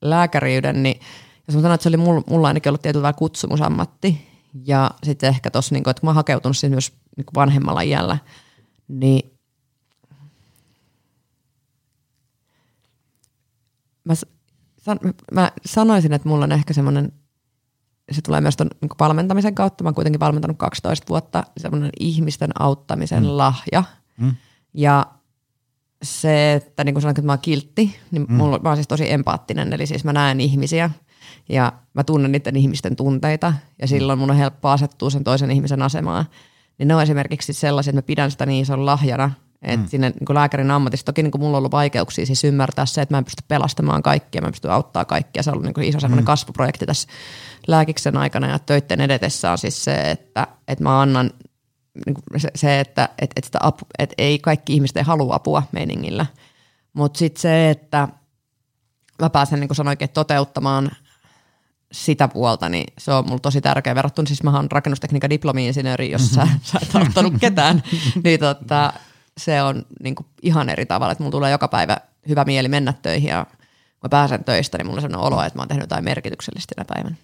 lääkäriyden, 0.03 0.83
niin 0.83 1.01
jos 1.49 1.57
mä 1.57 1.63
sanon, 1.63 1.75
että 1.75 1.83
se 1.83 1.89
oli 1.89 1.97
mulla, 1.97 2.23
mulla 2.27 2.49
ainakin 2.49 2.71
ollut 2.71 2.83
tietyllä 2.83 3.13
kutsumusammatti. 3.13 4.29
Ja 4.67 4.91
sitten 5.03 5.29
ehkä 5.29 5.51
tuossa, 5.51 5.75
niinku, 5.75 5.91
että 5.91 6.01
kun 6.01 6.07
mä 6.07 6.11
oon 6.11 6.17
hakeutunut 6.17 6.57
siis 6.57 6.71
myös 6.71 6.93
niinku 7.17 7.33
vanhemmalla 7.35 7.81
iällä, 7.81 8.19
niin 8.89 9.31
mä, 14.05 14.15
san, 14.79 14.99
mä 15.33 15.53
sanoisin, 15.67 16.13
että 16.13 16.29
mulla 16.29 16.45
on 16.45 16.53
ehkä 16.53 16.75
semmoinen– 16.75 17.13
se 18.13 18.23
tulee 18.23 18.41
myös 18.41 18.57
ton 18.57 18.71
niin 18.81 18.91
valmentamisen 19.01 19.55
kautta. 19.55 19.85
Mä 19.85 19.89
oon 19.89 19.95
kuitenkin 19.95 20.21
valmentanut 20.21 20.59
12 20.59 21.09
vuotta, 21.09 21.45
semmoinen 21.57 21.91
ihmisten 22.01 22.51
auttamisen 22.59 23.23
mm. 23.23 23.37
lahja. 23.37 23.85
Mm. 24.17 24.35
Ja 24.75 25.07
se, 26.03 26.53
että 26.53 26.85
niin 26.85 26.95
kuin 26.95 27.03
sanoin, 27.03 27.13
että 27.13 27.23
mä 27.23 27.33
oon 27.33 27.39
kiltti, 27.39 27.99
niin 28.11 28.23
mm. 28.29 28.35
mulla, 28.35 28.59
mä 28.59 28.69
oon 28.69 28.77
siis 28.77 28.89
tosi 28.89 29.13
empaattinen, 29.13 29.73
eli 29.73 29.87
siis 29.87 30.05
mä 30.05 30.13
näen 30.13 30.41
ihmisiä 30.41 30.91
ja 31.49 31.73
mä 31.95 32.05
tunnen 32.05 32.33
niiden 32.33 32.57
ihmisten 32.57 32.97
tunteita 32.97 33.55
ja 33.81 33.89
silloin 33.89 34.19
mun 34.19 34.31
on 34.31 34.37
helppo 34.37 34.69
asettua 34.69 35.11
sen 35.11 35.25
toisen 35.25 35.51
ihmisen 35.51 35.83
asemaan. 35.83 36.25
Niin 36.79 36.89
ne 36.89 36.95
on 36.95 37.03
esimerkiksi 37.03 37.53
sellaisia, 37.53 37.91
että 37.91 37.99
mä 37.99 38.07
pidän 38.07 38.31
sitä 38.31 38.47
niin 38.47 38.63
ison 38.63 38.87
lahjana, 38.87 39.31
että 39.67 39.87
mm. 39.87 39.89
sinne 39.89 40.11
niin 40.11 40.35
lääkärin 40.35 40.71
ammatissa, 40.71 41.07
toki 41.07 41.23
niin 41.23 41.31
kuin 41.31 41.43
mulla 41.43 41.57
on 41.57 41.59
ollut 41.59 41.73
vaikeuksia 41.73 42.27
siis 42.27 42.45
ymmärtää 42.45 42.87
se, 42.87 43.03
että 43.03 43.15
mä 43.15 43.19
en 43.19 43.25
pysty 43.25 43.45
pelastamaan 43.49 44.03
kaikkia, 44.03 44.41
mä 44.41 44.47
en 44.47 44.53
pysty 44.53 44.71
auttaa 44.71 45.05
kaikkia. 45.05 45.43
Se 45.43 45.51
on 45.51 45.55
ollut 45.55 45.65
niin 45.65 45.75
kuin 45.75 45.89
iso 45.89 46.09
mm. 46.09 46.25
kasvuprojekti 46.25 46.87
tässä 46.87 47.09
lääkiksen 47.67 48.17
aikana 48.17 48.49
ja 48.49 48.59
töiden 48.59 49.01
edetessä 49.01 49.51
on 49.53 49.59
siis 49.59 49.85
se, 49.85 50.11
että, 50.11 50.47
että 50.69 50.85
mä 50.85 51.01
annan 51.01 51.31
niin 52.07 52.41
se, 52.41 52.49
se, 52.55 52.81
että 52.81 53.09
että, 53.19 53.35
että, 53.37 53.47
sitä 53.47 53.59
apu, 53.63 53.87
että 53.99 54.15
ei 54.19 54.39
kaikki 54.39 54.75
ihmiset 54.75 54.97
ei 54.97 55.03
halua 55.03 55.35
apua 55.35 55.63
meiningillä. 55.73 56.27
Mutta 56.93 57.19
sitten 57.19 57.41
se, 57.41 57.71
että 57.71 58.09
mä 59.23 59.31
pääsen 59.31 59.61
niin 59.61 59.69
kuin 59.69 59.77
sanoinkin, 59.77 60.09
toteuttamaan 60.09 60.91
sitä 61.93 62.29
puolta, 62.29 62.69
niin 62.69 62.93
se 62.99 63.13
on 63.13 63.25
mulla 63.27 63.39
tosi 63.39 63.61
tärkeä 63.61 63.95
verrattuna. 63.95 64.27
Siis 64.27 64.43
mä 64.43 64.57
oon 64.57 64.71
rakennustekniikan 64.71 65.31
diplomi-insinööri, 65.31 66.11
jos 66.11 66.31
sä, 66.31 66.49
sä 66.63 66.79
et 66.83 66.97
auttanut 66.97 67.35
ketään. 67.41 67.83
niin 68.25 68.41
tota, 68.41 68.93
se 69.39 69.63
on 69.63 69.83
niin 70.03 70.15
kuin 70.15 70.27
ihan 70.43 70.69
eri 70.69 70.87
tavalla, 70.87 71.13
että 71.13 71.25
mulla 71.25 71.33
tulee 71.33 71.51
joka 71.51 71.69
päivä 71.69 71.97
hyvä 72.29 72.45
mieli 72.45 72.69
mennä 72.69 72.95
töihin 73.03 73.29
ja 73.29 73.45
kun 73.45 74.03
mä 74.03 74.09
pääsen 74.09 74.45
töistä, 74.45 74.79
niin 74.79 74.87
mulla 74.87 74.97
on 74.97 75.03
sellainen 75.03 75.27
olo, 75.27 75.43
että 75.43 75.59
mä 75.59 75.61
oon 75.61 75.69
tehnyt 75.69 75.83
jotain 75.83 76.05
merkityksellistä 76.05 76.75
tänä 76.75 76.87
päivänä. 76.95 77.17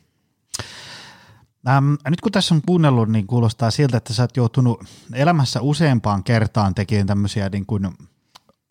Ähm, 1.68 1.94
nyt 2.10 2.20
kun 2.20 2.32
tässä 2.32 2.54
on 2.54 2.62
kuunnellut, 2.66 3.08
niin 3.08 3.26
kuulostaa 3.26 3.70
siltä, 3.70 3.96
että 3.96 4.12
sä 4.12 4.22
oot 4.22 4.36
joutunut 4.36 4.84
elämässä 5.14 5.60
useampaan 5.60 6.24
kertaan 6.24 6.74
tekemään 6.74 7.06
tämmöisiä, 7.06 7.48
niin 7.48 7.66
kuin, 7.66 7.88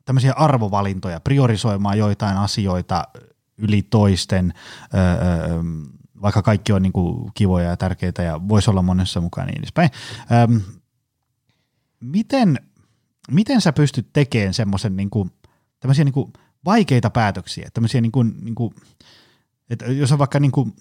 tämmöisiä 0.05 0.33
arvovalintoja, 0.33 1.19
priorisoimaan 1.19 1.97
joitain 1.97 2.37
asioita 2.37 3.03
yli 3.57 3.81
toisten, 3.81 4.53
öö, 4.93 5.63
vaikka 6.21 6.41
kaikki 6.41 6.73
on 6.73 6.81
niin 6.81 6.93
kuin 6.93 7.31
kivoja 7.33 7.69
ja 7.69 7.77
tärkeitä 7.77 8.23
ja 8.23 8.47
voisi 8.47 8.69
olla 8.69 8.81
monessa 8.81 9.21
mukaan 9.21 9.47
niin 9.47 9.59
edespäin. 9.59 9.89
Ähm, 10.31 10.57
miten, 11.99 12.59
miten 13.31 13.61
sä 13.61 13.73
pystyt 13.73 14.07
tekemään 14.13 14.53
semmoisen 14.53 14.95
niin 14.95 15.09
kuin, 15.09 15.31
tämmöisiä 15.79 16.05
niin 16.05 16.13
kuin 16.13 16.33
vaikeita 16.65 17.09
päätöksiä, 17.09 17.69
tämmöisiä 17.73 18.01
niin 18.01 18.11
kuin, 18.11 18.35
niin 18.41 18.55
kuin, 18.55 18.75
että 19.69 19.85
jos 19.85 20.11
on 20.11 20.19
vaikka 20.19 20.39
niin 20.39 20.51
kuin 20.51 20.75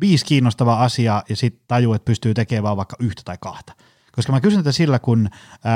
viisi 0.00 0.24
kiinnostavaa 0.24 0.84
asiaa 0.84 1.22
ja 1.28 1.36
sitten 1.36 1.64
tajuu, 1.68 1.94
että 1.94 2.04
pystyy 2.04 2.34
tekemään 2.34 2.62
vaan 2.62 2.76
vaikka 2.76 2.96
yhtä 3.00 3.22
tai 3.24 3.36
kahta. 3.40 3.74
Koska 4.12 4.32
mä 4.32 4.40
kysyn 4.40 4.60
tätä 4.60 4.72
sillä, 4.72 4.98
kun 4.98 5.28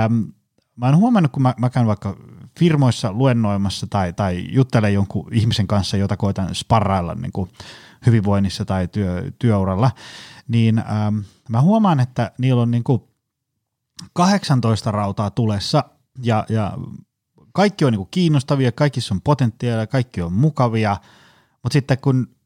äm, 0.04 0.32
mä 0.76 0.86
oon 0.86 0.96
huomannut, 0.96 1.32
kun 1.32 1.42
mä, 1.42 1.54
mä 1.58 1.70
käyn 1.70 1.86
vaikka 1.86 2.16
firmoissa 2.58 3.12
luennoimassa 3.12 3.86
tai, 3.90 4.12
tai 4.12 4.46
juttelen 4.50 4.94
jonkun 4.94 5.28
ihmisen 5.32 5.66
kanssa, 5.66 5.96
jota 5.96 6.16
koitan 6.16 6.54
sparrailla 6.54 7.14
niin 7.14 7.32
kuin 7.32 7.50
hyvinvoinnissa 8.06 8.64
tai 8.64 8.88
työ, 8.88 9.32
työuralla, 9.38 9.90
niin 10.48 10.78
äm, 10.78 11.24
mä 11.48 11.60
huomaan, 11.60 12.00
että 12.00 12.32
niillä 12.38 12.62
on 12.62 12.70
niin 12.70 12.84
kuin 12.84 13.02
18 14.12 14.90
rautaa 14.90 15.30
tulessa 15.30 15.84
ja, 16.22 16.46
ja 16.48 16.78
kaikki 17.52 17.84
on 17.84 17.92
niin 17.92 17.98
kuin 17.98 18.08
kiinnostavia, 18.10 18.72
kaikissa 18.72 19.14
on 19.14 19.20
potentiaalia, 19.20 19.86
kaikki 19.86 20.22
on 20.22 20.32
mukavia, 20.32 20.96
mutta 21.62 21.72
sitten 21.72 21.98
kun 21.98 22.36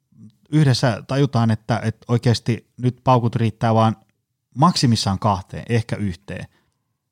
yhdessä 0.50 1.02
tajutaan, 1.07 1.50
että, 1.50 1.80
että 1.84 2.04
oikeasti 2.09 2.70
nyt 2.82 3.00
paukut 3.04 3.36
riittää 3.36 3.74
vaan 3.74 3.96
maksimissaan 4.54 5.18
kahteen, 5.18 5.64
ehkä 5.68 5.96
yhteen, 5.96 6.46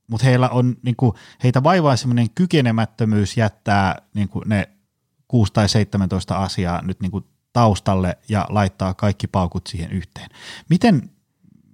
mutta 0.07 0.26
heillä 0.26 0.49
on, 0.49 0.76
niin 0.82 0.97
kuin, 0.97 1.12
heitä 1.42 1.62
vaivaa 1.62 1.97
semmoinen 1.97 2.30
kykenemättömyys 2.30 3.36
jättää 3.36 4.03
niin 4.14 4.28
kuin 4.28 4.49
ne 4.49 4.68
6 5.28 5.53
tai 5.53 5.68
17 5.68 6.36
asiaa 6.36 6.82
nyt 6.82 7.01
niin 7.01 7.11
kuin 7.11 7.24
taustalle 7.53 8.18
ja 8.28 8.47
laittaa 8.49 8.95
kaikki 8.95 9.26
paukut 9.26 9.66
siihen 9.66 9.90
yhteen. 9.90 10.30
Miten, 10.70 11.11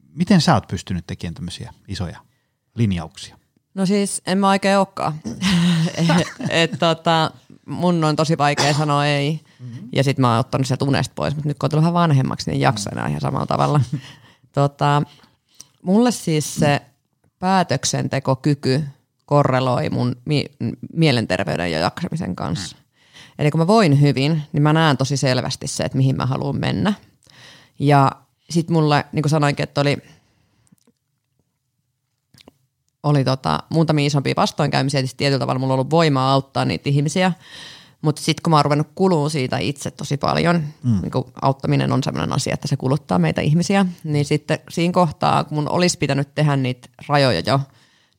miten 0.08 0.40
sä 0.40 0.54
oot 0.54 0.68
pystynyt 0.68 1.06
tekemään 1.06 1.34
tämmöisiä 1.34 1.74
isoja 1.88 2.29
linjauksia? 2.74 3.36
No 3.74 3.86
siis 3.86 4.22
en 4.26 4.38
mä 4.38 4.48
oikein 4.48 4.78
olekaan. 4.78 5.14
et, 6.20 6.28
et, 6.48 6.70
tota, 6.78 7.30
mun 7.66 8.04
on 8.04 8.16
tosi 8.16 8.38
vaikea 8.38 8.74
sanoa 8.74 9.06
ei. 9.06 9.40
Mm-hmm. 9.60 9.88
Ja 9.92 10.04
sitten 10.04 10.20
mä 10.20 10.30
oon 10.30 10.40
ottanut 10.40 10.66
sieltä 10.66 10.84
unesta 10.84 11.12
pois, 11.14 11.34
mutta 11.34 11.48
nyt 11.48 11.58
kun 11.58 11.66
on 11.66 11.70
tullut 11.70 11.82
vähän 11.82 11.94
vanhemmaksi, 11.94 12.50
niin 12.50 12.60
jaksaa 12.60 12.92
enää 12.92 13.08
ihan 13.08 13.20
samalla 13.20 13.46
tavalla. 13.46 13.80
tota, 14.52 15.02
mulle 15.82 16.10
siis 16.10 16.54
se 16.54 16.80
päätöksentekokyky 17.38 18.84
korreloi 19.26 19.90
mun 19.90 20.16
mi- 20.24 20.50
mielenterveyden 20.92 21.72
ja 21.72 21.78
jaksamisen 21.78 22.36
kanssa. 22.36 22.76
Mm. 22.76 22.82
Eli 23.38 23.50
kun 23.50 23.60
mä 23.60 23.66
voin 23.66 24.00
hyvin, 24.00 24.42
niin 24.52 24.62
mä 24.62 24.72
näen 24.72 24.96
tosi 24.96 25.16
selvästi 25.16 25.66
se, 25.66 25.84
että 25.84 25.98
mihin 25.98 26.16
mä 26.16 26.26
haluan 26.26 26.60
mennä. 26.60 26.92
Ja 27.78 28.12
sitten 28.50 28.74
mulle, 28.74 29.04
niin 29.12 29.22
kuin 29.22 29.30
sanoinkin, 29.30 29.62
että 29.62 29.80
oli, 29.80 29.98
oli 33.02 33.24
tota, 33.24 33.58
muutamia 33.68 34.06
isompia 34.06 34.34
vastoinkäymisiä, 34.36 35.00
että 35.00 35.12
tietyllä 35.16 35.38
tavalla 35.38 35.58
mulla 35.58 35.72
on 35.72 35.78
ollut 35.78 35.90
voimaa 35.90 36.32
auttaa 36.32 36.64
niitä 36.64 36.88
ihmisiä. 36.88 37.32
Mutta 38.02 38.22
sitten 38.22 38.42
kun 38.42 38.50
mä 38.50 38.56
oon 38.56 38.64
ruvennut 38.64 38.88
kulua 38.94 39.28
siitä 39.28 39.58
itse 39.58 39.90
tosi 39.90 40.16
paljon, 40.16 40.64
mm. 40.82 41.00
niin 41.00 41.10
kun 41.10 41.32
auttaminen 41.42 41.92
on 41.92 42.02
sellainen 42.02 42.32
asia, 42.32 42.54
että 42.54 42.68
se 42.68 42.76
kuluttaa 42.76 43.18
meitä 43.18 43.40
ihmisiä, 43.40 43.86
niin 44.04 44.24
sitten 44.24 44.58
siinä 44.70 44.92
kohtaa, 44.92 45.44
kun 45.44 45.54
mun 45.54 45.68
olisi 45.68 45.98
pitänyt 45.98 46.34
tehdä 46.34 46.56
niitä 46.56 46.88
rajoja 47.08 47.42
jo, 47.46 47.60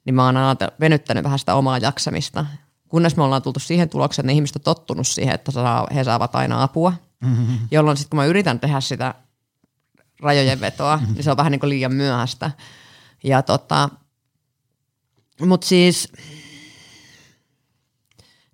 niin 0.06 0.16
mä 0.16 0.26
oon 0.26 0.36
venyttänyt 0.80 1.24
vähän 1.24 1.40
sitä 1.40 1.56
omaa 1.56 1.78
jaksamista. 1.78 2.46
Kunnes 2.90 3.16
me 3.18 3.24
ollaan 3.24 3.42
tultu 3.42 3.60
siihen 3.60 3.90
tulokseen, 3.90 4.24
että 4.24 4.28
ne 4.28 4.34
ihmiset 4.34 4.56
on 4.56 4.62
tottunut 4.62 5.08
siihen, 5.08 5.36
että 5.36 5.52
he 5.96 6.04
saavat 6.04 6.36
aina 6.36 6.64
apua, 6.64 6.94
mm-hmm. 7.20 7.60
jolloin 7.72 7.98
sitten 7.98 8.10
kun 8.10 8.18
mä 8.18 8.26
yritän 8.26 8.60
tehdä 8.60 8.82
sitä 8.82 9.14
rajojen 10.22 10.62
vetoa, 10.62 10.98
mm-hmm. 10.98 11.14
niin 11.14 11.24
se 11.24 11.32
on 11.32 11.38
vähän 11.38 11.52
niin 11.52 11.60
kuin 11.60 11.70
liian 11.70 11.94
myöhäistä. 11.94 12.52
Ja 13.24 13.42
tota, 13.42 13.90
mutta 15.46 15.68
siis 15.68 16.12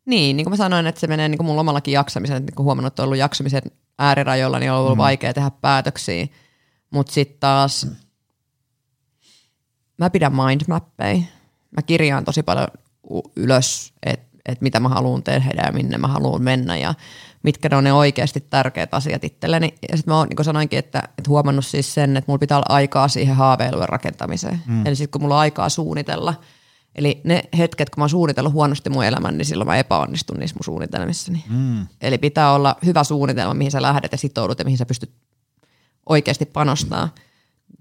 niin, 0.08 0.38
niin 0.38 0.46
kuin 0.46 0.52
mä 0.52 0.58
sanoin, 0.58 0.88
että 0.88 1.02
se 1.02 1.08
menee 1.08 1.30
niin 1.30 1.38
kuin 1.38 1.48
mun 1.48 1.60
omallakin 1.60 1.92
jaksamisen, 1.92 2.38
että 2.38 2.52
niin 2.52 2.66
huomannut, 2.66 2.94
että 2.94 3.04
on 3.04 3.06
ollut 3.06 3.18
jaksamisen 3.18 3.62
äärirajoilla, 4.00 4.60
niin 4.60 4.72
on 4.72 4.78
ollut 4.78 4.96
mm. 4.96 4.98
vaikea 4.98 5.34
tehdä 5.34 5.52
päätöksiä. 5.62 6.28
Mutta 6.90 7.14
sitten 7.14 7.40
taas 7.40 7.86
mm. 7.86 7.96
mä 9.98 10.10
pidän 10.10 10.36
mindmappeja. 10.36 11.22
Mä 11.72 11.82
kirjaan 11.82 12.26
tosi 12.26 12.44
paljon 12.44 12.68
ylös, 13.36 13.94
että 14.04 14.28
et 14.46 14.62
mitä 14.62 14.80
mä 14.80 14.90
haluan 14.90 15.24
tehdä 15.24 15.64
ja 15.66 15.72
minne 15.72 15.98
mä 15.98 16.08
haluan 16.08 16.42
mennä 16.42 16.78
ja 16.78 16.94
mitkä 17.44 17.70
ne 17.70 17.76
on 17.76 17.84
ne 17.84 17.94
oikeasti 17.94 18.42
tärkeät 18.50 18.94
asiat 18.94 19.24
itselleni. 19.24 19.74
Ja 19.92 19.98
sitten 19.98 20.14
mä 20.14 20.18
oon, 20.18 20.28
niin 20.28 20.36
kuin 20.36 20.46
sanoinkin, 20.46 20.80
että, 20.80 21.00
että 21.18 21.30
huomannut 21.30 21.66
siis 21.66 21.94
sen, 21.94 22.18
että 22.18 22.32
mulla 22.32 22.40
pitää 22.40 22.58
olla 22.58 22.76
aikaa 22.76 23.08
siihen 23.08 23.36
haaveilujen 23.36 23.90
rakentamiseen. 23.90 24.62
Mm. 24.66 24.86
Eli 24.86 24.96
sitten 24.96 25.12
kun 25.12 25.22
mulla 25.22 25.36
on 25.36 25.42
aikaa 25.42 25.70
suunnitella– 25.70 26.34
Eli 26.98 27.22
ne 27.24 27.44
hetket, 27.58 27.90
kun 27.90 28.02
mä 28.02 28.04
oon 28.04 28.10
suunnitellut 28.10 28.54
huonosti 28.54 28.90
mun 28.90 29.06
elämän, 29.06 29.38
niin 29.38 29.46
silloin 29.46 29.68
mä 29.68 29.78
epäonnistun 29.78 30.38
niissä 30.38 30.56
mun 30.56 30.64
suunnitelmissani. 30.64 31.44
Mm. 31.50 31.88
Eli 32.02 32.18
pitää 32.18 32.54
olla 32.54 32.76
hyvä 32.86 33.04
suunnitelma, 33.04 33.54
mihin 33.54 33.72
sä 33.72 33.82
lähdet 33.82 34.12
ja 34.12 34.18
sitoudut 34.18 34.60
ja 34.60 34.66
mihin 34.66 34.78
sä 34.78 34.86
pystyt 34.86 35.12
oikeasti 36.10 36.46
panostaa. 36.46 37.10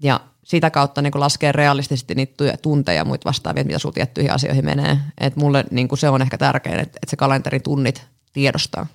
Ja 0.01 0.19
sitä 0.43 0.69
kautta 0.69 1.01
niin 1.01 1.11
laskee 1.15 1.51
realistisesti 1.51 2.15
niitä 2.15 2.57
tunteja 2.61 2.97
ja 2.97 3.05
muita 3.05 3.25
vastaavia, 3.25 3.63
mitä 3.63 3.79
sulla 3.79 3.93
tiettyihin 3.93 4.31
asioihin 4.31 4.65
menee. 4.65 4.99
Et 5.17 5.35
mulle 5.35 5.65
niin 5.71 5.87
se 5.97 6.09
on 6.09 6.21
ehkä 6.21 6.37
tärkein, 6.37 6.79
että, 6.79 6.99
että 7.03 7.09
se 7.09 7.15
kalenterin 7.15 7.63
tunnit 7.63 8.07
tiedostaa. 8.33 8.87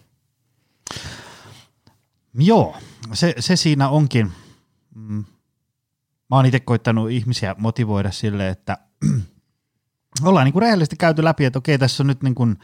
Joo, 2.34 2.76
se, 3.12 3.34
se 3.38 3.56
siinä 3.56 3.88
onkin. 3.88 4.32
Mm. 4.94 5.24
Mä 6.30 6.36
oon 6.36 6.46
itse 6.46 6.60
koittanut 6.60 7.10
ihmisiä 7.10 7.54
motivoida 7.58 8.10
sille, 8.10 8.48
että 8.48 8.78
ollaan 10.24 10.44
niin 10.44 10.52
kuin 10.52 10.62
rehellisesti 10.62 10.96
käyty 10.96 11.24
läpi, 11.24 11.44
että 11.44 11.58
okei, 11.58 11.78
tässä 11.78 12.02
on 12.02 12.06
nyt 12.06 12.22
niin 12.22 12.34
kuin 12.34 12.58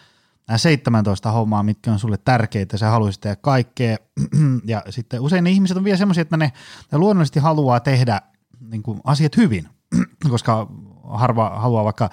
nämä 0.48 0.58
17 0.58 1.30
hommaa, 1.30 1.62
mitkä 1.62 1.92
on 1.92 1.98
sulle 1.98 2.18
tärkeitä, 2.24 2.76
sä 2.76 2.90
haluaisit 2.90 3.20
tehdä 3.20 3.36
kaikkea. 3.36 3.96
ja 4.64 4.82
sitten 4.90 5.20
usein 5.20 5.44
ne 5.44 5.50
ihmiset 5.50 5.76
on 5.76 5.84
vielä 5.84 5.96
semmoisia, 5.96 6.22
että 6.22 6.36
ne, 6.36 6.52
ne 6.92 6.98
luonnollisesti 6.98 7.40
haluaa 7.40 7.80
tehdä 7.80 8.22
niin 8.60 8.82
kuin 8.82 9.00
asiat 9.04 9.36
hyvin, 9.36 9.68
koska 10.30 10.66
harva 11.08 11.60
haluaa 11.60 11.84
vaikka 11.84 12.10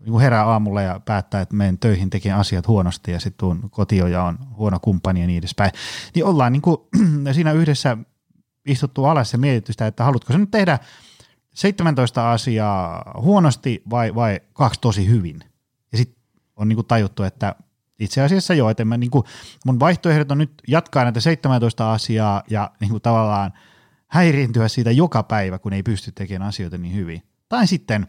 niin 0.00 0.20
herää 0.20 0.44
aamulla 0.44 0.82
ja 0.82 1.00
päättää, 1.04 1.40
että 1.40 1.56
menen 1.56 1.78
töihin 1.78 2.10
tekemään 2.10 2.40
asiat 2.40 2.68
huonosti 2.68 3.10
ja 3.10 3.20
sitten 3.20 3.38
tuun 3.38 3.70
kotio 3.70 4.06
ja 4.06 4.24
on 4.24 4.38
huono 4.56 4.80
kumppani 4.80 5.20
ja 5.20 5.26
niin 5.26 5.38
edespäin. 5.38 5.70
Niin 6.14 6.24
ollaan 6.24 6.52
niin 6.52 6.62
kuin, 6.62 6.76
siinä 7.32 7.52
yhdessä 7.52 7.96
istuttu 8.66 9.04
alas 9.04 9.32
ja 9.32 9.38
mietitty 9.38 9.72
sitä, 9.72 9.86
että 9.86 10.04
haluatko 10.04 10.32
sä 10.32 10.38
nyt 10.38 10.50
tehdä– 10.50 10.78
17 11.54 12.32
asiaa 12.32 13.12
huonosti 13.20 13.82
vai, 13.90 14.14
vai 14.14 14.40
kaksi 14.52 14.80
tosi 14.80 15.08
hyvin. 15.08 15.40
Ja 15.92 15.98
sitten 15.98 16.22
on 16.56 16.68
niinku 16.68 16.82
tajuttu, 16.82 17.22
että 17.22 17.54
itse 17.98 18.22
asiassa 18.22 18.54
joo, 18.54 18.70
että 18.70 18.84
mä 18.84 18.96
niinku, 18.96 19.24
mun 19.64 19.80
vaihtoehdot 19.80 20.30
on 20.30 20.38
nyt 20.38 20.52
jatkaa 20.68 21.02
näitä 21.02 21.20
17 21.20 21.92
asiaa 21.92 22.42
ja 22.50 22.70
niinku 22.80 23.00
tavallaan 23.00 23.52
häiriintyä 24.06 24.68
siitä 24.68 24.90
joka 24.90 25.22
päivä, 25.22 25.58
kun 25.58 25.72
ei 25.72 25.82
pysty 25.82 26.12
tekemään 26.12 26.48
asioita 26.48 26.78
niin 26.78 26.94
hyvin. 26.94 27.22
Tai 27.48 27.66
sitten 27.66 28.06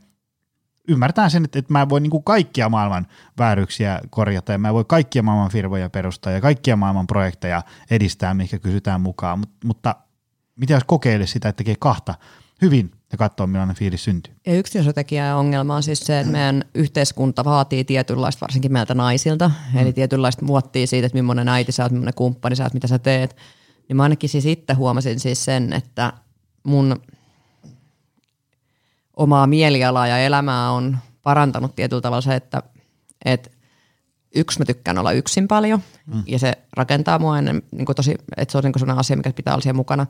ymmärtää 0.88 1.30
sen, 1.30 1.46
että, 1.46 1.60
että 1.60 1.74
mä 1.74 1.90
voin 1.90 2.04
niinku 2.04 2.22
kaikkia 2.22 2.70
maailman 2.70 3.08
vääryksiä 3.38 4.00
korjata 4.10 4.52
ja 4.52 4.58
mä 4.58 4.74
voin 4.74 4.86
kaikkia 4.86 5.24
maailman 5.24 5.52
firmoja 5.52 5.90
perustaa 5.90 6.34
ja 6.34 6.42
kaikkia 6.42 6.76
maailman 6.76 7.08
projekteja 7.08 7.64
edistää, 7.92 8.34
mikä 8.34 8.60
kysytään 8.60 9.02
mukaan, 9.02 9.40
Mut, 9.40 9.50
mutta 9.64 9.96
mitä 10.56 10.74
jos 10.74 10.84
kokeilisi 10.84 11.34
sitä, 11.34 11.50
että 11.50 11.58
tekee 11.58 11.76
kahta 11.80 12.16
hyvin 12.62 12.92
ja 13.16 13.30
katsoa, 13.30 13.48
millainen 13.48 13.76
fiilis 13.76 14.04
syntyy. 14.04 14.34
Ja 14.46 14.54
yksi 14.54 14.80
iso 14.80 14.92
ongelma 15.36 15.76
on 15.76 15.84
siis 15.84 16.00
se, 16.00 16.20
että 16.20 16.32
meidän 16.32 16.64
yhteiskunta 16.76 17.46
vaatii 17.46 17.84
tietynlaista, 17.84 18.42
varsinkin 18.42 18.74
meiltä 18.74 18.94
naisilta, 18.94 19.52
mm. 19.74 19.80
eli 19.80 19.94
tietynlaista 19.94 20.46
muottia 20.46 20.88
siitä, 20.88 21.06
että 21.06 21.18
millainen 21.18 21.48
äiti 21.48 21.72
sä 21.72 21.84
oot, 21.84 21.92
millainen 21.92 22.14
kumppani 22.14 22.56
sä 22.56 22.64
oot, 22.64 22.74
mitä 22.74 22.88
sä 22.88 23.00
teet. 23.00 23.36
Niin 23.90 23.98
mä 23.98 24.04
ainakin 24.04 24.30
siis 24.30 24.46
itse 24.46 24.74
huomasin 24.74 25.20
siis 25.20 25.46
sen, 25.46 25.74
että 25.74 26.14
mun 26.64 26.96
omaa 29.16 29.48
mielialaa 29.48 30.08
ja 30.08 30.18
elämää 30.18 30.72
on 30.72 30.98
parantanut 31.24 31.76
tietyllä 31.76 32.02
tavalla 32.02 32.22
se, 32.22 32.36
että, 32.36 32.64
että 33.26 33.50
yksi 34.36 34.60
mä 34.60 34.66
tykkään 34.66 34.98
olla 34.98 35.12
yksin 35.12 35.48
paljon 35.48 35.82
mm. 36.06 36.24
ja 36.28 36.40
se 36.40 36.54
rakentaa 36.78 37.20
mua 37.20 37.38
ennen, 37.38 37.62
niin 37.72 37.86
tosi, 37.96 38.16
että 38.38 38.52
se 38.52 38.58
on 38.58 38.64
niin 38.64 38.74
sellainen 38.80 39.00
asia, 39.00 39.18
mikä 39.18 39.34
pitää 39.34 39.54
olla 39.54 39.62
siellä 39.62 39.78
mukana. 39.78 40.08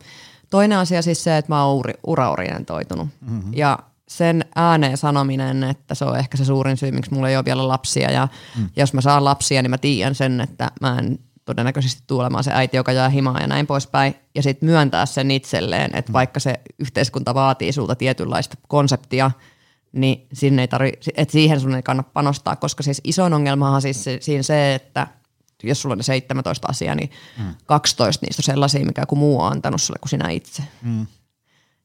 Toinen 0.50 0.78
asia 0.78 1.02
siis 1.02 1.24
se, 1.24 1.38
että 1.38 1.52
mä 1.52 1.66
oon 1.66 1.78
uri, 1.78 1.94
uraorientoitunut 2.08 3.08
mm-hmm. 3.22 3.54
ja 3.54 3.80
sen 4.08 4.46
ääneen 4.56 4.98
sanominen, 4.98 5.64
että 5.64 5.96
se 5.96 6.06
on 6.06 6.20
ehkä 6.20 6.38
se 6.38 6.46
suurin 6.46 6.78
syy, 6.78 6.92
miksi 6.92 7.14
mulla 7.14 7.30
ei 7.30 7.36
ole 7.36 7.46
vielä 7.46 7.68
lapsia 7.68 8.12
ja 8.12 8.28
mm. 8.58 8.70
jos 8.76 8.94
mä 8.94 9.02
saan 9.02 9.26
lapsia, 9.26 9.62
niin 9.62 9.70
mä 9.70 9.78
tiedän 9.78 10.16
sen, 10.16 10.42
että 10.42 10.72
mä 10.82 10.98
en 11.00 11.20
todennäköisesti 11.46 12.04
tulemaan 12.08 12.44
se 12.44 12.52
äiti, 12.54 12.78
joka 12.78 12.92
jää 12.92 13.10
himaan 13.10 13.42
ja 13.42 13.48
näin 13.48 13.68
poispäin. 13.68 14.16
Ja 14.36 14.44
sitten 14.44 14.70
myöntää 14.70 15.06
sen 15.06 15.32
itselleen, 15.32 15.96
että 15.96 16.14
vaikka 16.14 16.40
se 16.40 16.60
yhteiskunta 16.80 17.34
vaatii 17.34 17.72
sulta 17.72 17.96
tietynlaista 17.96 18.58
konseptia, 18.68 19.32
niin 19.92 20.28
sinne 20.34 20.62
ei 20.62 20.68
tarvi, 20.68 20.92
että 21.16 21.32
siihen 21.32 21.60
sun 21.60 21.76
ei 21.76 21.84
kannata 21.84 22.10
panostaa, 22.14 22.56
koska 22.56 22.84
siis 22.84 23.02
isoin 23.04 23.34
ongelmahan 23.34 23.82
siis 23.82 24.04
se, 24.04 24.18
siinä 24.22 24.44
se, 24.44 24.76
että 24.76 25.08
jos 25.64 25.82
sulla 25.82 25.94
on 25.94 25.98
ne 25.98 26.04
17 26.04 26.68
asiaa, 26.68 26.96
niin 26.96 27.10
mm. 27.38 27.56
12 27.66 28.26
niistä 28.26 28.40
on 28.40 28.44
sellaisia, 28.44 28.86
mikä 28.86 29.02
joku 29.02 29.16
muu 29.16 29.42
on 29.42 29.52
antanut 29.52 29.82
sulle 29.82 30.00
kuin 30.00 30.10
sinä 30.10 30.30
itse. 30.30 30.64
Mm. 30.82 31.06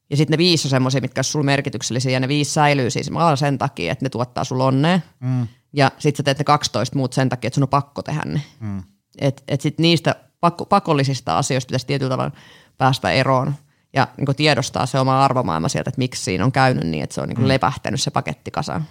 Ja 0.09 0.17
sitten 0.17 0.33
ne 0.33 0.37
viisi 0.37 0.67
on 0.67 0.69
semmoisia, 0.69 1.01
mitkä 1.01 1.19
on 1.19 1.23
sulle 1.23 1.45
merkityksellisiä, 1.45 2.11
ja 2.11 2.19
ne 2.19 2.27
viisi 2.27 2.51
säilyy 2.51 2.89
siis 2.89 3.13
vaan 3.13 3.37
sen 3.37 3.57
takia, 3.57 3.91
että 3.91 4.05
ne 4.05 4.09
tuottaa 4.09 4.43
sulle 4.43 4.63
onnea. 4.63 4.99
Mm. 5.19 5.47
Ja 5.73 5.91
sitten 5.99 6.17
sä 6.17 6.23
teet 6.23 6.37
ne 6.37 6.43
12 6.43 6.95
muut 6.95 7.13
sen 7.13 7.29
takia, 7.29 7.47
että 7.47 7.55
sun 7.55 7.63
on 7.63 7.69
pakko 7.69 8.01
tehdä 8.01 8.21
ne. 8.25 8.41
Mm. 8.59 8.83
Että 9.19 9.43
et 9.47 9.61
sitten 9.61 9.83
niistä 9.83 10.15
pakko, 10.39 10.65
pakollisista 10.65 11.37
asioista 11.37 11.67
pitäisi 11.67 11.87
tietyllä 11.87 12.09
tavalla 12.09 12.31
päästä 12.77 13.11
eroon 13.11 13.55
ja 13.93 14.07
niin 14.17 14.35
tiedostaa 14.35 14.85
se 14.85 14.99
oma 14.99 15.25
arvomaailma 15.25 15.69
sieltä, 15.69 15.89
että 15.89 15.99
miksi 15.99 16.23
siinä 16.23 16.45
on 16.45 16.51
käynyt 16.51 16.83
niin, 16.83 17.03
että 17.03 17.13
se 17.13 17.21
on 17.21 17.29
niin 17.29 17.39
mm. 17.41 17.47
lepähtänyt 17.47 18.01
se 18.01 18.11
paketti 18.11 18.51
kasaan. 18.51 18.85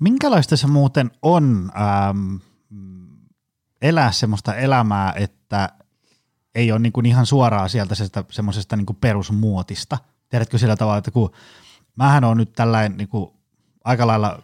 Minkälaista 0.00 0.56
se 0.56 0.66
muuten 0.66 1.10
on 1.22 1.70
ähm, 1.76 2.36
elää 3.84 4.12
semmoista 4.12 4.54
elämää, 4.54 5.12
että 5.16 5.68
ei 6.54 6.72
ole 6.72 6.80
niin 6.80 6.92
kuin 6.92 7.06
ihan 7.06 7.26
suoraan 7.26 7.70
sieltä 7.70 7.94
semmoisesta 8.30 8.76
niin 8.76 8.86
perusmuotista? 9.00 9.98
Tiedätkö 10.28 10.58
sillä 10.58 10.76
tavalla, 10.76 10.98
että 10.98 11.10
kun 11.10 11.30
mähän 11.96 12.24
on 12.24 12.36
nyt 12.36 12.52
tällainen 12.52 12.96
niin 12.98 13.08
kuin 13.08 13.30
aika 13.84 14.06
lailla 14.06 14.42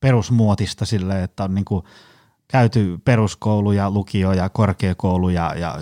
perusmuotista 0.00 0.84
sille, 0.84 1.22
että 1.22 1.44
on 1.44 1.54
niin 1.54 1.64
kuin 1.64 1.84
käyty 2.48 2.98
peruskoulu 3.04 3.72
ja 3.72 3.90
lukio 3.90 4.32
ja 4.32 4.48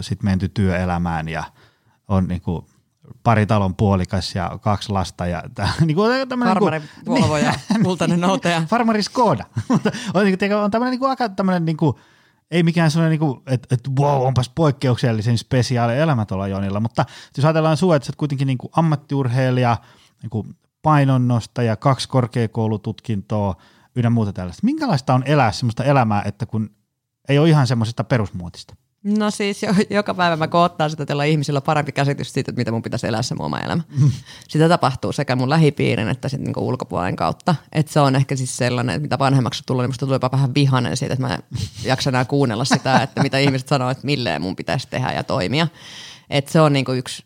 sitten 0.00 0.30
menty 0.30 0.48
työelämään 0.48 1.28
ja 1.28 1.44
on 2.08 2.28
niin 2.28 2.40
kuin 2.40 2.66
pari 3.22 3.46
talon 3.46 3.76
puolikas 3.76 4.34
ja 4.34 4.58
kaksi 4.60 4.92
lasta. 4.92 5.26
Ja 5.26 5.42
tää, 5.54 5.72
niin 5.86 5.96
kuin, 5.96 6.28
Farmari 6.44 6.78
niin 6.78 6.88
kuin, 7.04 7.22
Volvo 7.22 7.36
ja 7.36 7.54
kultainen 7.82 8.20
noutaja. 8.20 8.62
Farmari 8.68 9.02
Skoda. 9.02 9.44
on, 10.14 10.24
niin 10.24 10.54
on 10.54 10.70
tämmöinen 10.70 10.90
niin 10.90 11.00
kuin, 11.00 11.10
aika 11.10 11.28
tämmöinen 11.28 11.64
niin 11.64 11.76
kuin, 11.76 11.96
ei 12.50 12.62
mikään 12.62 12.90
sellainen, 12.90 13.20
niin 13.20 13.40
että, 13.46 13.74
että 13.74 13.90
wow, 14.00 14.26
onpas 14.26 14.48
poikkeuksellisen 14.48 15.38
spesiaali 15.38 15.98
elämä 15.98 16.24
tuolla 16.24 16.48
Jonilla, 16.48 16.80
mutta 16.80 17.04
jos 17.36 17.44
ajatellaan 17.44 17.76
sinua, 17.76 17.96
että 17.96 18.06
sä 18.06 18.12
kuitenkin 18.16 18.46
niin 18.46 18.58
kuin 18.58 18.70
ammattiurheilija, 18.76 19.76
niin 20.22 20.30
kuin 20.30 20.56
painonnostaja, 20.82 21.76
kaksi 21.76 22.08
korkeakoulututkintoa, 22.08 23.56
ynnä 23.96 24.10
muuta 24.10 24.32
tällaista. 24.32 24.64
Minkälaista 24.64 25.14
on 25.14 25.22
elää 25.26 25.52
sellaista 25.52 25.84
elämää, 25.84 26.22
että 26.24 26.46
kun 26.46 26.70
ei 27.28 27.38
ole 27.38 27.48
ihan 27.48 27.66
semmoisesta 27.66 28.04
perusmuotista? 28.04 28.74
No 29.04 29.30
siis 29.30 29.62
jo, 29.62 29.74
joka 29.90 30.14
päivä 30.14 30.36
mä 30.36 30.48
koottaan 30.48 30.90
sitä, 30.90 31.02
että 31.02 31.24
ihmisillä 31.24 31.60
parempi 31.60 31.92
käsitys 31.92 32.32
siitä, 32.32 32.50
että 32.50 32.60
mitä 32.60 32.72
mun 32.72 32.82
pitäisi 32.82 33.06
elää 33.06 33.22
se 33.22 33.34
mun 33.34 33.46
oma 33.46 33.58
elämä. 33.58 33.82
Mm. 34.00 34.10
Sitä 34.48 34.68
tapahtuu 34.68 35.12
sekä 35.12 35.36
mun 35.36 35.50
lähipiirin 35.50 36.08
että 36.08 36.28
sitten 36.28 36.44
niinku 36.44 36.68
ulkopuolen 36.68 37.16
kautta. 37.16 37.54
Että 37.72 37.92
se 37.92 38.00
on 38.00 38.16
ehkä 38.16 38.36
siis 38.36 38.56
sellainen, 38.56 38.94
että 38.94 39.02
mitä 39.02 39.18
vanhemmaksi 39.18 39.62
tulee, 39.66 39.84
niin 39.84 39.90
musta 39.90 40.06
tulee 40.06 40.16
jopa 40.16 40.30
vähän 40.32 40.54
vihanen 40.54 40.96
siitä, 40.96 41.14
että 41.14 41.26
mä 41.26 41.38
jaksan 41.84 42.14
enää 42.14 42.24
kuunnella 42.24 42.64
sitä, 42.64 43.02
että 43.02 43.22
mitä 43.22 43.38
ihmiset 43.38 43.68
sanoo, 43.68 43.90
että 43.90 44.06
milleen 44.06 44.42
mun 44.42 44.56
pitäisi 44.56 44.88
tehdä 44.90 45.12
ja 45.12 45.24
toimia. 45.24 45.68
Että 46.30 46.52
se 46.52 46.60
on 46.60 46.72
niinku 46.72 46.92
yksi 46.92 47.24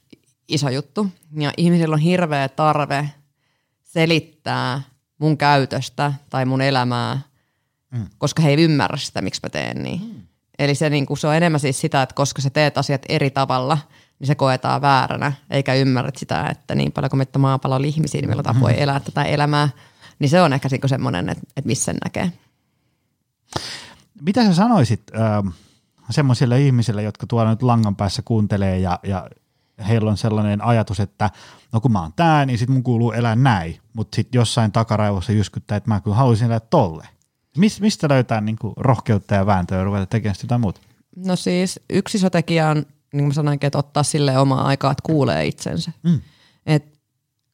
iso 0.48 0.68
juttu. 0.70 1.06
Ja 1.40 1.52
ihmisillä 1.56 1.94
on 1.94 2.00
hirveä 2.00 2.48
tarve 2.48 3.10
selittää 3.84 4.82
mun 5.18 5.38
käytöstä 5.38 6.12
tai 6.30 6.44
mun 6.44 6.60
elämää, 6.60 7.20
mm. 7.90 8.06
koska 8.18 8.42
he 8.42 8.50
ei 8.50 8.62
ymmärrä 8.62 8.96
sitä, 8.96 9.22
miksi 9.22 9.40
mä 9.42 9.48
teen 9.48 9.82
niin. 9.82 10.00
Mm. 10.00 10.23
Eli 10.58 10.74
se, 10.74 10.90
niin 10.90 11.06
kuin, 11.06 11.18
se 11.18 11.26
on 11.26 11.34
enemmän 11.34 11.60
siis 11.60 11.80
sitä, 11.80 12.02
että 12.02 12.14
koska 12.14 12.42
sä 12.42 12.50
teet 12.50 12.78
asiat 12.78 13.02
eri 13.08 13.30
tavalla, 13.30 13.78
niin 14.18 14.26
se 14.26 14.34
koetaan 14.34 14.82
vääränä, 14.82 15.32
eikä 15.50 15.74
ymmärrä 15.74 16.10
sitä, 16.16 16.48
että 16.50 16.74
niin 16.74 16.92
paljon 16.92 17.10
kuin 17.10 17.18
meitä 17.18 17.38
maapallon 17.38 17.84
ihmisiä, 17.84 18.20
niin 18.20 18.28
meillä 18.28 18.60
voi 18.60 18.82
elää 18.82 19.00
tätä 19.00 19.22
elämää. 19.22 19.68
Niin 20.18 20.28
se 20.28 20.42
on 20.42 20.52
ehkä 20.52 20.68
niin 20.70 20.88
semmoinen, 20.88 21.28
että, 21.28 21.44
että 21.56 21.68
missä 21.68 21.84
sen 21.84 21.96
näkee. 22.04 22.32
Mitä 24.20 24.44
sä 24.44 24.54
sanoisit 24.54 25.02
äh, 25.16 25.54
semmoisille 26.10 26.60
ihmisille, 26.60 27.02
jotka 27.02 27.26
tuolla 27.26 27.50
nyt 27.50 27.62
langan 27.62 27.96
päässä 27.96 28.22
kuuntelee 28.24 28.78
ja, 28.78 28.98
ja 29.02 29.30
heillä 29.88 30.10
on 30.10 30.16
sellainen 30.16 30.64
ajatus, 30.64 31.00
että 31.00 31.30
no 31.72 31.80
kun 31.80 31.92
mä 31.92 32.02
oon 32.02 32.12
tää, 32.12 32.46
niin 32.46 32.58
sit 32.58 32.68
mun 32.68 32.82
kuuluu 32.82 33.12
elää 33.12 33.36
näin, 33.36 33.80
mutta 33.92 34.16
sitten 34.16 34.38
jossain 34.38 34.72
takaraivossa 34.72 35.32
jyskyttää, 35.32 35.76
että 35.76 35.90
mä 35.90 36.00
kyllä 36.00 36.16
haluaisin 36.16 36.46
elää 36.46 36.60
tolle. 36.60 37.08
Mis, 37.56 37.80
mistä 37.80 38.08
löytää 38.08 38.40
niin 38.40 38.56
kuin 38.60 38.74
rohkeutta 38.76 39.34
ja 39.34 39.46
vääntöä 39.46 39.78
ja 39.78 39.84
ruveta 39.84 40.06
tekemään 40.06 40.34
sitä 40.34 40.58
muuta? 40.58 40.80
No 41.16 41.36
siis 41.36 41.80
yksi 41.90 42.18
iso 42.18 42.30
tekijä 42.30 42.68
on, 42.68 42.86
niin 43.12 43.24
kuin 43.24 43.34
sanoinkin, 43.34 43.66
että 43.66 43.78
ottaa 43.78 44.02
sille 44.02 44.38
omaa 44.38 44.66
aikaa, 44.66 44.90
että 44.90 45.02
kuulee 45.02 45.46
itsensä. 45.46 45.92
Mm. 46.02 46.20
Et 46.66 46.98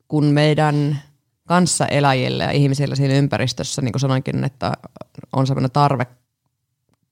kun 0.09 0.24
meidän 0.24 1.03
kanssaeläjille 1.46 2.44
ja 2.44 2.51
ihmisillä 2.51 2.96
siinä 2.96 3.14
ympäristössä, 3.14 3.82
niin 3.82 3.92
kuin 3.92 4.01
sanoinkin, 4.01 4.44
että 4.44 4.72
on 5.32 5.46
sellainen 5.46 5.70
tarve 5.70 6.07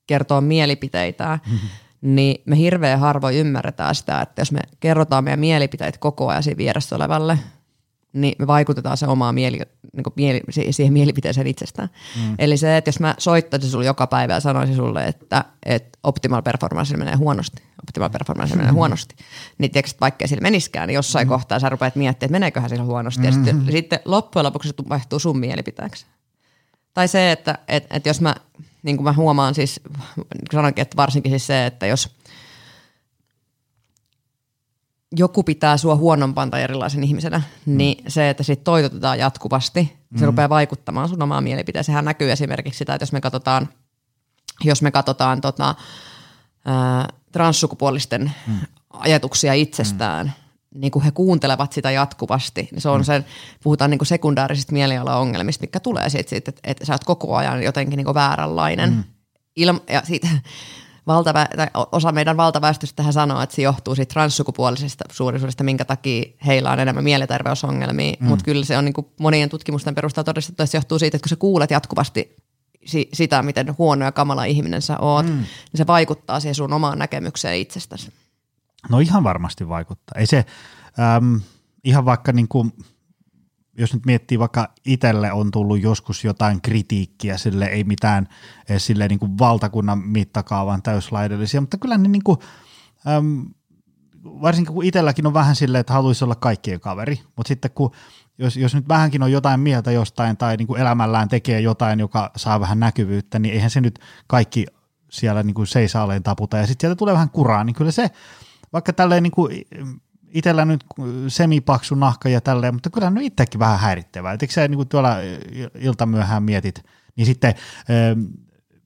kertoa 0.07 0.41
mielipiteitä, 0.41 1.39
mm-hmm 1.45 1.69
niin 2.01 2.41
me 2.45 2.57
hirveän 2.57 2.99
harvoin 2.99 3.35
ymmärretään 3.35 3.95
sitä, 3.95 4.21
että 4.21 4.41
jos 4.41 4.51
me 4.51 4.59
kerrotaan 4.79 5.23
meidän 5.23 5.39
mielipiteet 5.39 5.97
koko 5.97 6.27
ajan 6.27 6.43
siinä 6.43 6.57
vieressä 6.57 6.95
olevalle, 6.95 7.39
niin 8.13 8.35
me 8.39 8.47
vaikutetaan 8.47 8.97
se 8.97 9.07
omaan 9.07 9.35
mieli, 9.35 9.59
niin 9.93 10.03
mieli, 10.15 10.41
siihen 10.71 10.93
mielipiteeseen 10.93 11.47
itsestään. 11.47 11.89
Mm. 12.15 12.35
Eli 12.39 12.57
se, 12.57 12.77
että 12.77 12.87
jos 12.87 12.99
mä 12.99 13.15
soittaisin 13.17 13.69
sulle 13.69 13.85
joka 13.85 14.07
päivä 14.07 14.33
ja 14.33 14.39
sanoisin 14.39 14.75
sulle, 14.75 15.05
että, 15.05 15.45
että 15.65 15.99
optimal 16.03 16.41
performance 16.41 16.97
menee 16.97 17.15
huonosti, 17.15 17.63
optimal 17.83 18.09
performance 18.09 18.55
menee 18.55 18.71
mm. 18.71 18.75
huonosti, 18.75 19.15
niin 19.57 19.71
tiedätkö, 19.71 19.89
että 19.89 20.01
vaikka 20.01 20.27
sillä 20.27 20.41
meniskään, 20.41 20.87
niin 20.87 20.95
jossain 20.95 21.27
mm. 21.27 21.29
kohtaa 21.29 21.59
sä 21.59 21.69
rupeat 21.69 21.95
miettimään, 21.95 22.29
että 22.29 22.31
meneeköhän 22.31 22.69
sillä 22.69 22.83
huonosti, 22.83 23.21
mm. 23.21 23.25
ja 23.25 23.31
sitten, 23.31 23.65
sitten 23.71 23.99
loppujen 24.05 24.45
lopuksi 24.45 24.69
se 24.69 24.89
vaihtuu 24.89 25.19
sun 25.19 25.39
mielipiteeksi. 25.39 26.05
Tai 26.93 27.07
se, 27.07 27.31
että, 27.31 27.57
että, 27.67 27.95
että 27.95 28.09
jos 28.09 28.21
mä 28.21 28.35
niin 28.83 28.97
kuin 28.97 29.03
mä 29.03 29.13
huomaan 29.13 29.55
siis, 29.55 29.81
sanoinkin, 30.53 30.81
että 30.81 30.97
varsinkin 30.97 31.31
siis 31.31 31.47
se, 31.47 31.65
että 31.65 31.85
jos 31.85 32.09
joku 35.15 35.43
pitää 35.43 35.77
sua 35.77 35.95
huonompaan 35.95 36.51
tai 36.51 36.61
erilaisen 36.61 37.03
ihmisenä, 37.03 37.41
mm. 37.65 37.77
niin 37.77 38.03
se, 38.07 38.29
että 38.29 38.43
siitä 38.43 38.63
toitotetaan 38.63 39.19
jatkuvasti, 39.19 39.97
se 40.15 40.21
mm. 40.21 40.25
rupeaa 40.25 40.49
vaikuttamaan 40.49 41.09
sun 41.09 41.23
omaan 41.23 41.43
mielipiteeseen. 41.43 41.93
Sehän 41.93 42.05
näkyy 42.05 42.31
esimerkiksi 42.31 42.77
sitä, 42.77 42.93
että 42.93 43.03
jos 43.03 43.11
me 43.11 43.21
katsotaan, 43.21 43.69
jos 44.63 44.81
me 44.81 44.91
katsotaan 44.91 45.41
tota, 45.41 45.75
ää, 46.65 47.07
transsukupuolisten 47.31 48.31
mm. 48.47 48.59
ajatuksia 48.89 49.53
itsestään, 49.53 50.25
mm 50.25 50.49
niin 50.75 50.91
kuin 50.91 51.05
he 51.05 51.11
kuuntelevat 51.11 51.73
sitä 51.73 51.91
jatkuvasti, 51.91 52.69
niin 52.71 52.81
se 52.81 52.89
on 52.89 53.01
mm. 53.01 53.05
sen, 53.05 53.25
puhutaan 53.63 53.91
niin 53.91 54.05
sekundaarisista 54.05 54.73
mielialaongelmista, 54.73 55.63
mikä 55.63 55.79
tulee 55.79 56.09
siitä, 56.09 56.35
että, 56.35 56.51
että 56.63 56.85
sä 56.85 56.93
oot 56.93 57.03
koko 57.03 57.35
ajan 57.35 57.63
jotenkin 57.63 57.97
niin 57.97 58.05
kuin 58.05 58.15
vääränlainen. 58.15 58.89
Mm. 58.89 59.03
Ilma, 59.55 59.79
ja 59.89 60.01
siitä, 60.05 60.27
valtavä, 61.09 61.47
tai 61.57 61.67
osa 61.91 62.11
meidän 62.11 62.37
valtaväestöstä 62.37 62.95
tähän 62.95 63.13
sanoo, 63.13 63.41
että 63.41 63.55
se 63.55 63.61
johtuu 63.61 63.95
siitä 63.95 64.13
transsukupuolisesta 64.13 65.05
suurisuudesta, 65.11 65.63
minkä 65.63 65.85
takia 65.85 66.23
heillä 66.45 66.71
on 66.71 66.79
enemmän 66.79 67.03
mielenterveysongelmia, 67.03 68.13
mm. 68.19 68.27
mutta 68.27 68.45
kyllä 68.45 68.65
se 68.65 68.77
on 68.77 68.85
niin 68.85 68.93
kuin 68.93 69.07
monien 69.19 69.49
tutkimusten 69.49 69.95
perusteella 69.95 70.25
todistettu, 70.25 70.63
että 70.63 70.71
se 70.71 70.77
johtuu 70.77 70.99
siitä, 70.99 71.17
että 71.17 71.23
kun 71.23 71.29
sä 71.29 71.35
kuulet 71.35 71.71
jatkuvasti 71.71 72.35
si- 72.85 73.09
sitä, 73.13 73.43
miten 73.43 73.77
huono 73.77 74.05
ja 74.05 74.11
kamala 74.11 74.45
ihminen 74.45 74.81
sä 74.81 74.99
oot, 74.99 75.25
mm. 75.25 75.31
niin 75.33 75.47
se 75.75 75.87
vaikuttaa 75.87 76.39
siihen 76.39 76.55
sun 76.55 76.73
omaan 76.73 76.99
näkemykseen 76.99 77.57
itsestäsi. 77.57 78.13
No 78.89 78.99
ihan 78.99 79.23
varmasti 79.23 79.69
vaikuttaa. 79.69 80.19
Ei 80.19 80.25
se 80.25 80.45
äm, 81.17 81.41
ihan 81.83 82.05
vaikka 82.05 82.31
niin 82.31 82.47
kuin, 82.47 82.73
jos 83.79 83.93
nyt 83.93 84.05
miettii 84.05 84.39
vaikka 84.39 84.73
itselle 84.85 85.31
on 85.31 85.51
tullut 85.51 85.81
joskus 85.81 86.23
jotain 86.23 86.61
kritiikkiä, 86.61 87.37
sille 87.37 87.65
ei 87.65 87.83
mitään 87.83 88.27
sille 88.77 89.07
niin 89.07 89.19
kuin 89.19 89.37
valtakunnan 89.37 89.99
mittakaavan 89.99 90.81
täyslaidellisia, 90.81 91.61
mutta 91.61 91.77
kyllä 91.77 91.97
ne 91.97 92.07
niin 92.07 92.23
kuin, 92.23 92.37
äm, 93.07 93.45
varsinkin 94.23 94.73
kun 94.73 94.85
itselläkin 94.85 95.27
on 95.27 95.33
vähän 95.33 95.55
silleen, 95.55 95.79
että 95.79 95.93
haluaisi 95.93 96.23
olla 96.23 96.35
kaikkien 96.35 96.79
kaveri, 96.79 97.19
mutta 97.35 97.47
sitten 97.47 97.71
kun 97.71 97.91
jos, 98.37 98.57
jos 98.57 98.75
nyt 98.75 98.87
vähänkin 98.87 99.23
on 99.23 99.31
jotain 99.31 99.59
mieltä 99.59 99.91
jostain 99.91 100.37
tai 100.37 100.57
niin 100.57 100.67
kuin 100.67 100.81
elämällään 100.81 101.29
tekee 101.29 101.61
jotain, 101.61 101.99
joka 101.99 102.31
saa 102.35 102.59
vähän 102.59 102.79
näkyvyyttä, 102.79 103.39
niin 103.39 103.53
eihän 103.53 103.69
se 103.69 103.81
nyt 103.81 103.99
kaikki 104.27 104.65
siellä 105.11 105.43
niin 105.43 105.53
kuin 105.53 105.67
seisaaleen 105.67 106.23
taputa. 106.23 106.57
Ja 106.57 106.67
sitten 106.67 106.87
sieltä 106.87 106.95
tulee 106.95 107.13
vähän 107.13 107.29
kuraa, 107.29 107.63
niin 107.63 107.73
kyllä 107.73 107.91
se 107.91 108.09
vaikka 108.73 108.93
tälleen 108.93 109.23
niin 109.23 109.31
kuin 109.31 109.61
itsellä 110.33 110.65
nyt 110.65 110.85
semipaksu 111.27 111.95
nahka 111.95 112.29
ja 112.29 112.41
tälleen, 112.41 112.73
mutta 112.73 112.89
kyllä 112.89 113.09
nyt 113.09 113.23
itsekin 113.23 113.59
vähän 113.59 113.79
häirittävää. 113.79 114.31
Eikö 114.31 114.53
sä 114.53 114.67
niin 114.67 114.87
tuolla 114.87 115.15
iltamyöhään 115.79 116.43
mietit, 116.43 116.85
niin 117.15 117.25
sitten 117.25 117.53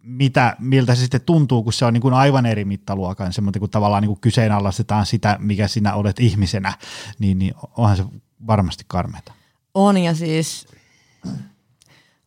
mitä, 0.02 0.56
miltä 0.60 0.96
se 0.96 1.02
sitten 1.02 1.22
tuntuu, 1.22 1.64
kun 1.64 1.74
se 1.74 1.86
on 1.86 1.94
niin 1.94 2.02
kuin 2.02 2.14
aivan 2.14 2.46
eri 2.46 2.66
mittaluokan, 2.66 3.34
semmoinen 3.34 3.60
kun 3.60 3.70
tavallaan 3.70 4.02
niin 4.02 4.10
kuin 4.10 4.22
kyseenalaistetaan 4.22 5.06
sitä, 5.06 5.38
mikä 5.39 5.68
sinä 5.68 5.94
olet 5.94 6.20
ihmisenä, 6.20 6.74
niin, 7.20 7.39
niin 7.39 7.54
onhan 7.78 7.98
se 7.98 8.06
varmasti 8.48 8.84
karmeita. 8.88 9.34
On 9.74 9.98
ja 9.98 10.14
siis 10.14 10.68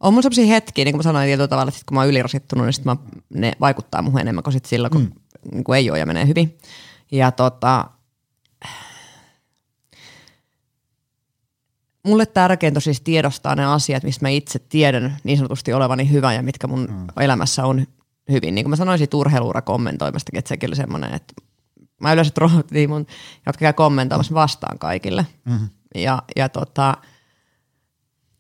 on 0.01 0.15
mun 0.15 0.23
sellaisia 0.23 0.47
hetkiä, 0.47 0.85
niin 0.85 0.93
kuin 0.93 0.99
mä 0.99 1.03
sanoin 1.03 1.27
tietyllä 1.27 1.49
tavalla, 1.49 1.69
että 1.69 1.81
kun 1.87 1.95
mä 1.95 2.01
oon 2.01 2.09
ylirasittunut, 2.09 2.67
niin 2.67 2.73
sit 2.73 2.85
mä, 2.85 2.97
ne 3.35 3.53
vaikuttaa 3.61 4.03
muuhun 4.03 4.21
enemmän 4.21 4.45
kuin 4.45 4.53
sit 4.53 4.65
silloin, 4.65 4.91
kun 4.93 5.01
mm. 5.01 5.11
niin 5.53 5.65
kuin 5.65 5.77
ei 5.77 5.91
ole 5.91 5.99
ja 5.99 6.07
menee 6.07 6.27
hyvin. 6.27 6.59
Ja 7.13 7.33
tota, 7.33 7.91
mulle 12.07 12.27
tärkeintä 12.27 12.79
on 12.79 12.83
siis 12.83 13.01
tiedostaa 13.01 13.55
ne 13.55 13.67
asiat, 13.67 14.03
mistä 14.03 14.25
mä 14.25 14.29
itse 14.29 14.59
tiedän 14.59 15.17
niin 15.25 15.39
sanotusti 15.39 15.73
olevani 15.73 16.11
hyvä 16.11 16.33
ja 16.33 16.43
mitkä 16.43 16.67
mun 16.67 16.89
mm. 16.91 17.07
elämässä 17.23 17.65
on 17.65 17.87
hyvin. 18.31 18.55
Niin 18.55 18.65
kuin 18.65 18.71
mä 18.71 18.77
sanoisin 18.77 19.09
urheiluura 19.15 19.63
kommentoimastakin, 19.63 20.39
että 20.39 20.49
sekin 20.49 20.71
oli 20.71 20.77
semmoinen, 20.77 21.15
että 21.15 21.35
mä 22.01 22.13
yleensä 22.13 22.33
rohtiin 22.37 22.91
mun, 22.91 23.07
jotka 23.47 23.61
käy 23.61 23.73
kommentoimassa 23.73 24.35
vastaan 24.35 24.79
kaikille. 24.79 25.27
Mm-hmm. 25.45 25.69
Ja, 25.95 26.23
ja 26.37 26.49
tota, 26.49 26.95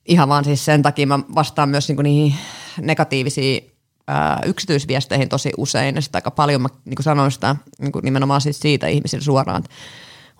ihan 0.08 0.28
vaan 0.28 0.44
siis 0.44 0.64
sen 0.64 0.82
takia 0.82 1.06
mä 1.06 1.18
vastaan 1.34 1.68
myös 1.68 1.88
niinku 1.88 2.02
niihin 2.02 2.38
negatiivisiin 2.80 3.72
ää, 4.06 4.40
yksityisviesteihin 4.44 5.28
tosi 5.28 5.52
usein. 5.56 5.94
Ja 5.94 6.02
sitten 6.02 6.18
aika 6.18 6.30
paljon 6.30 6.62
mä 6.62 6.68
niin 6.84 6.96
sanoin 7.00 7.32
sitä 7.32 7.56
niin 7.78 7.92
nimenomaan 8.02 8.40
siis 8.40 8.60
siitä 8.60 8.86
ihmisille 8.86 9.24
suoraan, 9.24 9.58
että 9.58 9.70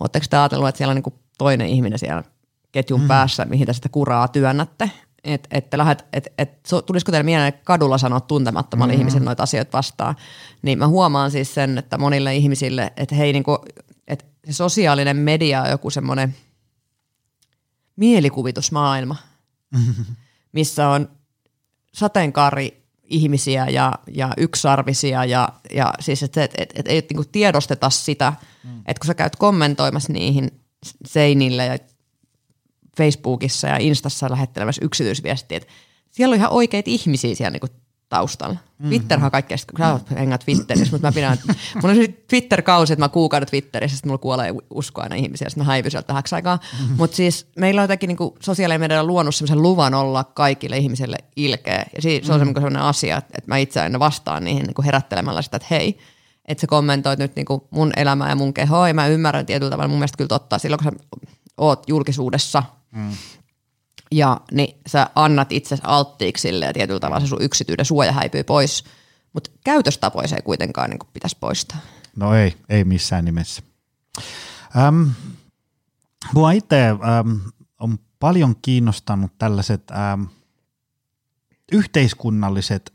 oletteko 0.01 0.27
te 0.31 0.37
ajatellut, 0.37 0.69
että 0.69 0.77
siellä 0.79 0.93
on 0.93 1.03
niin 1.05 1.21
toinen 1.39 1.69
ihminen 1.69 1.99
siellä 1.99 2.23
ketjun 2.77 3.01
mm. 3.01 3.09
päässä, 3.09 3.45
mihin 3.45 3.67
te 3.67 3.73
sitä 3.73 3.89
kuraa 3.89 4.29
työnnätte. 4.29 4.91
Että 5.25 5.49
et, 5.51 5.75
et, 5.75 6.05
et, 6.13 6.33
et, 6.39 6.63
tulisiko 6.87 7.13
teille 7.13 7.23
mieleen 7.23 7.53
kadulla 7.65 7.99
sanoa 7.99 8.21
tuntemattomalle 8.21 8.93
mm. 8.93 8.99
ihmiselle 8.99 9.25
noita 9.25 9.43
asioita 9.43 9.77
vastaan. 9.79 10.17
Niin 10.63 10.79
mä 10.79 10.89
huomaan 10.89 11.31
siis 11.31 11.55
sen, 11.55 11.79
että 11.79 11.99
monille 11.99 12.37
ihmisille, 12.37 12.93
että 12.97 13.15
hei 13.15 13.33
niinku, 13.33 13.59
että 14.07 14.25
se 14.45 14.53
sosiaalinen 14.53 15.17
media 15.17 15.63
on 15.63 15.71
joku 15.71 15.91
semmoinen 15.91 16.37
mielikuvitusmaailma, 17.97 19.17
mm-hmm. 19.71 20.05
missä 20.53 20.89
on 20.89 21.09
sateenkaari 21.95 22.83
ihmisiä 23.05 23.67
ja, 23.69 23.93
ja 24.15 24.33
yksarvisia 24.37 25.25
ja, 25.25 25.49
ja 25.75 25.95
siis, 26.01 26.23
että 26.23 26.45
et, 26.45 26.55
et, 26.59 26.71
et, 26.75 26.87
et, 26.89 27.11
niinku 27.11 27.25
tiedosteta 27.33 27.91
sitä, 27.91 28.33
mm. 28.65 28.79
että 28.79 29.01
kun 29.01 29.07
sä 29.07 29.15
käyt 29.15 29.37
kommentoimassa 29.37 30.13
niihin 30.13 30.51
seinille 31.07 31.67
ja 31.67 31.79
Facebookissa 32.97 33.69
ja 33.69 33.77
Instassa 33.77 34.31
lähettelemässä 34.31 34.85
yksityisviestiä, 34.85 35.57
että 35.57 35.73
siellä 36.11 36.33
on 36.33 36.39
ihan 36.39 36.53
oikeita 36.53 36.91
ihmisiä 36.91 37.35
siellä 37.35 37.51
niinku 37.51 37.69
taustalla. 38.09 38.55
Mm-hmm. 38.55 38.89
Twitterhan 38.89 39.31
kaikkea, 39.31 39.57
kun 39.71 39.79
sä 39.79 39.93
oot 39.93 40.11
hengät 40.11 40.45
Twitterissä, 40.45 40.93
mutta 40.93 41.09
mä 41.09 41.13
pidän, 41.13 41.39
mulla 41.83 41.95
on 41.95 42.15
Twitter-kausi, 42.29 42.93
että 42.93 43.05
mä 43.05 43.09
kuukauden 43.09 43.49
Twitterissä, 43.49 43.97
sitten 43.97 44.09
mulla 44.09 44.19
kuolee 44.19 44.55
usko 44.71 45.03
aina 45.03 45.15
ihmisiä, 45.15 45.49
sitten 45.49 45.65
mä 45.65 45.71
häivyn 45.73 45.91
sieltä 45.91 46.07
tähäksi 46.07 46.35
aikaa. 46.35 46.57
Mm-hmm. 46.57 46.97
Mutta 46.97 47.17
siis 47.17 47.47
meillä 47.57 47.81
on 47.81 47.85
jotenkin 47.85 48.09
niin 48.09 48.33
sosiaalinen 48.41 48.81
media 48.81 49.05
luonut 49.05 49.35
sellaisen 49.35 49.63
luvan 49.63 49.95
olla 49.95 50.25
kaikille 50.25 50.77
ihmisille 50.77 51.17
ilkeä. 51.37 51.85
Ja 51.97 52.03
siis, 52.03 52.27
se 52.27 52.33
on 52.33 52.41
mm-hmm. 52.41 52.55
sellainen 52.55 52.83
asia, 52.83 53.17
että 53.17 53.43
mä 53.47 53.57
itse 53.57 53.81
aina 53.81 53.99
vastaan 53.99 54.45
niihin 54.45 54.63
niin 54.63 54.85
herättelemällä 54.85 55.43
sitä, 55.43 55.57
että 55.57 55.69
hei, 55.71 55.99
että 56.49 56.61
sä 56.61 56.67
kommentoit 56.67 57.19
nyt 57.19 57.37
niin 57.37 57.47
mun 57.71 57.93
elämää 57.97 58.29
ja 58.29 58.37
mun 58.37 58.55
kehoa, 58.55 58.89
ja 58.89 58.95
mä 58.95 59.07
ymmärrän 59.07 59.47
tietyllä 59.47 59.71
tavalla 59.71 59.89
mun 59.89 59.99
mielestä 59.99 60.17
kyllä 60.17 60.29
totta, 60.29 60.59
silloin 60.59 60.79
kun 60.85 60.93
sä 60.93 60.99
oot 61.57 61.89
julkisuudessa, 61.89 62.63
mm 62.91 63.13
ja 64.11 64.41
niin 64.53 64.79
sä 64.87 65.11
annat 65.15 65.53
itse 65.53 65.79
alttiiksi 65.83 66.43
sille 66.43 66.65
ja 66.65 66.73
tietyllä 66.73 67.01
tavalla 67.01 67.21
se 67.21 67.27
sun 67.27 67.43
yksityinen 67.43 67.87
suoja 67.87 68.13
häipyy 68.13 68.45
pois. 68.45 68.85
Mutta 69.33 69.51
käytöstapoja 69.65 70.29
se 70.29 70.37
ei 70.37 70.43
kuitenkaan 70.43 70.91
niin 70.91 70.99
pitäisi 71.13 71.37
poistaa. 71.41 71.79
No 72.17 72.35
ei, 72.35 72.57
ei 72.69 72.85
missään 72.85 73.25
nimessä. 73.25 73.63
Ähm, 74.77 75.09
mua 76.35 76.53
itse 76.53 76.77
on 77.81 77.99
paljon 78.19 78.57
kiinnostanut 78.63 79.33
tällaiset 79.39 79.91
ähm, 79.91 80.23
yhteiskunnalliset 81.73 82.93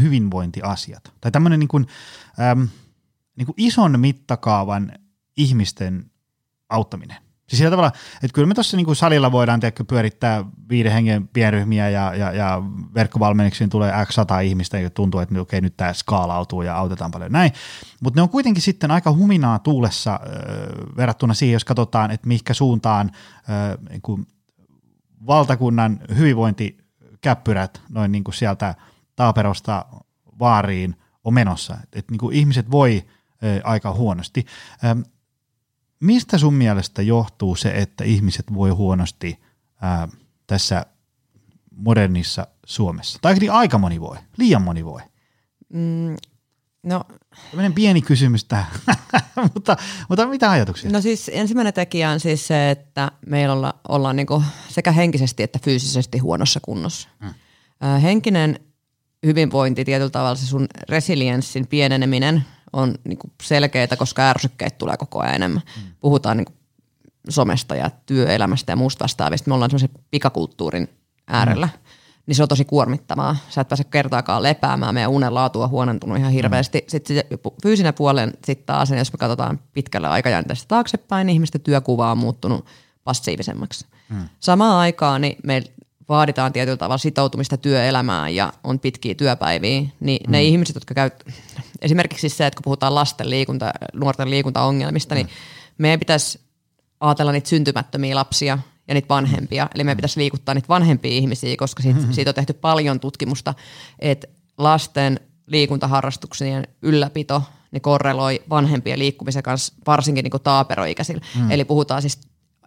hyvinvointiasiat. 0.00 1.12
Tai 1.20 1.30
tämmöinen 1.30 1.60
niin 1.60 1.68
kuin, 1.68 1.86
ähm, 2.40 2.62
niin 3.36 3.46
kuin 3.46 3.54
ison 3.56 4.00
mittakaavan 4.00 4.92
ihmisten 5.36 6.10
auttaminen. 6.68 7.23
Siis 7.46 7.58
sillä 7.58 7.70
tavalla, 7.70 7.92
että 8.14 8.34
kyllä 8.34 8.48
me 8.48 8.54
tuossa 8.54 8.76
niin 8.76 8.96
salilla 8.96 9.32
voidaan 9.32 9.60
tiedätkö, 9.60 9.84
pyörittää 9.84 10.44
viiden 10.68 10.92
hengen 10.92 11.28
pienryhmiä 11.28 11.88
ja, 11.88 12.14
ja, 12.14 12.32
ja 12.32 12.62
verkkovalmennuksiin 12.94 13.70
tulee 13.70 13.92
x 14.06 14.14
100 14.14 14.40
ihmistä 14.40 14.78
ja 14.78 14.90
tuntuu, 14.90 15.20
että 15.20 15.40
okei, 15.40 15.60
nyt 15.60 15.76
tämä 15.76 15.92
skaalautuu 15.92 16.62
ja 16.62 16.76
autetaan 16.76 17.10
paljon 17.10 17.32
näin. 17.32 17.52
Mutta 18.00 18.18
ne 18.18 18.22
on 18.22 18.28
kuitenkin 18.28 18.62
sitten 18.62 18.90
aika 18.90 19.12
huminaa 19.12 19.58
tuulessa 19.58 20.12
äh, 20.12 20.96
verrattuna 20.96 21.34
siihen, 21.34 21.52
jos 21.52 21.64
katsotaan, 21.64 22.10
että 22.10 22.28
mihinkä 22.28 22.54
suuntaan 22.54 23.10
äh, 23.36 23.78
niin 23.90 24.26
valtakunnan 25.26 26.00
hyvinvointikäppyrät 26.16 27.82
noin 27.88 28.12
niin 28.12 28.24
kuin 28.24 28.34
sieltä 28.34 28.74
Taaperosta 29.16 29.84
vaariin 30.38 30.96
on 31.24 31.34
menossa. 31.34 31.76
Että 31.92 32.12
niin 32.12 32.18
kuin 32.18 32.36
ihmiset 32.36 32.70
voi 32.70 33.04
äh, 33.44 33.60
aika 33.64 33.92
huonosti. 33.92 34.46
Ähm, 34.84 35.00
mistä 36.04 36.38
sun 36.38 36.54
mielestä 36.54 37.02
johtuu 37.02 37.56
se, 37.56 37.68
että 37.68 38.04
ihmiset 38.04 38.54
voi 38.54 38.70
huonosti 38.70 39.38
ää, 39.80 40.08
tässä 40.46 40.86
modernissa 41.76 42.46
Suomessa? 42.66 43.18
Tai 43.22 43.34
niin 43.34 43.52
aika 43.52 43.78
moni 43.78 44.00
voi, 44.00 44.16
liian 44.36 44.62
moni 44.62 44.84
voi. 44.84 45.00
Mm, 45.72 46.16
no, 46.82 47.04
Tällainen 47.50 47.72
pieni 47.72 48.02
kysymys 48.02 48.44
tähän, 48.44 48.66
mutta, 49.54 49.76
mutta 50.08 50.26
mitä 50.26 50.50
ajatuksia? 50.50 50.90
No 50.90 51.00
siis 51.00 51.30
ensimmäinen 51.34 51.74
tekijä 51.74 52.10
on 52.10 52.20
siis 52.20 52.46
se, 52.46 52.70
että 52.70 53.10
meillä 53.26 53.54
olla, 53.54 53.74
ollaan 53.88 54.16
niin 54.16 54.26
sekä 54.68 54.92
henkisesti 54.92 55.42
että 55.42 55.58
fyysisesti 55.62 56.18
huonossa 56.18 56.60
kunnossa. 56.62 57.08
Hmm. 57.20 57.34
Henkinen 58.02 58.60
hyvinvointi 59.26 59.84
tietyllä 59.84 60.10
tavalla, 60.10 60.34
se 60.34 60.46
sun 60.46 60.66
resilienssin 60.88 61.66
pieneneminen 61.66 62.44
on 62.74 62.94
niin 63.04 63.18
kuin 63.18 63.32
selkeitä, 63.42 63.96
koska 63.96 64.22
ärsykkeet 64.30 64.78
tulee 64.78 64.96
koko 64.96 65.20
ajan 65.20 65.34
enemmän. 65.34 65.62
Mm. 65.76 65.82
Puhutaan 66.00 66.36
niin 66.36 66.44
kuin 66.44 66.56
somesta 67.28 67.74
ja 67.76 67.90
työelämästä 68.06 68.72
ja 68.72 68.76
muusta 68.76 69.02
vastaavista. 69.02 69.50
Me 69.50 69.54
ollaan 69.54 69.70
semmoisen 69.70 70.04
pikakulttuurin 70.10 70.88
äärellä. 71.26 71.66
Mm. 71.66 71.78
Niin 72.26 72.34
se 72.34 72.42
on 72.42 72.48
tosi 72.48 72.64
kuormittavaa. 72.64 73.36
Sä 73.48 73.60
et 73.60 73.68
pääse 73.68 73.84
kertaakaan 73.84 74.42
lepäämään. 74.42 74.94
Meidän 74.94 75.10
unen 75.10 75.34
laatu 75.34 75.62
on 75.62 75.70
huonontunut 75.70 76.18
ihan 76.18 76.32
hirveästi. 76.32 76.78
Mm. 76.78 76.84
Sitten 76.88 77.24
fyysinen 77.62 77.94
puolen 77.94 78.32
sitten 78.44 78.66
taas, 78.66 78.90
jos 78.90 79.12
me 79.12 79.18
katsotaan 79.18 79.60
pitkällä 79.72 80.10
aikajänteessä 80.10 80.64
taaksepäin, 80.68 81.26
niin 81.26 81.34
ihmisten 81.34 81.60
työkuva 81.60 82.10
on 82.10 82.18
muuttunut 82.18 82.66
passiivisemmaksi. 83.04 83.86
Mm. 84.08 84.28
Samaan 84.40 84.76
aikaan 84.76 85.20
niin 85.20 85.36
meillä 85.44 85.70
vaaditaan 86.08 86.52
tietyllä 86.52 86.76
tavalla 86.76 86.98
sitoutumista 86.98 87.56
työelämään 87.56 88.34
ja 88.34 88.52
on 88.64 88.78
pitkiä 88.78 89.14
työpäiviä, 89.14 89.82
niin 90.00 90.20
mm. 90.26 90.32
ne 90.32 90.42
ihmiset, 90.42 90.74
jotka 90.74 90.94
käy, 90.94 91.10
esimerkiksi 91.82 92.28
se, 92.28 92.46
että 92.46 92.56
kun 92.56 92.64
puhutaan 92.64 92.94
lasten 92.94 93.30
liikunta, 93.30 93.72
nuorten 93.92 94.30
liikuntaongelmista, 94.30 95.14
niin 95.14 95.26
mm. 95.26 95.32
meidän 95.78 96.00
pitäisi 96.00 96.40
ajatella 97.00 97.32
niitä 97.32 97.48
syntymättömiä 97.48 98.14
lapsia 98.14 98.58
ja 98.88 98.94
niitä 98.94 99.08
vanhempia. 99.08 99.68
Eli 99.74 99.84
meidän 99.84 99.96
pitäisi 99.96 100.20
liikuttaa 100.20 100.54
niitä 100.54 100.68
vanhempia 100.68 101.12
ihmisiä, 101.12 101.54
koska 101.58 101.82
siitä, 101.82 101.98
mm-hmm. 101.98 102.12
siitä 102.12 102.30
on 102.30 102.34
tehty 102.34 102.52
paljon 102.52 103.00
tutkimusta, 103.00 103.54
että 103.98 104.26
lasten 104.58 105.20
liikuntaharrastuksien 105.46 106.68
ylläpito 106.82 107.42
niin 107.70 107.82
korreloi 107.82 108.42
vanhempien 108.50 108.98
liikkumisen 108.98 109.42
kanssa, 109.42 109.74
varsinkin 109.86 110.22
niin 110.24 110.42
taaperoikäisillä. 110.42 111.20
Mm. 111.40 111.50
Eli 111.50 111.64
puhutaan 111.64 112.02
siis 112.02 112.18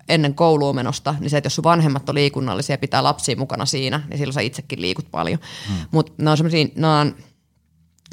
ennen 0.09 0.35
kouluumenosta, 0.35 1.15
niin 1.19 1.29
se, 1.29 1.37
että 1.37 1.45
jos 1.45 1.55
sun 1.55 1.63
vanhemmat 1.63 2.09
on 2.09 2.15
liikunnallisia 2.15 2.73
ja 2.73 2.77
pitää 2.77 3.03
lapsia 3.03 3.35
mukana 3.35 3.65
siinä, 3.65 4.01
niin 4.09 4.17
silloin 4.17 4.33
sä 4.33 4.41
itsekin 4.41 4.81
liikut 4.81 5.11
paljon. 5.11 5.39
Mm. 5.69 5.75
Mutta 5.91 6.13
ne 6.17 6.29
on 6.29 6.37
semmoisia, 6.37 6.67
on, 7.01 7.15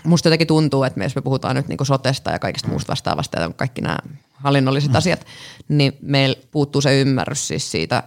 musta 0.04 0.28
jotenkin 0.28 0.46
tuntuu, 0.46 0.82
että 0.82 1.04
jos 1.04 1.16
me 1.16 1.22
puhutaan 1.22 1.56
nyt 1.56 1.68
niinku 1.68 1.84
sotesta 1.84 2.30
ja 2.30 2.38
kaikista 2.38 2.68
muusta 2.68 2.90
vastaavasta 2.90 3.40
ja 3.40 3.50
kaikki 3.56 3.80
nämä 3.80 3.96
hallinnolliset 4.32 4.90
mm. 4.90 4.96
asiat, 4.96 5.26
niin 5.68 5.92
meillä 6.02 6.36
puuttuu 6.50 6.80
se 6.80 7.00
ymmärrys 7.00 7.48
siis 7.48 7.70
siitä 7.70 8.02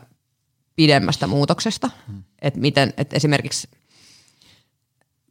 pidemmästä 0.75 1.27
muutoksesta, 1.27 1.89
mm. 2.07 2.23
että 2.41 2.59
miten, 2.59 2.93
että 2.97 3.15
esimerkiksi 3.15 3.69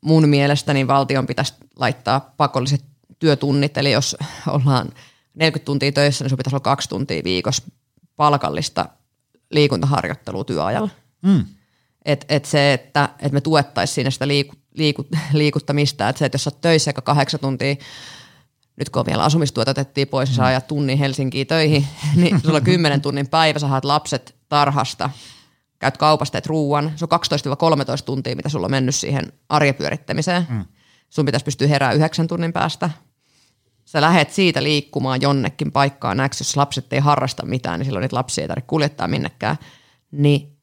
mun 0.00 0.28
mielestä 0.28 0.74
niin 0.74 0.88
valtion 0.88 1.26
pitäisi 1.26 1.54
laittaa 1.76 2.34
pakolliset 2.36 2.84
työtunnit, 3.18 3.76
eli 3.76 3.92
jos 3.92 4.16
ollaan 4.46 4.88
40 5.34 5.64
tuntia 5.64 5.92
töissä, 5.92 6.24
niin 6.24 6.30
sun 6.30 6.36
pitäisi 6.36 6.54
olla 6.54 6.61
kaksi 6.61 6.88
tuntia 6.88 7.24
viikossa 7.24 7.62
palkallista 8.16 8.88
liikuntaharjoittelua 9.50 10.44
työajalla. 10.44 10.90
Mm. 11.22 11.44
Et, 12.04 12.24
et 12.28 12.44
se, 12.44 12.72
että 12.72 13.08
et 13.18 13.32
me 13.32 13.40
tuettaisiin 13.40 13.94
siinä 13.94 14.10
sitä 14.10 14.28
liiku, 14.28 14.54
liiku, 14.74 15.06
liikuttamista, 15.32 16.08
että 16.08 16.18
se, 16.18 16.26
että 16.26 16.36
jos 16.36 16.46
olet 16.46 16.60
töissä 16.60 16.88
aika 16.88 17.02
kahdeksan 17.02 17.40
tuntia, 17.40 17.76
nyt 18.76 18.90
kun 18.90 19.06
vielä 19.06 19.24
asumistuot 19.24 19.68
otettiin 19.68 20.08
pois, 20.08 20.28
niin 20.28 20.36
sä 20.36 20.44
ajat 20.44 20.66
tunnin 20.66 20.98
Helsinkiin 20.98 21.46
töihin, 21.46 21.86
niin 22.16 22.40
sulla 22.40 22.56
on 22.56 22.64
kymmenen 22.64 23.00
tunnin 23.00 23.28
päivä, 23.28 23.58
sä 23.58 23.68
haet 23.68 23.84
lapset 23.84 24.36
tarhasta, 24.48 25.10
käyt 25.78 25.96
kaupasta, 25.96 26.32
teet 26.32 26.46
ruuan, 26.46 26.92
se 26.96 27.04
on 27.04 27.20
12-13 28.00 28.04
tuntia, 28.04 28.36
mitä 28.36 28.48
sulla 28.48 28.66
on 28.66 28.70
mennyt 28.70 28.94
siihen 28.94 29.32
arjen 29.48 29.74
pyörittämiseen. 29.74 30.46
Mm. 30.48 30.64
Sun 31.10 31.26
pitäisi 31.26 31.44
pystyä 31.44 31.68
herää 31.68 31.92
yhdeksän 31.92 32.26
tunnin 32.26 32.52
päästä, 32.52 32.90
sä 33.87 34.01
lähet 34.01 34.30
siitä 34.30 34.62
liikkumaan 34.62 35.22
jonnekin 35.22 35.72
paikkaan 35.72 36.18
X, 36.28 36.41
jos 36.41 36.57
lapset 36.57 36.93
ei 36.93 37.01
harrasta 37.01 37.47
mitään, 37.47 37.80
niin 37.80 37.84
silloin 37.84 38.03
niitä 38.03 38.16
lapsia 38.16 38.45
ei 38.45 38.49
tarvitse 38.49 38.68
kuljettaa 38.68 39.09
minnekään, 39.09 39.57
niin 40.11 40.57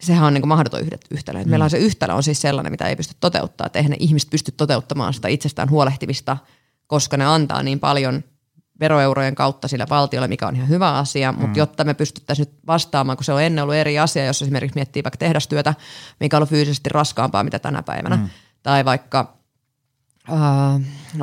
sehän 0.00 0.26
on 0.26 0.34
niin 0.34 0.42
kuin 0.42 0.48
mahdoton 0.48 0.80
yhtälö. 1.10 1.44
Mm. 1.44 1.50
Meillä 1.50 1.64
on 1.64 1.70
se 1.70 1.78
yhtälö 1.78 2.14
on 2.14 2.22
siis 2.22 2.40
sellainen, 2.40 2.72
mitä 2.72 2.88
ei 2.88 2.96
pysty 2.96 3.14
toteuttaa, 3.20 3.66
että 3.66 3.78
eihän 3.78 3.90
ne 3.90 3.96
ihmiset 4.00 4.30
pysty 4.30 4.52
toteuttamaan 4.52 5.14
sitä 5.14 5.28
itsestään 5.28 5.70
huolehtivista 5.70 6.36
koska 6.90 7.16
ne 7.16 7.26
antaa 7.26 7.62
niin 7.62 7.80
paljon 7.80 8.24
veroeurojen 8.80 9.34
kautta 9.34 9.68
sillä 9.68 9.86
valtiolle, 9.90 10.28
mikä 10.28 10.46
on 10.46 10.56
ihan 10.56 10.68
hyvä 10.68 10.98
asia, 10.98 11.32
mutta 11.32 11.46
mm. 11.46 11.54
jotta 11.56 11.84
me 11.84 11.94
pystyttäisiin 11.94 12.48
nyt 12.48 12.58
vastaamaan, 12.66 13.16
kun 13.16 13.24
se 13.24 13.32
on 13.32 13.42
ennen 13.42 13.62
ollut 13.62 13.74
eri 13.74 13.98
asia, 13.98 14.24
jos 14.24 14.42
esimerkiksi 14.42 14.74
miettii 14.74 15.04
vaikka 15.04 15.16
tehdastyötä, 15.16 15.74
mikä 16.20 16.36
on 16.36 16.46
fyysisesti 16.46 16.90
raskaampaa 16.90 17.44
mitä 17.44 17.58
tänä 17.58 17.82
päivänä, 17.82 18.16
mm. 18.16 18.28
tai 18.62 18.84
vaikka 18.84 19.39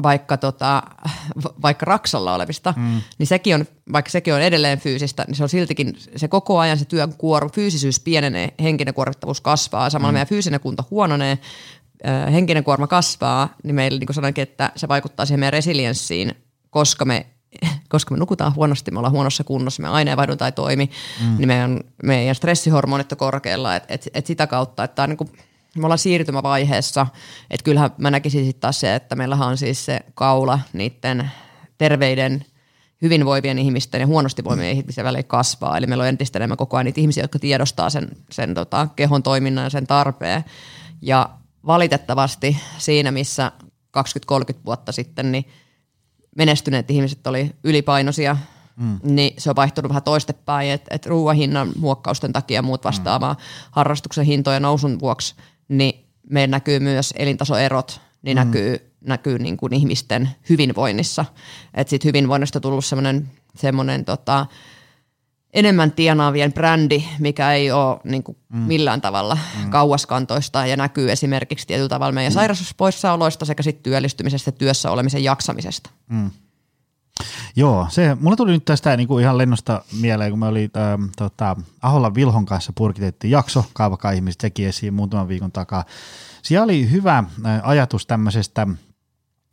vaikka, 0.04 0.38
tota, 0.38 0.84
vaikka 1.62 1.86
Raksalla 1.86 2.36
olevista, 2.36 2.74
mm. 2.78 3.02
niin 3.18 3.28
sekin 3.28 3.56
on, 3.56 3.66
vaikka 3.94 4.12
sekin 4.12 4.34
on 4.34 4.42
edelleen 4.42 4.80
fyysistä, 4.80 5.24
niin 5.28 5.36
se 5.36 5.44
on 5.44 5.50
siltikin, 5.50 5.98
se 6.16 6.28
koko 6.28 6.60
ajan 6.60 6.78
se 6.78 6.86
työn 6.86 7.14
kuorma, 7.18 7.50
fyysisyys 7.54 8.00
pienenee, 8.00 8.54
henkinen 8.62 8.94
kuormittavuus 8.94 9.42
kasvaa, 9.42 9.90
samalla 9.90 10.12
mm. 10.12 10.14
meidän 10.14 10.28
fyysinen 10.28 10.60
kunto 10.60 10.84
huononee, 10.92 11.40
äh, 12.08 12.34
henkinen 12.34 12.64
kuorma 12.64 12.88
kasvaa, 12.88 13.56
niin 13.64 13.76
meillä 13.76 14.00
niin 14.00 14.08
kuin 14.08 14.16
sanoinkin, 14.16 14.42
että 14.42 14.72
se 14.76 14.88
vaikuttaa 14.88 15.26
siihen 15.26 15.40
meidän 15.40 15.54
resilienssiin, 15.54 16.36
koska 16.70 17.06
me 17.06 17.26
koska 17.90 18.14
me 18.14 18.20
nukutaan 18.20 18.56
huonosti, 18.56 18.92
me 18.92 19.00
ollaan 19.00 19.14
huonossa 19.14 19.44
kunnossa, 19.44 19.82
me 19.82 19.88
aineenvaihdunta 19.88 20.46
ei 20.46 20.52
toimi, 20.52 20.90
mm. 21.22 21.38
niin 21.38 21.48
meidän, 21.48 21.80
meidän 22.04 22.36
stressihormonit 22.36 23.12
on 23.12 23.18
korkealla, 23.18 23.76
että 23.76 23.94
et, 23.94 24.10
et 24.14 24.26
sitä 24.26 24.48
kautta, 24.48 24.84
että 24.84 25.04
on 25.04 25.10
niin 25.10 25.18
kuin, 25.18 25.32
me 25.82 25.86
ollaan 25.86 26.00
siirtymävaiheessa, 26.00 27.08
että 27.50 27.64
kyllähän 27.64 27.90
mä 27.98 28.12
näkisin 28.12 28.46
sitten 28.46 28.62
taas 28.62 28.80
se, 28.80 28.96
että 28.96 29.16
meillähän 29.16 29.48
on 29.48 29.58
siis 29.58 29.86
se 29.86 30.00
kaula 30.16 30.60
niiden 30.74 31.32
terveiden, 31.78 32.46
hyvinvoivien 33.02 33.60
ihmisten 33.60 34.02
ja 34.02 34.08
huonosti 34.08 34.44
voimien 34.44 34.78
ihmisten 34.78 35.06
välillä 35.06 35.24
kasvaa. 35.24 35.78
Eli 35.78 35.88
meillä 35.88 36.02
on 36.02 36.08
entistä 36.08 36.40
enemmän 36.40 36.58
koko 36.58 36.78
ajan 36.78 36.86
niitä 36.86 37.02
ihmisiä, 37.02 37.24
jotka 37.24 37.40
tiedostaa 37.40 37.90
sen, 37.90 38.10
sen 38.32 38.54
tota, 38.54 38.88
kehon 38.96 39.24
toiminnan 39.24 39.64
ja 39.64 39.70
sen 39.70 39.88
tarpeen. 39.88 40.46
Ja 41.02 41.30
valitettavasti 41.66 42.58
siinä, 42.78 43.12
missä 43.12 43.52
20-30 43.98 44.00
vuotta 44.66 44.92
sitten, 44.92 45.32
niin 45.32 45.46
menestyneet 46.38 46.92
ihmiset 46.92 47.28
oli 47.28 47.56
ylipainoisia, 47.64 48.38
mm. 48.76 49.00
niin 49.04 49.34
se 49.38 49.50
on 49.50 49.56
vaihtunut 49.56 49.90
vähän 49.90 50.04
toistepäin, 50.04 50.72
että 50.72 50.96
et 50.96 51.06
ruoan 51.06 51.36
hinnan 51.36 51.72
muokkausten 51.80 52.34
takia 52.34 52.56
ja 52.56 52.62
muut 52.62 52.84
vastaavaa 52.84 53.34
mm. 53.34 53.40
harrastuksen 53.72 54.26
hintojen 54.26 54.62
nousun 54.62 55.00
vuoksi, 55.00 55.36
niin 55.68 56.06
meillä 56.30 56.52
näkyy 56.52 56.80
myös 56.80 57.14
elintasoerot, 57.18 58.02
niin 58.22 58.38
mm. 58.38 58.46
näkyy, 58.46 58.92
näkyy 59.02 59.40
niin 59.40 59.58
kuin 59.58 59.74
ihmisten 59.74 60.30
hyvinvoinnissa. 60.50 61.26
Että 61.74 61.90
sitten 61.90 62.10
hyvinvoinnista 62.10 62.58
on 62.58 62.62
tullut 62.62 62.86
semmoinen 62.86 63.30
semmoinen 63.56 64.06
tota, 64.06 64.46
enemmän 65.54 65.92
tienaavien 65.92 66.54
brändi, 66.54 67.04
mikä 67.20 67.54
ei 67.54 67.72
ole 67.72 68.00
niin 68.04 68.24
kuin 68.24 68.38
mm. 68.50 68.60
millään 68.60 69.02
tavalla 69.02 69.38
mm. 69.64 69.70
kauaskantoista 69.70 70.66
ja 70.66 70.78
näkyy 70.78 71.12
esimerkiksi 71.12 71.68
tietyllä 71.68 71.90
tavalla 71.90 72.12
meidän 72.12 72.34
mm. 72.34 72.36
sairauspoissaoloista 72.36 73.46
sekä 73.46 73.64
sitten 73.64 73.84
työllistymisestä 73.84 74.48
ja 74.48 74.52
työssä 74.52 74.92
olemisen 74.92 75.24
jaksamisesta. 75.24 75.90
Mm. 76.10 76.32
Joo, 77.56 77.88
se, 77.90 78.18
mulla 78.20 78.36
tuli 78.36 78.52
nyt 78.52 78.66
tästä 78.66 78.98
niin 78.98 79.08
kuin 79.08 79.24
ihan 79.24 79.38
lennosta 79.38 79.84
mieleen, 80.02 80.32
kun 80.32 80.40
me 80.40 80.48
oli 80.48 80.70
ähm, 80.78 81.04
tota, 81.18 81.56
Aholla 81.82 82.16
Vilhon 82.16 82.46
kanssa 82.46 82.74
purkitettiin 82.76 83.32
jakso, 83.32 83.66
kaavakaa 83.74 84.12
ihmiset 84.12 84.38
teki 84.38 84.66
esiin 84.66 84.94
muutaman 84.94 85.28
viikon 85.28 85.52
takaa. 85.52 85.86
Siellä 86.42 86.64
oli 86.64 86.92
hyvä 86.92 87.18
äh, 87.18 87.62
ajatus 87.64 88.06
tämmöisestä 88.06 88.68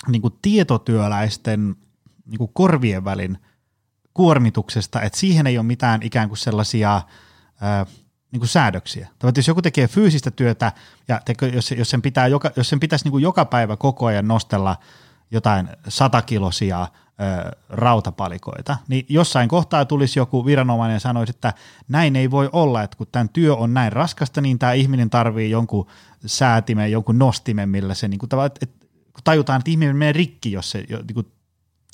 niin 0.08 0.22
kuin 0.22 0.34
tietotyöläisten 0.42 1.76
niin 2.26 2.38
kuin 2.38 2.50
korvien 2.54 3.04
välin– 3.04 3.38
kuormituksesta, 4.14 5.02
että 5.02 5.18
siihen 5.18 5.46
ei 5.46 5.58
ole 5.58 5.66
mitään 5.66 6.02
ikään 6.02 6.28
kuin 6.28 6.38
sellaisia 6.38 7.02
ää, 7.60 7.86
niin 8.32 8.40
kuin 8.40 8.48
säädöksiä. 8.48 9.08
Tai 9.18 9.32
jos 9.36 9.48
joku 9.48 9.62
tekee 9.62 9.88
fyysistä 9.88 10.30
työtä 10.30 10.72
ja 11.08 11.20
teko, 11.24 11.46
jos, 11.46 11.70
jos, 11.70 11.90
sen 11.90 12.02
pitää 12.02 12.26
joka, 12.26 12.50
jos 12.56 12.68
sen 12.68 12.80
pitäisi 12.80 13.04
niin 13.04 13.10
kuin 13.10 13.22
joka 13.22 13.44
päivä 13.44 13.76
koko 13.76 14.06
ajan 14.06 14.28
nostella 14.28 14.76
jotain 15.35 15.68
satakilosia 15.89 16.78
ää, 17.18 17.53
rautapalikoita, 17.68 18.76
niin 18.89 19.07
jossain 19.09 19.49
kohtaa 19.49 19.85
tulisi 19.85 20.18
joku 20.18 20.47
viranomainen 20.47 20.95
ja 20.95 21.01
sanoisi, 21.01 21.30
että 21.30 21.53
näin 21.89 22.16
ei 22.16 22.30
voi 22.30 22.51
olla, 22.53 22.82
että 22.82 22.97
kun 22.97 23.07
tämän 23.12 23.28
työ 23.28 23.55
on 23.55 23.74
näin 23.74 23.93
raskasta, 23.93 24.41
niin 24.41 24.59
tämä 24.59 24.72
ihminen 24.72 25.11
tarvii 25.11 25.51
jonkun 25.51 25.87
säätimen, 26.26 26.93
jonkun 26.93 27.18
nostimen, 27.18 27.68
millä 27.68 27.95
se 27.95 28.09
niin 28.09 28.18
kuin, 28.18 28.30
että 28.45 28.66
tajutaan, 29.24 29.59
että 29.59 29.70
ihminen 29.70 29.97
menee 29.97 30.12
rikki, 30.12 30.53
jos 30.53 30.70
se 30.70 30.78
niin 30.89 31.14
kuin, 31.14 31.26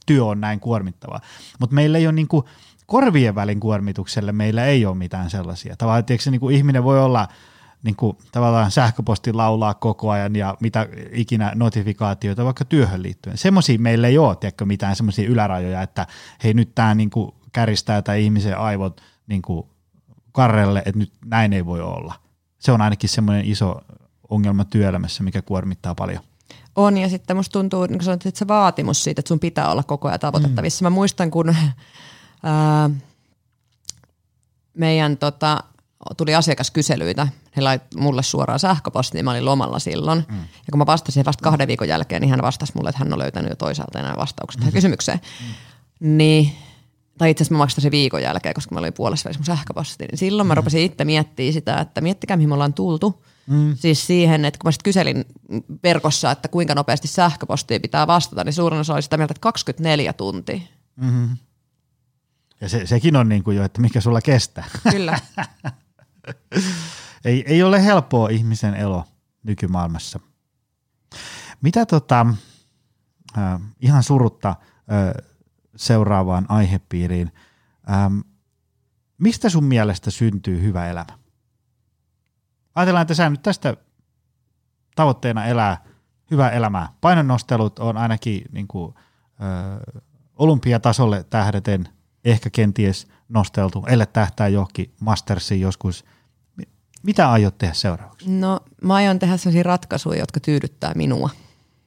työ 0.07 0.25
on 0.25 0.41
näin 0.41 0.61
kuormittavaa. 0.61 1.21
Mutta 1.59 1.75
meillä 1.75 1.99
ei 1.99 2.07
ole 2.07 2.13
niin 2.13 2.29
kuin, 2.29 2.45
korvien 2.87 3.35
välin 3.35 3.61
kuormitukselle 3.61 4.33
meillä 4.33 4.65
ei 4.65 4.87
ole 4.87 4.97
mitään 4.97 5.31
sellaisia. 5.31 5.77
Tavallaan, 5.77 6.01
että 6.01 6.31
niin 6.31 6.41
kuin 6.41 6.57
ihminen 6.57 6.85
voi 6.85 7.01
olla 7.01 7.29
niin 7.83 7.97
kuin, 7.97 8.19
tavallaan 8.33 8.71
sähköposti 8.71 9.33
laulaa 9.33 9.75
koko 9.75 10.11
ajan 10.11 10.37
ja 10.37 10.57
mitä 10.61 10.89
ikinä 11.13 11.53
notifikaatioita 11.55 12.45
vaikka 12.45 12.65
työhön 12.65 13.03
liittyen. 13.03 13.39
Semmoisia 13.39 13.79
meillä 13.79 14.09
ei 14.09 14.19
ole, 14.19 14.37
tiedätkö, 14.37 14.65
mitään 14.65 14.97
semmoisia 14.97 15.29
ylärajoja, 15.29 15.83
että 15.83 16.07
hei 16.45 16.55
nyt 16.55 16.75
tämä 16.75 16.95
niin 16.95 17.11
kuin 17.11 17.35
käristää 17.53 18.03
tai 18.03 18.25
ihmisen 18.25 18.59
aivot 18.59 19.03
niin 19.27 19.43
kuin 19.43 19.67
karrelle, 20.33 20.83
että 20.87 20.99
nyt 20.99 21.13
näin 21.25 21.53
ei 21.53 21.67
voi 21.67 21.81
olla. 21.81 22.15
Se 22.59 22.73
on 22.73 22.81
ainakin 22.81 23.09
semmoinen 23.09 23.45
iso 23.45 23.81
ongelma 24.31 24.65
työelämässä, 24.65 25.23
mikä 25.23 25.43
kuormittaa 25.43 25.95
paljon. 25.95 26.23
On 26.77 26.99
ja 26.99 27.09
sitten 27.09 27.37
musta 27.37 27.53
tuntuu, 27.53 27.87
niin 27.87 28.05
sanoit, 28.05 28.27
että 28.27 28.39
se 28.39 28.49
vaatimus 28.49 29.05
siitä, 29.05 29.21
että 29.21 29.29
sun 29.29 29.41
pitää 29.41 29.71
olla 29.71 29.83
koko 29.83 30.09
ajan 30.09 30.21
tavoitettavissa. 30.21 30.83
Mm. 30.83 30.87
Mä 30.87 30.91
muistan, 30.91 31.31
kun 31.31 31.57
ää, 32.43 32.91
meidän 34.75 35.17
tota, 35.17 35.65
tuli 36.17 36.35
asiakaskyselyitä, 36.35 37.29
he 37.57 37.61
lait 37.61 37.83
mulle 37.97 38.23
suoraan 38.23 38.59
sähköpostiin, 38.59 39.19
niin 39.19 39.25
mä 39.25 39.31
olin 39.31 39.45
lomalla 39.45 39.79
silloin. 39.79 40.25
Mm. 40.29 40.39
Ja 40.39 40.71
kun 40.71 40.79
mä 40.79 40.87
vastasin 40.87 41.25
vasta 41.25 41.43
kahden 41.43 41.69
viikon 41.69 41.89
jälkeen, 41.89 42.21
niin 42.21 42.31
hän 42.31 42.43
vastasi 42.43 42.73
mulle, 42.77 42.89
että 42.89 42.99
hän 42.99 43.13
on 43.13 43.19
löytänyt 43.19 43.51
jo 43.51 43.57
toisaalta 43.57 43.99
enää 43.99 44.15
vastaukset 44.17 44.59
mm. 44.59 44.61
tähän 44.61 44.73
kysymykseen. 44.73 45.21
Mm. 46.01 46.17
Niin, 46.19 46.53
tai 47.19 47.31
itse 47.31 47.43
asiassa 47.43 47.55
mä 47.55 47.63
vastasin 47.63 47.91
viikon 47.91 48.23
jälkeen, 48.23 48.55
koska 48.55 48.75
mä 48.75 48.79
olin 48.79 48.93
puolessa 48.93 49.25
välissä 49.25 49.41
mun 49.41 49.57
sähköpostiin. 49.57 50.09
Niin 50.09 50.19
silloin 50.19 50.47
mä 50.47 50.55
mm. 50.55 50.57
rupesin 50.57 50.83
itse 50.83 51.05
miettimään 51.05 51.53
sitä, 51.53 51.81
että 51.81 52.01
miettikää 52.01 52.37
mihin 52.37 52.49
me 52.49 52.55
ollaan 52.55 52.75
tultu. 52.75 53.25
Mm. 53.47 53.77
Siis 53.77 54.07
siihen, 54.07 54.45
että 54.45 54.59
kun 54.59 54.69
mä 54.69 54.73
sitten 54.73 54.85
kyselin 54.85 55.25
verkossa, 55.83 56.31
että 56.31 56.49
kuinka 56.49 56.75
nopeasti 56.75 57.09
sähköpostiin 57.09 57.83
pitää 57.83 58.07
vastata, 58.07 58.45
niin 58.45 58.53
suurin 58.53 58.81
osa 58.81 58.95
oli 58.95 59.03
sitä 59.03 59.17
mieltä, 59.17 59.33
että 59.33 59.41
24 59.41 60.13
tuntia. 60.13 60.61
Mm-hmm. 60.97 61.37
Ja 62.61 62.69
se, 62.69 62.87
sekin 62.87 63.17
on 63.17 63.29
niin 63.29 63.45
kuin 63.45 63.57
jo, 63.57 63.65
että 63.65 63.81
mikä 63.81 64.01
sulla 64.01 64.21
kestää. 64.21 64.65
Kyllä. 64.91 65.21
ei, 67.25 67.45
ei 67.47 67.63
ole 67.63 67.85
helppoa 67.85 68.29
ihmisen 68.29 68.75
elo 68.75 69.05
nykymaailmassa. 69.43 70.21
Mitä 71.63 71.87
tota, 71.87 72.27
äh, 73.39 73.61
ihan 73.81 74.03
surutta 74.03 74.49
äh, 74.49 75.27
seuraavaan 75.77 76.47
aihepiiriin. 76.49 77.33
Ähm, 77.91 78.19
mistä 79.19 79.49
sun 79.49 79.65
mielestä 79.65 80.11
syntyy 80.11 80.63
hyvä 80.63 80.87
elämä? 80.87 81.21
ajatellaan, 82.75 83.03
että 83.03 83.15
sä 83.15 83.31
nyt 83.31 83.43
tästä 83.43 83.77
tavoitteena 84.95 85.45
elää 85.45 85.85
hyvää 86.31 86.51
elämää. 86.51 86.89
Painonnostelut 87.01 87.79
on 87.79 87.97
ainakin 87.97 88.45
niin 88.53 88.69
kuin, 88.69 88.95
ö, 88.95 90.01
olympiatasolle 90.37 91.25
tähdeten 91.25 91.89
ehkä 92.25 92.51
kenties 92.51 93.09
nosteltu, 93.31 93.85
ellei 93.89 94.07
tähtää 94.07 94.49
johonkin 94.49 94.91
mastersiin 95.01 95.61
joskus. 95.61 96.05
Mitä 97.03 97.31
aiot 97.31 97.59
tehdä 97.59 97.75
seuraavaksi? 97.75 98.31
No 98.31 98.61
mä 98.83 98.95
aion 98.95 99.19
tehdä 99.19 99.37
sellaisia 99.37 99.63
ratkaisuja, 99.63 100.19
jotka 100.19 100.41
tyydyttää 100.41 100.93
minua. 100.95 101.31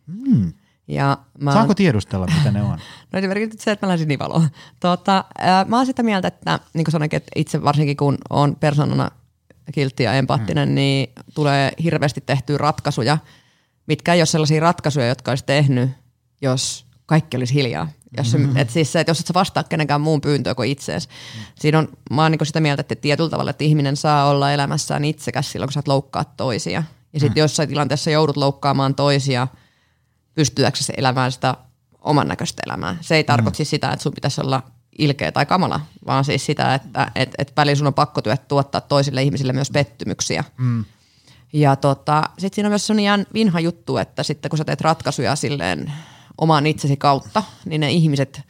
Hmm. 0.07 0.53
Ja 0.87 1.17
mä 1.39 1.51
Saanko 1.51 1.69
oon... 1.69 1.75
tiedustella, 1.75 2.27
mitä 2.37 2.51
ne 2.51 2.61
on? 2.61 2.79
no 3.13 3.19
esimerkiksi 3.19 3.57
se, 3.61 3.71
että 3.71 3.85
mä 3.85 3.87
lähden 3.87 4.03
sinivaloon. 4.03 4.49
Tota, 4.79 5.25
äh, 5.41 5.67
mä 5.67 5.77
oon 5.77 5.85
sitä 5.85 6.03
mieltä, 6.03 6.27
että 6.27 6.59
niin 6.73 6.83
kuin 6.85 6.91
sanoinkin, 6.91 7.17
että 7.17 7.31
itse 7.35 7.63
varsinkin 7.63 7.97
kun 7.97 8.17
on 8.29 8.55
persoonana 8.55 9.11
kiltti 9.71 10.03
ja 10.03 10.13
empaattinen, 10.13 10.69
mm. 10.69 10.75
niin 10.75 11.09
tulee 11.33 11.71
hirveästi 11.83 12.23
tehtyä 12.25 12.57
ratkaisuja, 12.57 13.17
mitkä 13.87 14.13
ei 14.13 14.19
ole 14.19 14.25
sellaisia 14.25 14.61
ratkaisuja, 14.61 15.07
jotka 15.07 15.31
olisi 15.31 15.45
tehnyt, 15.45 15.89
jos 16.41 16.85
kaikki 17.05 17.37
olisi 17.37 17.53
hiljaa. 17.53 17.87
Jos, 18.17 18.33
mm-hmm. 18.33 18.57
et 18.57 18.69
siis 18.69 18.91
se, 18.91 18.99
että 18.99 19.11
jos 19.11 19.19
et 19.19 19.27
sä 19.27 19.33
vastaa 19.33 19.63
kenenkään 19.63 20.01
muun 20.01 20.21
pyyntöä 20.21 20.55
kuin 20.55 20.69
itseesi. 20.69 21.09
Siinä 21.55 21.79
on, 21.79 21.87
mä 22.11 22.21
oon 22.21 22.31
niin 22.31 22.45
sitä 22.45 22.59
mieltä, 22.59 22.81
että 22.81 22.95
tietyllä 22.95 23.29
tavalla, 23.29 23.49
että 23.49 23.63
ihminen 23.63 23.97
saa 23.97 24.29
olla 24.29 24.51
elämässään 24.51 25.05
itsekäs 25.05 25.51
silloin, 25.51 25.67
kun 25.67 25.73
sä 25.73 25.79
et 25.79 25.87
loukkaa 25.87 26.23
toisia. 26.23 26.83
Ja 27.13 27.19
sitten 27.19 27.41
mm. 27.41 27.43
jossain 27.43 27.69
tilanteessa 27.69 28.11
joudut 28.11 28.37
loukkaamaan 28.37 28.95
toisia, 28.95 29.47
pystyäksesi 30.35 30.93
elämään 30.97 31.31
sitä 31.31 31.57
oman 32.01 32.27
näköistä 32.27 32.63
elämää. 32.65 32.97
Se 33.01 33.15
ei 33.15 33.23
tarkoita 33.23 33.51
mm. 33.51 33.55
siis 33.55 33.69
sitä, 33.69 33.91
että 33.91 34.03
sun 34.03 34.13
pitäisi 34.13 34.41
olla 34.41 34.61
ilkeä 34.97 35.31
tai 35.31 35.45
kamala, 35.45 35.81
vaan 36.07 36.25
siis 36.25 36.45
sitä, 36.45 36.75
että 36.75 37.11
et, 37.15 37.35
et 37.37 37.53
välillä 37.57 37.75
sun 37.75 37.87
on 37.87 37.93
pakko 37.93 38.21
työt 38.21 38.47
tuottaa 38.47 38.81
toisille 38.81 39.23
ihmisille 39.23 39.53
myös 39.53 39.71
pettymyksiä. 39.71 40.43
Mm. 40.57 40.85
Ja 41.53 41.75
tota, 41.75 42.23
sitten 42.37 42.55
siinä 42.55 42.67
on 42.67 42.71
myös 42.71 42.87
sellainen 42.87 43.27
vinha 43.33 43.59
juttu, 43.59 43.97
että 43.97 44.23
sitten 44.23 44.49
kun 44.49 44.57
sä 44.57 44.65
teet 44.65 44.81
ratkaisuja 44.81 45.35
silleen 45.35 45.93
oman 46.37 46.67
itsesi 46.67 46.97
kautta, 46.97 47.43
niin 47.65 47.81
ne 47.81 47.91
ihmiset, 47.91 48.41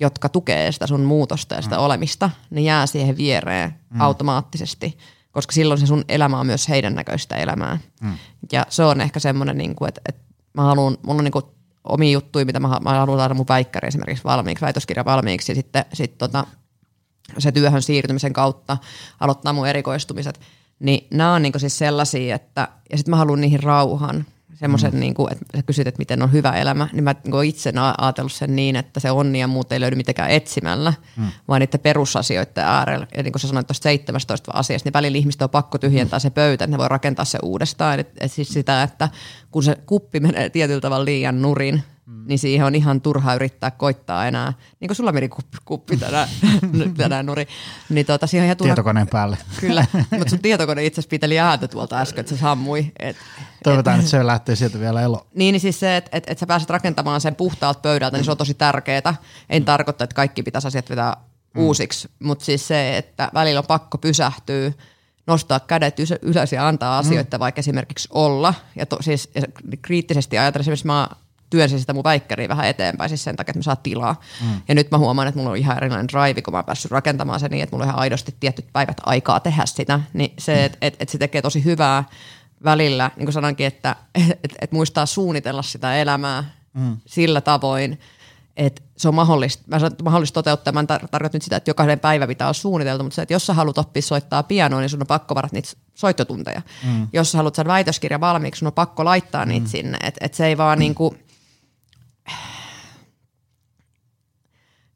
jotka 0.00 0.28
tukee 0.28 0.72
sitä 0.72 0.86
sun 0.86 1.00
muutosta 1.00 1.54
ja 1.54 1.62
sitä 1.62 1.76
mm. 1.76 1.82
olemista, 1.82 2.30
ne 2.50 2.60
jää 2.60 2.86
siihen 2.86 3.16
viereen 3.16 3.74
mm. 3.90 4.00
automaattisesti, 4.00 4.98
koska 5.32 5.52
silloin 5.52 5.80
se 5.80 5.86
sun 5.86 6.04
elämä 6.08 6.40
on 6.40 6.46
myös 6.46 6.68
heidän 6.68 6.94
näköistä 6.94 7.36
elämää. 7.36 7.78
Mm. 8.02 8.14
Ja 8.52 8.66
se 8.68 8.84
on 8.84 9.00
ehkä 9.00 9.20
semmoinen, 9.20 9.58
niin 9.58 9.74
että, 9.88 10.00
että 10.08 10.22
mä 10.54 10.62
haluan, 10.62 10.98
mulla 11.02 11.18
on 11.18 11.24
niin 11.24 11.32
kuin 11.32 11.44
omia 11.84 12.10
juttuja, 12.10 12.44
mitä 12.44 12.60
mä, 12.60 12.78
mä 12.82 12.98
haluan 12.98 13.18
saada 13.18 13.34
mun 13.34 13.48
väikkäri 13.48 13.88
esimerkiksi 13.88 14.24
valmiiksi, 14.24 14.64
väitöskirja 14.64 15.04
valmiiksi 15.04 15.52
ja 15.52 15.56
sitten 15.56 15.84
sit 15.92 16.18
tota, 16.18 16.46
se 17.38 17.52
työhön 17.52 17.82
siirtymisen 17.82 18.32
kautta 18.32 18.78
aloittaa 19.20 19.52
mun 19.52 19.68
erikoistumiset. 19.68 20.40
Niin 20.78 21.06
nämä 21.10 21.34
on 21.34 21.42
niinku 21.42 21.58
siis 21.58 21.78
sellaisia, 21.78 22.34
että 22.34 22.68
ja 22.90 22.96
sitten 22.98 23.10
mä 23.10 23.16
haluan 23.16 23.40
niihin 23.40 23.62
rauhan 23.62 24.26
semmoisen, 24.60 24.92
mm. 24.92 25.00
niin 25.00 25.14
kuin, 25.14 25.32
että 25.32 25.44
sä 25.56 25.62
kysyt, 25.62 25.86
että 25.86 25.98
miten 25.98 26.22
on 26.22 26.32
hyvä 26.32 26.50
elämä, 26.50 26.88
niin 26.92 27.04
mä 27.04 27.14
niin 27.24 27.44
itse 27.44 27.72
ajatellut 27.98 28.32
sen 28.32 28.56
niin, 28.56 28.76
että 28.76 29.00
se 29.00 29.10
onni 29.10 29.40
ja 29.40 29.46
muut 29.46 29.72
ei 29.72 29.80
löydy 29.80 29.96
mitenkään 29.96 30.30
etsimällä, 30.30 30.94
mm. 31.16 31.26
vaan 31.48 31.60
niiden 31.60 31.80
perusasioiden 31.80 32.64
äärellä. 32.64 33.06
Ja 33.16 33.22
niin 33.22 33.32
kuin 33.32 33.40
sä 33.40 33.48
sanoit 33.48 33.66
tuosta 33.66 33.82
17 33.82 34.52
asiasta, 34.54 34.86
niin 34.86 34.92
välillä 34.92 35.18
ihmistä 35.18 35.44
on 35.44 35.50
pakko 35.50 35.78
tyhjentää 35.78 36.18
mm. 36.18 36.20
se 36.20 36.30
pöytä, 36.30 36.64
että 36.64 36.76
ne 36.76 36.78
voi 36.78 36.88
rakentaa 36.88 37.24
se 37.24 37.38
uudestaan. 37.42 38.00
Et, 38.00 38.08
et 38.20 38.32
siis 38.32 38.48
sitä, 38.48 38.82
että 38.82 39.08
kun 39.50 39.62
se 39.62 39.76
kuppi 39.86 40.20
menee 40.20 40.50
tietyllä 40.50 40.80
tavalla 40.80 41.04
liian 41.04 41.42
nurin, 41.42 41.82
mm. 42.10 42.24
niin 42.26 42.38
siihen 42.38 42.66
on 42.66 42.74
ihan 42.74 43.00
turha 43.00 43.34
yrittää 43.34 43.70
koittaa 43.70 44.26
enää. 44.26 44.52
Niin 44.80 44.88
kuin 44.88 44.96
sulla 44.96 45.12
meni 45.12 45.28
kuppi, 45.28 45.58
kuppi 45.64 45.96
tänään, 45.96 46.28
tänään 46.96 47.26
nuri. 47.26 47.46
Niin 47.88 48.06
tota, 48.06 48.26
siihen 48.26 48.42
on 48.42 48.46
ihan 48.46 48.56
turha... 48.56 48.74
Tietokoneen 48.74 49.08
päälle. 49.08 49.38
Kyllä, 49.60 49.86
mutta 49.92 50.30
sun 50.30 50.38
tietokone 50.38 50.84
itse 50.84 51.00
asiassa 51.00 51.10
piteli 51.10 51.38
ääntä 51.38 51.68
tuolta 51.68 52.00
äsken, 52.00 52.20
että 52.20 52.34
se 52.34 52.40
sammui. 52.40 52.92
Et, 52.98 53.16
Toivotaan, 53.64 53.96
et, 53.96 54.00
että 54.00 54.10
se 54.10 54.26
lähtee 54.26 54.56
sieltä 54.56 54.80
vielä 54.80 55.02
elo. 55.02 55.26
Niin, 55.34 55.52
niin 55.52 55.60
siis 55.60 55.80
se, 55.80 55.96
että 55.96 56.10
et, 56.12 56.24
et 56.26 56.38
sä 56.38 56.46
pääset 56.46 56.70
rakentamaan 56.70 57.20
sen 57.20 57.34
puhtaalta 57.34 57.80
pöydältä, 57.80 58.16
niin 58.16 58.24
se 58.24 58.30
on 58.30 58.36
tosi 58.36 58.54
tärkeää. 58.54 59.14
En 59.50 59.64
tarkoita, 59.64 60.04
että 60.04 60.14
kaikki 60.14 60.42
pitäisi 60.42 60.68
asiat 60.68 60.90
vetää 60.90 61.16
mm. 61.54 61.62
uusiksi, 61.62 62.08
mutta 62.18 62.44
siis 62.44 62.68
se, 62.68 62.96
että 62.96 63.30
välillä 63.34 63.58
on 63.58 63.66
pakko 63.66 63.98
pysähtyä, 63.98 64.72
nostaa 65.26 65.60
kädet 65.60 65.96
ylös 66.22 66.52
ja 66.52 66.68
antaa 66.68 66.98
asioita 66.98 67.38
mm. 67.38 67.40
vaikka 67.40 67.58
esimerkiksi 67.58 68.08
olla. 68.10 68.54
Ja, 68.76 68.86
to, 68.86 68.96
siis, 69.00 69.30
ja 69.34 69.42
kriittisesti 69.82 70.38
ajatellen, 70.38 70.62
esimerkiksi 70.62 70.86
mä 70.86 71.08
työnsin 71.50 71.80
sitä 71.80 71.92
mun 71.92 72.04
väikkäriä 72.04 72.48
vähän 72.48 72.66
eteenpäin 72.66 73.08
siis 73.08 73.24
sen 73.24 73.36
takia, 73.36 73.50
että 73.50 73.58
mä 73.58 73.62
saan 73.62 73.76
tilaa. 73.82 74.20
Mm. 74.40 74.60
Ja 74.68 74.74
nyt 74.74 74.90
mä 74.90 74.98
huomaan, 74.98 75.28
että 75.28 75.38
mulla 75.38 75.50
on 75.50 75.56
ihan 75.56 75.76
erilainen 75.76 76.08
drive, 76.08 76.42
kun 76.42 76.54
mä 76.54 76.58
oon 76.58 76.64
päässyt 76.64 76.90
rakentamaan 76.90 77.40
sen 77.40 77.50
niin, 77.50 77.62
että 77.62 77.76
mulla 77.76 77.84
on 77.84 77.88
ihan 77.88 78.00
aidosti 78.00 78.34
tietyt 78.40 78.66
päivät 78.72 78.96
aikaa 79.02 79.40
tehdä 79.40 79.66
sitä. 79.66 80.00
Niin 80.12 80.32
se, 80.38 80.54
mm. 80.54 80.64
että 80.64 80.78
et, 80.80 80.96
et 81.00 81.08
se 81.08 81.18
tekee 81.18 81.42
tosi 81.42 81.64
hyvää 81.64 82.04
välillä, 82.64 83.10
niin 83.16 83.26
kuin 83.26 83.32
sanonkin, 83.32 83.66
että 83.66 83.96
et, 84.44 84.54
et 84.60 84.72
muistaa 84.72 85.06
suunnitella 85.06 85.62
sitä 85.62 85.96
elämää 85.96 86.44
mm. 86.74 86.96
sillä 87.06 87.40
tavoin, 87.40 87.98
että 88.56 88.82
se 88.96 89.08
on 89.08 89.14
mahdollista, 89.14 89.62
mä 89.66 89.78
sanon, 89.78 89.96
mahdollista 90.02 90.34
toteuttaa, 90.34 90.72
mä 90.72 90.80
en 90.80 90.86
tar- 90.86 91.08
tarkoita 91.10 91.36
nyt 91.36 91.42
sitä, 91.42 91.56
että 91.56 91.70
jokainen 91.70 91.98
päivä 91.98 92.26
pitää 92.26 92.46
olla 92.46 92.52
suunniteltu, 92.52 93.04
mutta 93.04 93.14
se, 93.14 93.22
että 93.22 93.34
jos 93.34 93.46
sä 93.46 93.54
haluat 93.54 93.78
oppia 93.78 94.02
soittaa 94.02 94.42
pianoa, 94.42 94.80
niin 94.80 94.90
sun 94.90 95.02
on 95.02 95.06
pakko 95.06 95.34
varat 95.34 95.52
niitä 95.52 95.68
soittotunteja. 95.94 96.62
Mm. 96.84 97.08
Jos 97.12 97.32
sä 97.32 97.38
haluat 97.38 97.54
saada 97.54 97.68
väitöskirja 97.68 98.20
valmiiksi, 98.20 98.58
sun 98.58 98.66
on 98.66 98.72
pakko 98.72 99.04
laittaa 99.04 99.44
niitä 99.44 99.66
mm. 99.66 99.70
sinne, 99.70 99.98
että 100.02 100.24
et 100.24 100.34
se 100.34 100.46
ei 100.46 100.58
vaan 100.58 100.78
mm. 100.78 100.80
niin 100.80 100.94
kuin, 100.94 101.18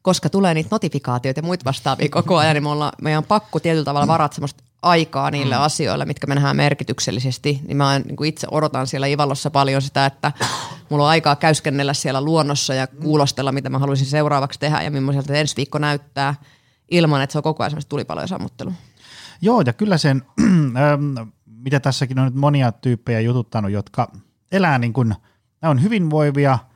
koska 0.05 0.31
tulee 0.31 0.55
niitä 0.55 0.69
notifikaatioita 0.71 1.39
ja 1.39 1.45
muita 1.45 1.65
vastaavia 1.65 2.09
koko 2.09 2.37
ajan, 2.37 2.55
niin 2.55 2.63
me 2.63 2.69
ollaan, 2.69 2.93
meidän 3.03 3.19
on 3.19 3.25
pakko 3.25 3.61
tietyllä 3.61 3.85
tavalla 3.85 4.07
varata 4.07 4.35
semmoista 4.35 4.65
aikaa 4.83 5.31
niille 5.31 5.55
mm. 5.55 5.63
asioille, 5.63 6.05
mitkä 6.05 6.27
me 6.27 6.35
nähdään 6.35 6.57
merkityksellisesti. 6.57 7.61
Niin 7.67 7.77
mä 7.77 7.99
niin 7.99 8.17
kuin 8.17 8.29
itse 8.29 8.47
odotan 8.51 8.87
siellä 8.87 9.07
Ivallossa 9.07 9.51
paljon 9.51 9.83
sitä, 9.83 10.07
että 10.07 10.33
mulla 10.91 11.05
on 11.05 11.11
aikaa 11.11 11.37
käyskennellä 11.37 11.95
siellä 11.95 12.21
luonnossa 12.21 12.75
ja 12.75 12.87
kuulostella, 12.87 13.53
mitä 13.53 13.71
mä 13.71 13.79
haluaisin 13.79 14.07
seuraavaksi 14.07 14.61
tehdä 14.61 14.83
ja 14.83 14.91
millaiselta 14.91 15.35
ensi 15.35 15.57
viikko 15.57 15.79
näyttää, 15.79 16.35
ilman 16.91 17.23
että 17.23 17.33
se 17.33 17.39
on 17.39 17.43
koko 17.43 17.63
ajan 17.63 17.71
semmoista 17.71 17.89
tulipalojen 17.89 18.29
sammuttelu. 18.29 18.73
Joo, 19.41 19.63
ja 19.67 19.73
kyllä 19.73 19.99
sen, 19.99 20.23
ähm, 20.41 21.29
mitä 21.47 21.81
tässäkin 21.81 22.19
on 22.19 22.25
nyt 22.25 22.35
monia 22.35 22.73
tyyppejä 22.73 23.21
jututtanut, 23.21 23.71
jotka 23.71 24.13
elää 24.53 24.79
niin 24.79 24.93
kuin, 24.93 25.15
ne 25.63 25.69
on 25.69 25.83
hyvinvoivia– 25.83 26.59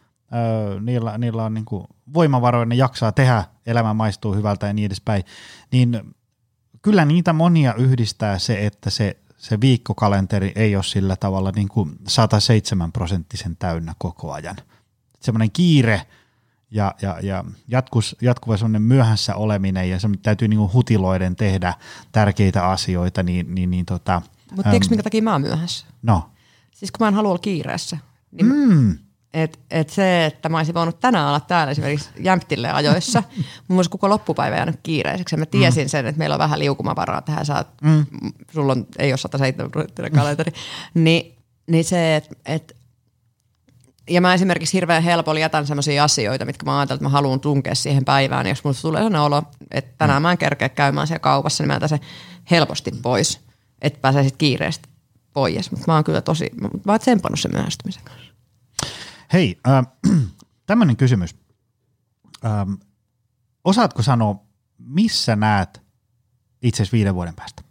niillä, 0.80 1.18
niillä 1.18 1.44
on 1.44 1.54
niin 1.54 1.64
kuin 1.64 1.84
voimavaroja, 2.14 2.66
ne 2.66 2.74
jaksaa 2.74 3.12
tehdä, 3.12 3.44
elämä 3.66 3.94
maistuu 3.94 4.34
hyvältä 4.34 4.66
ja 4.66 4.72
niin 4.72 4.86
edespäin, 4.86 5.24
niin 5.72 6.14
kyllä 6.82 7.04
niitä 7.04 7.32
monia 7.32 7.74
yhdistää 7.74 8.38
se, 8.38 8.66
että 8.66 8.90
se, 8.90 9.16
se 9.36 9.60
viikkokalenteri 9.60 10.52
ei 10.54 10.76
ole 10.76 10.84
sillä 10.84 11.16
tavalla 11.16 11.52
niin 11.56 11.68
kuin 11.68 11.98
107 12.06 12.92
prosenttisen 12.92 13.56
täynnä 13.56 13.94
koko 13.98 14.32
ajan. 14.32 14.56
Semmoinen 15.20 15.50
kiire 15.50 16.02
ja, 16.70 16.94
ja, 17.02 17.18
ja 17.22 17.44
jatkus, 17.68 18.16
jatkuva 18.22 18.56
semmoinen 18.56 18.82
myöhässä 18.82 19.34
oleminen 19.34 19.90
ja 19.90 20.00
se 20.00 20.08
täytyy 20.22 20.48
niin 20.48 20.58
kuin 20.58 20.72
hutiloiden 20.72 21.36
tehdä 21.36 21.74
tärkeitä 22.12 22.66
asioita, 22.66 23.22
niin, 23.22 23.54
niin, 23.54 23.70
niin 23.70 23.86
tota, 23.86 24.22
Mutta 24.50 24.70
tiedätkö, 24.70 24.90
minkä 24.90 25.02
takia 25.02 25.22
mä 25.22 25.32
oon 25.32 25.40
myöhässä? 25.40 25.86
No. 26.02 26.30
Siis 26.74 26.90
kun 26.90 27.04
mä 27.04 27.08
en 27.08 27.14
halua 27.14 27.30
olla 27.30 27.38
kiireessä. 27.38 27.98
Niin 28.32 28.46
mm. 28.46 28.98
Et, 29.34 29.58
et 29.70 29.90
se, 29.90 30.26
että 30.26 30.48
mä 30.48 30.56
olisin 30.56 30.74
voinut 30.74 31.00
tänään 31.00 31.28
olla 31.28 31.40
täällä 31.40 31.70
esimerkiksi 31.70 32.10
Jämptille 32.20 32.70
ajoissa, 32.72 33.22
mun 33.68 33.78
olisi 33.78 33.90
koko 33.90 34.08
loppupäivä 34.08 34.56
jäänyt 34.56 34.80
kiireiseksi. 34.82 35.36
Mä 35.36 35.46
tiesin 35.46 35.84
mm. 35.84 35.88
sen, 35.88 36.06
että 36.06 36.18
meillä 36.18 36.34
on 36.34 36.38
vähän 36.38 36.58
liukumavaraa 36.58 37.22
tähän, 37.22 37.46
sä, 37.46 37.64
mm. 37.82 38.06
sulla 38.52 38.72
on, 38.72 38.86
ei 38.98 39.12
ole 39.12 39.16
107 39.18 39.70
prosenttinen 39.70 40.12
kalenteri. 40.12 40.52
Ni, 40.94 41.38
niin 41.66 41.84
se, 41.84 42.16
että 42.16 42.36
et, 42.46 42.76
ja 44.10 44.20
mä 44.20 44.34
esimerkiksi 44.34 44.72
hirveän 44.72 45.02
helpolla 45.02 45.40
jätän 45.40 45.66
sellaisia 45.66 46.04
asioita, 46.04 46.44
mitkä 46.44 46.66
mä 46.66 46.78
ajattelen, 46.78 46.96
että 46.96 47.04
mä 47.04 47.08
haluan 47.08 47.40
tunkea 47.40 47.74
siihen 47.74 48.04
päivään. 48.04 48.46
Ja 48.46 48.50
jos 48.50 48.64
mulle 48.64 48.76
tulee 48.82 48.98
sellainen 48.98 49.20
olo, 49.20 49.42
että 49.70 49.94
tänään 49.98 50.22
mä 50.22 50.32
en 50.32 50.38
kerkeä 50.38 50.68
käymään 50.68 51.06
siellä 51.06 51.20
kaupassa, 51.20 51.62
niin 51.62 51.68
mä 51.68 51.74
jätän 51.74 51.88
se 51.88 52.00
helposti 52.50 52.90
pois, 53.02 53.40
että 53.82 54.00
pääsee 54.00 54.22
sitten 54.22 54.38
kiireesti 54.38 54.88
pois. 55.32 55.70
Mutta 55.70 55.84
mä 55.86 55.94
oon 55.94 56.04
kyllä 56.04 56.20
tosi, 56.20 56.50
mä 56.60 56.92
oon 56.92 57.00
tsempannut 57.00 57.40
sen 57.40 57.52
myöhästymisen 57.54 58.04
kanssa. 58.04 58.27
Hei, 59.32 59.60
äh, 59.68 59.86
tämmöinen 60.66 60.96
kysymys. 60.96 61.36
Ähm, 62.44 62.72
osaatko 63.64 64.02
sanoa, 64.02 64.42
missä 64.78 65.36
näet 65.36 65.82
itse 66.62 66.84
viiden 66.92 67.14
vuoden 67.14 67.34
päästä? 67.34 67.62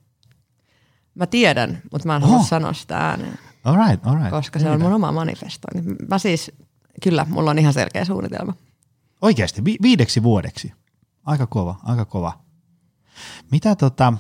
Mä 1.15 1.25
tiedän, 1.27 1.81
mutta 1.91 2.07
mä 2.07 2.15
en 2.15 2.21
halua 2.21 2.43
sanoa 2.43 2.73
sitä 2.73 2.97
ääneen. 2.97 3.39
All 3.63 3.87
right, 3.87 4.07
all 4.07 4.15
right. 4.15 4.29
Koska 4.29 4.59
se 4.59 4.69
on 4.69 4.81
mun 4.81 4.93
oma 4.93 5.11
manifestointi. 5.11 6.05
Mä 6.09 6.17
siis, 6.19 6.51
kyllä, 7.03 7.25
mulla 7.29 7.51
on 7.51 7.59
ihan 7.59 7.73
selkeä 7.73 8.05
suunnitelma. 8.05 8.53
Oikeasti, 9.21 9.65
vi- 9.65 9.77
viideksi 9.81 10.23
vuodeksi. 10.23 10.73
Aika 11.25 11.47
kova, 11.47 11.75
aika 11.83 12.05
kova. 12.05 12.39
Mitä 13.51 13.75
tota, 13.75 14.13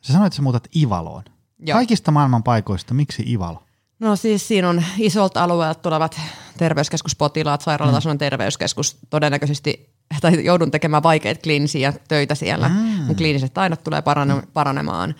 sä 0.00 0.12
sanoit, 0.12 0.26
että 0.26 0.36
sä 0.36 0.42
muutat 0.42 0.68
Ivaloon. 0.76 1.24
Joo. 1.58 1.76
Kaikista 1.76 2.10
maailman 2.10 2.42
paikoista, 2.42 2.94
miksi 2.94 3.32
Ivalo? 3.32 3.65
No 3.98 4.16
siis 4.16 4.48
siinä 4.48 4.68
on 4.68 4.84
isolta 4.98 5.44
alueelta 5.44 5.80
tulevat 5.80 6.20
terveyskeskuspotilaat, 6.58 7.60
sairaalatasoinen 7.60 8.16
mm. 8.16 8.18
terveyskeskus 8.18 8.96
todennäköisesti, 9.10 9.90
tai 10.20 10.44
joudun 10.44 10.70
tekemään 10.70 11.02
vaikeita 11.02 11.40
kliinisiä 11.42 11.92
töitä 12.08 12.34
siellä. 12.34 12.68
Mm. 12.68 12.74
Mun 12.74 13.16
kliiniset 13.16 13.54
taidot 13.54 13.84
tulee 13.84 14.02
parane, 14.02 14.42
paranemaan. 14.52 15.14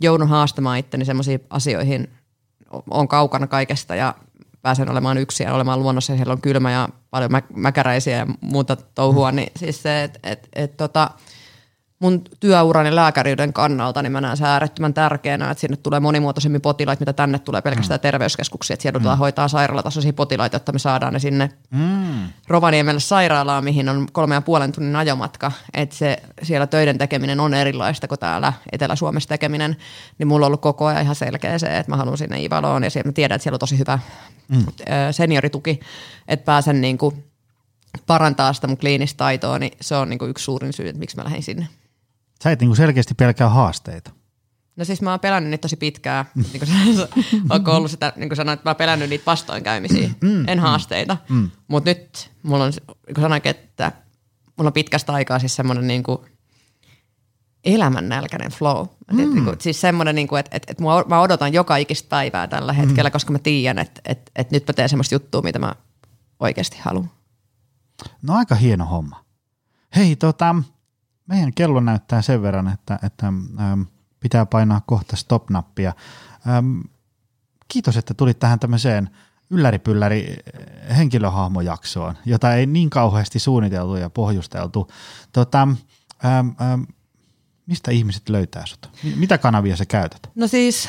Joudun 0.00 0.28
haastamaan 0.28 0.78
itteni 0.78 1.04
sellaisiin 1.04 1.40
asioihin, 1.50 2.08
on 2.90 3.08
kaukana 3.08 3.46
kaikesta 3.46 3.94
ja 3.94 4.14
pääsen 4.62 4.90
olemaan 4.90 5.18
yksin 5.18 5.44
ja 5.44 5.54
olemaan 5.54 5.80
luonnossa 5.80 6.12
ja 6.12 6.16
siellä 6.16 6.32
on 6.32 6.40
kylmä 6.40 6.72
ja 6.72 6.88
paljon 7.10 7.30
mä, 7.30 7.42
mäkäräisiä 7.54 8.16
ja 8.16 8.26
muuta 8.40 8.76
touhua, 8.76 9.32
mm. 9.32 9.36
niin 9.36 9.52
siis 9.56 9.82
se, 9.82 10.04
että 10.04 10.18
et, 10.22 10.48
et, 10.52 10.76
tota, 10.76 11.10
mun 12.00 12.22
työurani 12.40 12.94
lääkäriyden 12.94 13.52
kannalta, 13.52 14.02
niin 14.02 14.12
mä 14.12 14.20
näen 14.20 14.36
se 14.36 14.44
äärettömän 14.44 14.94
tärkeänä, 14.94 15.50
että 15.50 15.60
sinne 15.60 15.76
tulee 15.76 16.00
monimuotoisemmin 16.00 16.60
potilaita, 16.60 17.00
mitä 17.00 17.12
tänne 17.12 17.38
tulee 17.38 17.62
pelkästään 17.62 17.98
mm. 17.98 18.02
terveyskeskuksia, 18.02 18.74
että 18.74 18.82
siellä 18.82 18.98
mm. 18.98 19.18
hoitaa 19.18 19.48
sairaalatasoisia 19.48 20.12
potilaita, 20.12 20.56
jotta 20.56 20.72
me 20.72 20.78
saadaan 20.78 21.12
ne 21.12 21.18
sinne 21.18 21.50
mm. 21.70 22.28
Rovaniemelle 22.48 23.00
sairaalaan, 23.00 23.64
mihin 23.64 23.88
on 23.88 24.06
kolme 24.12 24.34
ja 24.34 24.40
puolen 24.40 24.72
tunnin 24.72 24.96
ajomatka, 24.96 25.52
että 25.74 25.96
se 25.96 26.22
siellä 26.42 26.66
töiden 26.66 26.98
tekeminen 26.98 27.40
on 27.40 27.54
erilaista 27.54 28.08
kuin 28.08 28.18
täällä 28.18 28.52
Etelä-Suomessa 28.72 29.28
tekeminen, 29.28 29.76
niin 30.18 30.28
mulla 30.28 30.46
on 30.46 30.48
ollut 30.48 30.60
koko 30.60 30.86
ajan 30.86 31.02
ihan 31.02 31.14
selkeä 31.14 31.58
se, 31.58 31.78
että 31.78 31.92
mä 31.92 31.96
haluan 31.96 32.18
sinne 32.18 32.44
Ivaloon 32.44 32.84
ja 32.84 32.90
siellä, 32.90 33.08
mä 33.08 33.12
tiedän, 33.12 33.36
että 33.36 33.42
siellä 33.42 33.54
on 33.54 33.60
tosi 33.60 33.78
hyvä 33.78 33.98
mm. 34.48 34.66
seniorituki, 35.10 35.80
että 36.28 36.44
pääsen 36.44 36.80
niin 36.80 36.98
kuin 36.98 37.24
parantaa 38.06 38.52
sitä 38.52 38.66
mun 38.66 38.78
kliinistä 38.78 39.16
taitoa, 39.16 39.58
niin 39.58 39.72
se 39.80 39.94
on 39.96 40.10
niin 40.10 40.18
kuin 40.18 40.30
yksi 40.30 40.44
suurin 40.44 40.72
syy, 40.72 40.88
että 40.88 40.98
miksi 40.98 41.16
mä 41.16 41.24
lähdin 41.24 41.42
sinne. 41.42 41.68
Sä 42.42 42.50
et 42.50 42.60
niinku 42.60 42.74
selkeästi 42.74 43.14
pelkää 43.14 43.48
haasteita. 43.48 44.10
No 44.76 44.84
siis 44.84 45.02
mä 45.02 45.10
oon 45.10 45.20
pelännyt 45.20 45.50
niitä 45.50 45.62
tosi 45.62 45.76
pitkään, 45.76 46.24
niin 46.52 46.60
kuin 47.64 47.68
ollut 47.68 47.90
sitä, 47.90 48.12
niin 48.16 48.28
kuin 48.28 48.36
sanoin, 48.36 48.54
että 48.54 48.68
mä 48.68 48.70
oon 48.70 48.76
pelännyt 48.76 49.10
niitä 49.10 49.26
vastoinkäymisiä, 49.26 50.08
mm, 50.08 50.28
mm 50.28 50.48
en 50.48 50.58
mm. 50.58 50.62
haasteita. 50.62 51.16
Mutta 51.68 51.90
nyt 51.90 52.30
mulla 52.42 52.64
on, 52.64 52.72
niin 52.86 53.14
kuin 53.14 53.22
sanoin, 53.22 53.42
että 53.44 53.92
mulla 54.56 54.68
on 54.68 54.72
pitkästä 54.72 55.12
aikaa 55.12 55.38
siis 55.38 55.56
semmoinen 55.56 55.86
niin 55.86 56.02
kuin 56.02 56.18
elämännälkäinen 57.64 58.50
flow. 58.50 58.86
Mm. 59.12 59.18
Et, 59.18 59.30
niin 59.30 59.44
kuin, 59.44 59.56
siis 59.60 59.80
semmoinen, 59.80 60.14
niin 60.14 60.38
että, 60.38 60.56
että, 60.56 60.72
että 60.72 60.82
mä 61.08 61.20
odotan 61.20 61.52
joka 61.52 61.76
ikistä 61.76 62.08
päivää 62.08 62.46
tällä 62.46 62.72
hetkellä, 62.72 63.08
mm. 63.08 63.12
koska 63.12 63.32
mä 63.32 63.38
tiedän, 63.38 63.78
että, 63.78 64.00
että, 64.04 64.32
että 64.36 64.56
nyt 64.56 64.66
mä 64.68 64.72
teen 64.72 64.88
semmoista 64.88 65.14
juttua, 65.14 65.42
mitä 65.42 65.58
mä 65.58 65.74
oikeasti 66.40 66.78
haluan. 66.80 67.10
No 68.22 68.34
aika 68.34 68.54
hieno 68.54 68.84
homma. 68.84 69.24
Hei, 69.96 70.16
tota, 70.16 70.54
meidän 71.30 71.54
kello 71.54 71.80
näyttää 71.80 72.22
sen 72.22 72.42
verran, 72.42 72.68
että, 72.68 72.98
että 73.02 73.26
ähm, 73.26 73.82
pitää 74.20 74.46
painaa 74.46 74.82
kohta 74.86 75.16
stop-nappia. 75.16 75.92
Ähm, 76.48 76.80
kiitos, 77.68 77.96
että 77.96 78.14
tulit 78.14 78.38
tähän 78.38 78.58
tämmöiseen 78.58 79.10
ylläripylläri 79.50 80.36
henkilöhahmojaksoon, 80.96 82.14
jota 82.24 82.54
ei 82.54 82.66
niin 82.66 82.90
kauheasti 82.90 83.38
suunniteltu 83.38 83.96
ja 83.96 84.10
pohjusteltu. 84.10 84.88
Tota, 85.32 85.62
äm, 85.62 85.76
äm, 86.72 86.86
mistä 87.66 87.90
ihmiset 87.90 88.28
löytää 88.28 88.66
sut? 88.66 88.90
Mitä 89.16 89.38
kanavia 89.38 89.76
sä 89.76 89.86
käytät? 89.86 90.30
No 90.34 90.46
siis 90.46 90.88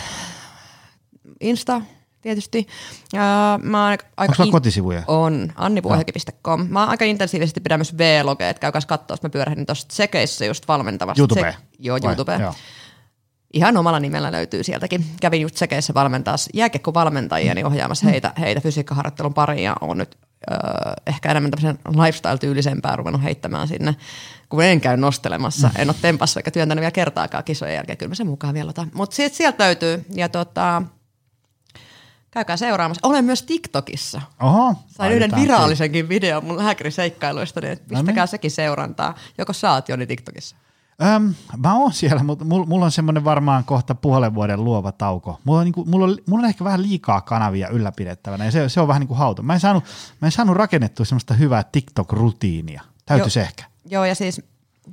Insta 1.39 1.82
tietysti. 2.22 2.67
Uh, 3.13 3.63
mä 3.63 3.84
oon 3.84 3.89
aika 3.91 4.05
Onko 4.17 4.43
in- 4.43 4.51
kotisivuja? 4.51 5.03
On, 5.07 5.53
annipuohjelki.com. 5.55 6.67
Mä 6.69 6.80
oon 6.80 6.89
aika 6.89 7.05
intensiivisesti 7.05 7.61
pidän 7.61 7.80
myös 7.80 7.97
V-logeja, 7.97 8.49
että 8.49 8.61
käykää 8.61 8.82
katsoa, 8.88 9.17
mä 9.24 9.30
pyörähdin 9.30 9.65
tuossa 9.65 9.88
Tsekeissä 9.88 10.45
just 10.45 10.67
valmentavasti. 10.67 11.22
YouTube? 11.22 11.51
Se, 11.51 11.57
joo, 11.80 11.99
YouTube. 12.03 12.32
Vai, 12.32 12.41
joo. 12.41 12.53
Ihan 13.53 13.78
omalla 13.78 13.99
nimellä 13.99 14.32
löytyy 14.32 14.63
sieltäkin. 14.63 15.05
Kävin 15.22 15.41
just 15.41 15.55
Tsekeissä 15.55 15.93
valmentaa 15.93 16.36
jääkiekko-valmentajia, 16.53 17.53
niin 17.55 17.65
ohjaamassa 17.65 18.07
heitä, 18.07 18.34
heitä 18.39 18.61
fysiikkaharjoittelun 18.61 19.34
pariin 19.34 19.63
ja 19.63 19.76
on 19.82 19.97
nyt 19.97 20.17
öö, 20.51 20.57
ehkä 21.07 21.32
enemmän 21.32 21.51
tämmöisen 21.51 21.80
lifestyle-tyylisempää 22.05 22.95
ruvennut 22.95 23.24
heittämään 23.24 23.67
sinne, 23.67 23.95
kun 24.49 24.63
en 24.63 24.82
käy 24.82 24.97
nostelemassa. 24.97 25.69
En 25.78 25.89
ole 25.89 25.95
tempassa 26.01 26.39
eikä 26.39 26.51
työntänyt 26.51 26.82
vielä 26.82 26.91
kertaakaan 26.91 27.43
kisojen 27.43 27.76
jälkeen. 27.76 27.97
Kyllä 27.97 28.09
mä 28.09 28.15
sen 28.15 28.28
mukaan 28.28 28.53
vielä 28.53 28.69
otan. 28.69 28.91
Mutta 28.93 29.15
sieltä 29.15 29.63
löytyy. 29.63 30.05
Ja 30.13 30.30
tota, 30.30 30.82
Käykää 32.32 32.57
seuraamassa. 32.57 33.07
Olen 33.07 33.25
myös 33.25 33.43
TikTokissa. 33.43 34.21
Oho, 34.41 34.75
Sain 34.88 35.13
yhden 35.13 35.32
virallisenkin 35.36 36.09
videon 36.09 36.45
mun 36.45 36.57
lääkäriseikkailuista, 36.57 37.61
niin 37.61 37.77
pistäkää 37.77 38.13
no 38.13 38.21
niin. 38.21 38.27
sekin 38.27 38.51
seurantaa. 38.51 39.15
Joko 39.38 39.53
saat 39.53 39.89
Joni 39.89 40.07
TikTokissa? 40.07 40.55
Öm, 41.15 41.34
mä 41.57 41.77
oon 41.77 41.93
siellä, 41.93 42.23
mutta 42.23 42.45
mulla 42.45 42.86
on 42.86 42.91
semmoinen 42.91 43.23
varmaan 43.23 43.63
kohta 43.63 43.95
puolen 43.95 44.34
vuoden 44.36 44.63
luova 44.63 44.91
tauko. 44.91 45.39
Mulla 45.43 45.59
on, 45.59 45.65
niinku, 45.65 45.86
mulla 45.86 46.05
on, 46.05 46.17
mulla 46.27 46.43
on 46.43 46.49
ehkä 46.49 46.63
vähän 46.63 46.82
liikaa 46.82 47.21
kanavia 47.21 47.67
ylläpidettävänä 47.67 48.45
ja 48.45 48.51
se, 48.51 48.69
se 48.69 48.82
on 48.82 48.88
vähän 48.88 48.99
niin 48.99 49.07
kuin 49.07 49.17
hauto. 49.17 49.43
Mä 49.43 49.53
en 49.53 49.59
saanut, 49.59 49.84
mä 50.21 50.27
en 50.27 50.32
saanut 50.32 50.57
rakennettua 50.57 51.05
semmoista 51.05 51.34
hyvää 51.34 51.63
TikTok-rutiinia. 51.71 52.82
Täytyisi 53.05 53.39
jo, 53.39 53.43
ehkä. 53.43 53.63
Joo 53.86 54.05
ja 54.05 54.15
siis, 54.15 54.41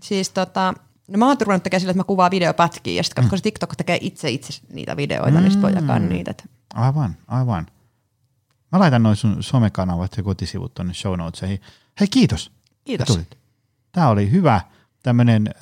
siis 0.03 0.30
tota, 0.30 0.74
no 1.09 1.19
mä 1.19 1.27
oon 1.27 1.37
ruvennut 1.41 1.63
tekemään 1.63 1.81
sillä, 1.81 1.91
että 1.91 2.01
mä 2.01 2.05
kuvaan 2.05 2.31
videopätkiä 2.31 2.95
ja 2.95 3.03
sitten 3.03 3.25
mm. 3.25 3.29
kun 3.29 3.39
se 3.39 3.43
TikTok 3.43 3.77
tekee 3.77 3.99
itse 4.01 4.31
itse 4.31 4.61
niitä 4.73 4.97
videoita, 4.97 5.39
mm. 5.39 5.43
niin 5.43 5.51
sitten 5.51 5.71
voi 5.71 5.83
jakaa 5.83 5.99
niitä. 5.99 6.35
Aivan, 6.75 7.17
aivan. 7.27 7.67
Mä 8.73 8.79
laitan 8.79 9.03
noin 9.03 9.17
sun 9.17 9.43
somekanavat 9.43 10.17
ja 10.17 10.23
kotisivut 10.23 10.75
tonne 10.75 10.95
show 10.95 11.19
notesihin. 11.19 11.61
Hei 12.01 12.09
kiitos. 12.09 12.53
Kiitos. 12.85 13.21
Tämä 13.93 14.09
oli 14.09 14.31
hyvä 14.31 14.61
tämmöinen 15.03 15.55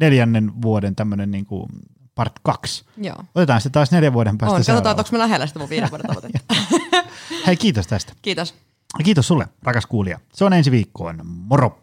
neljännen 0.00 0.62
vuoden 0.62 0.96
tämmöinen 0.96 1.30
niinku 1.30 1.68
part 2.14 2.32
kaksi. 2.42 2.84
Joo. 2.96 3.24
Otetaan 3.34 3.60
sitten 3.60 3.72
taas 3.72 3.90
neljän 3.90 4.12
vuoden 4.12 4.38
päästä 4.38 4.56
On, 4.56 4.64
katsotaan, 4.64 4.98
onko 4.98 5.08
me 5.12 5.18
lähellä 5.18 5.46
sitä 5.46 5.58
mun 5.58 5.70
viiden 5.70 5.90
vuoden 5.90 6.06
tavoitetta. 6.14 6.54
Hei, 7.46 7.56
kiitos 7.56 7.86
tästä. 7.86 8.12
Kiitos. 8.22 8.54
Kiitos 9.04 9.28
sulle, 9.28 9.48
rakas 9.62 9.86
kuulija. 9.86 10.18
Se 10.32 10.44
on 10.44 10.52
ensi 10.52 10.70
viikkoon. 10.70 11.20
Moro! 11.24 11.82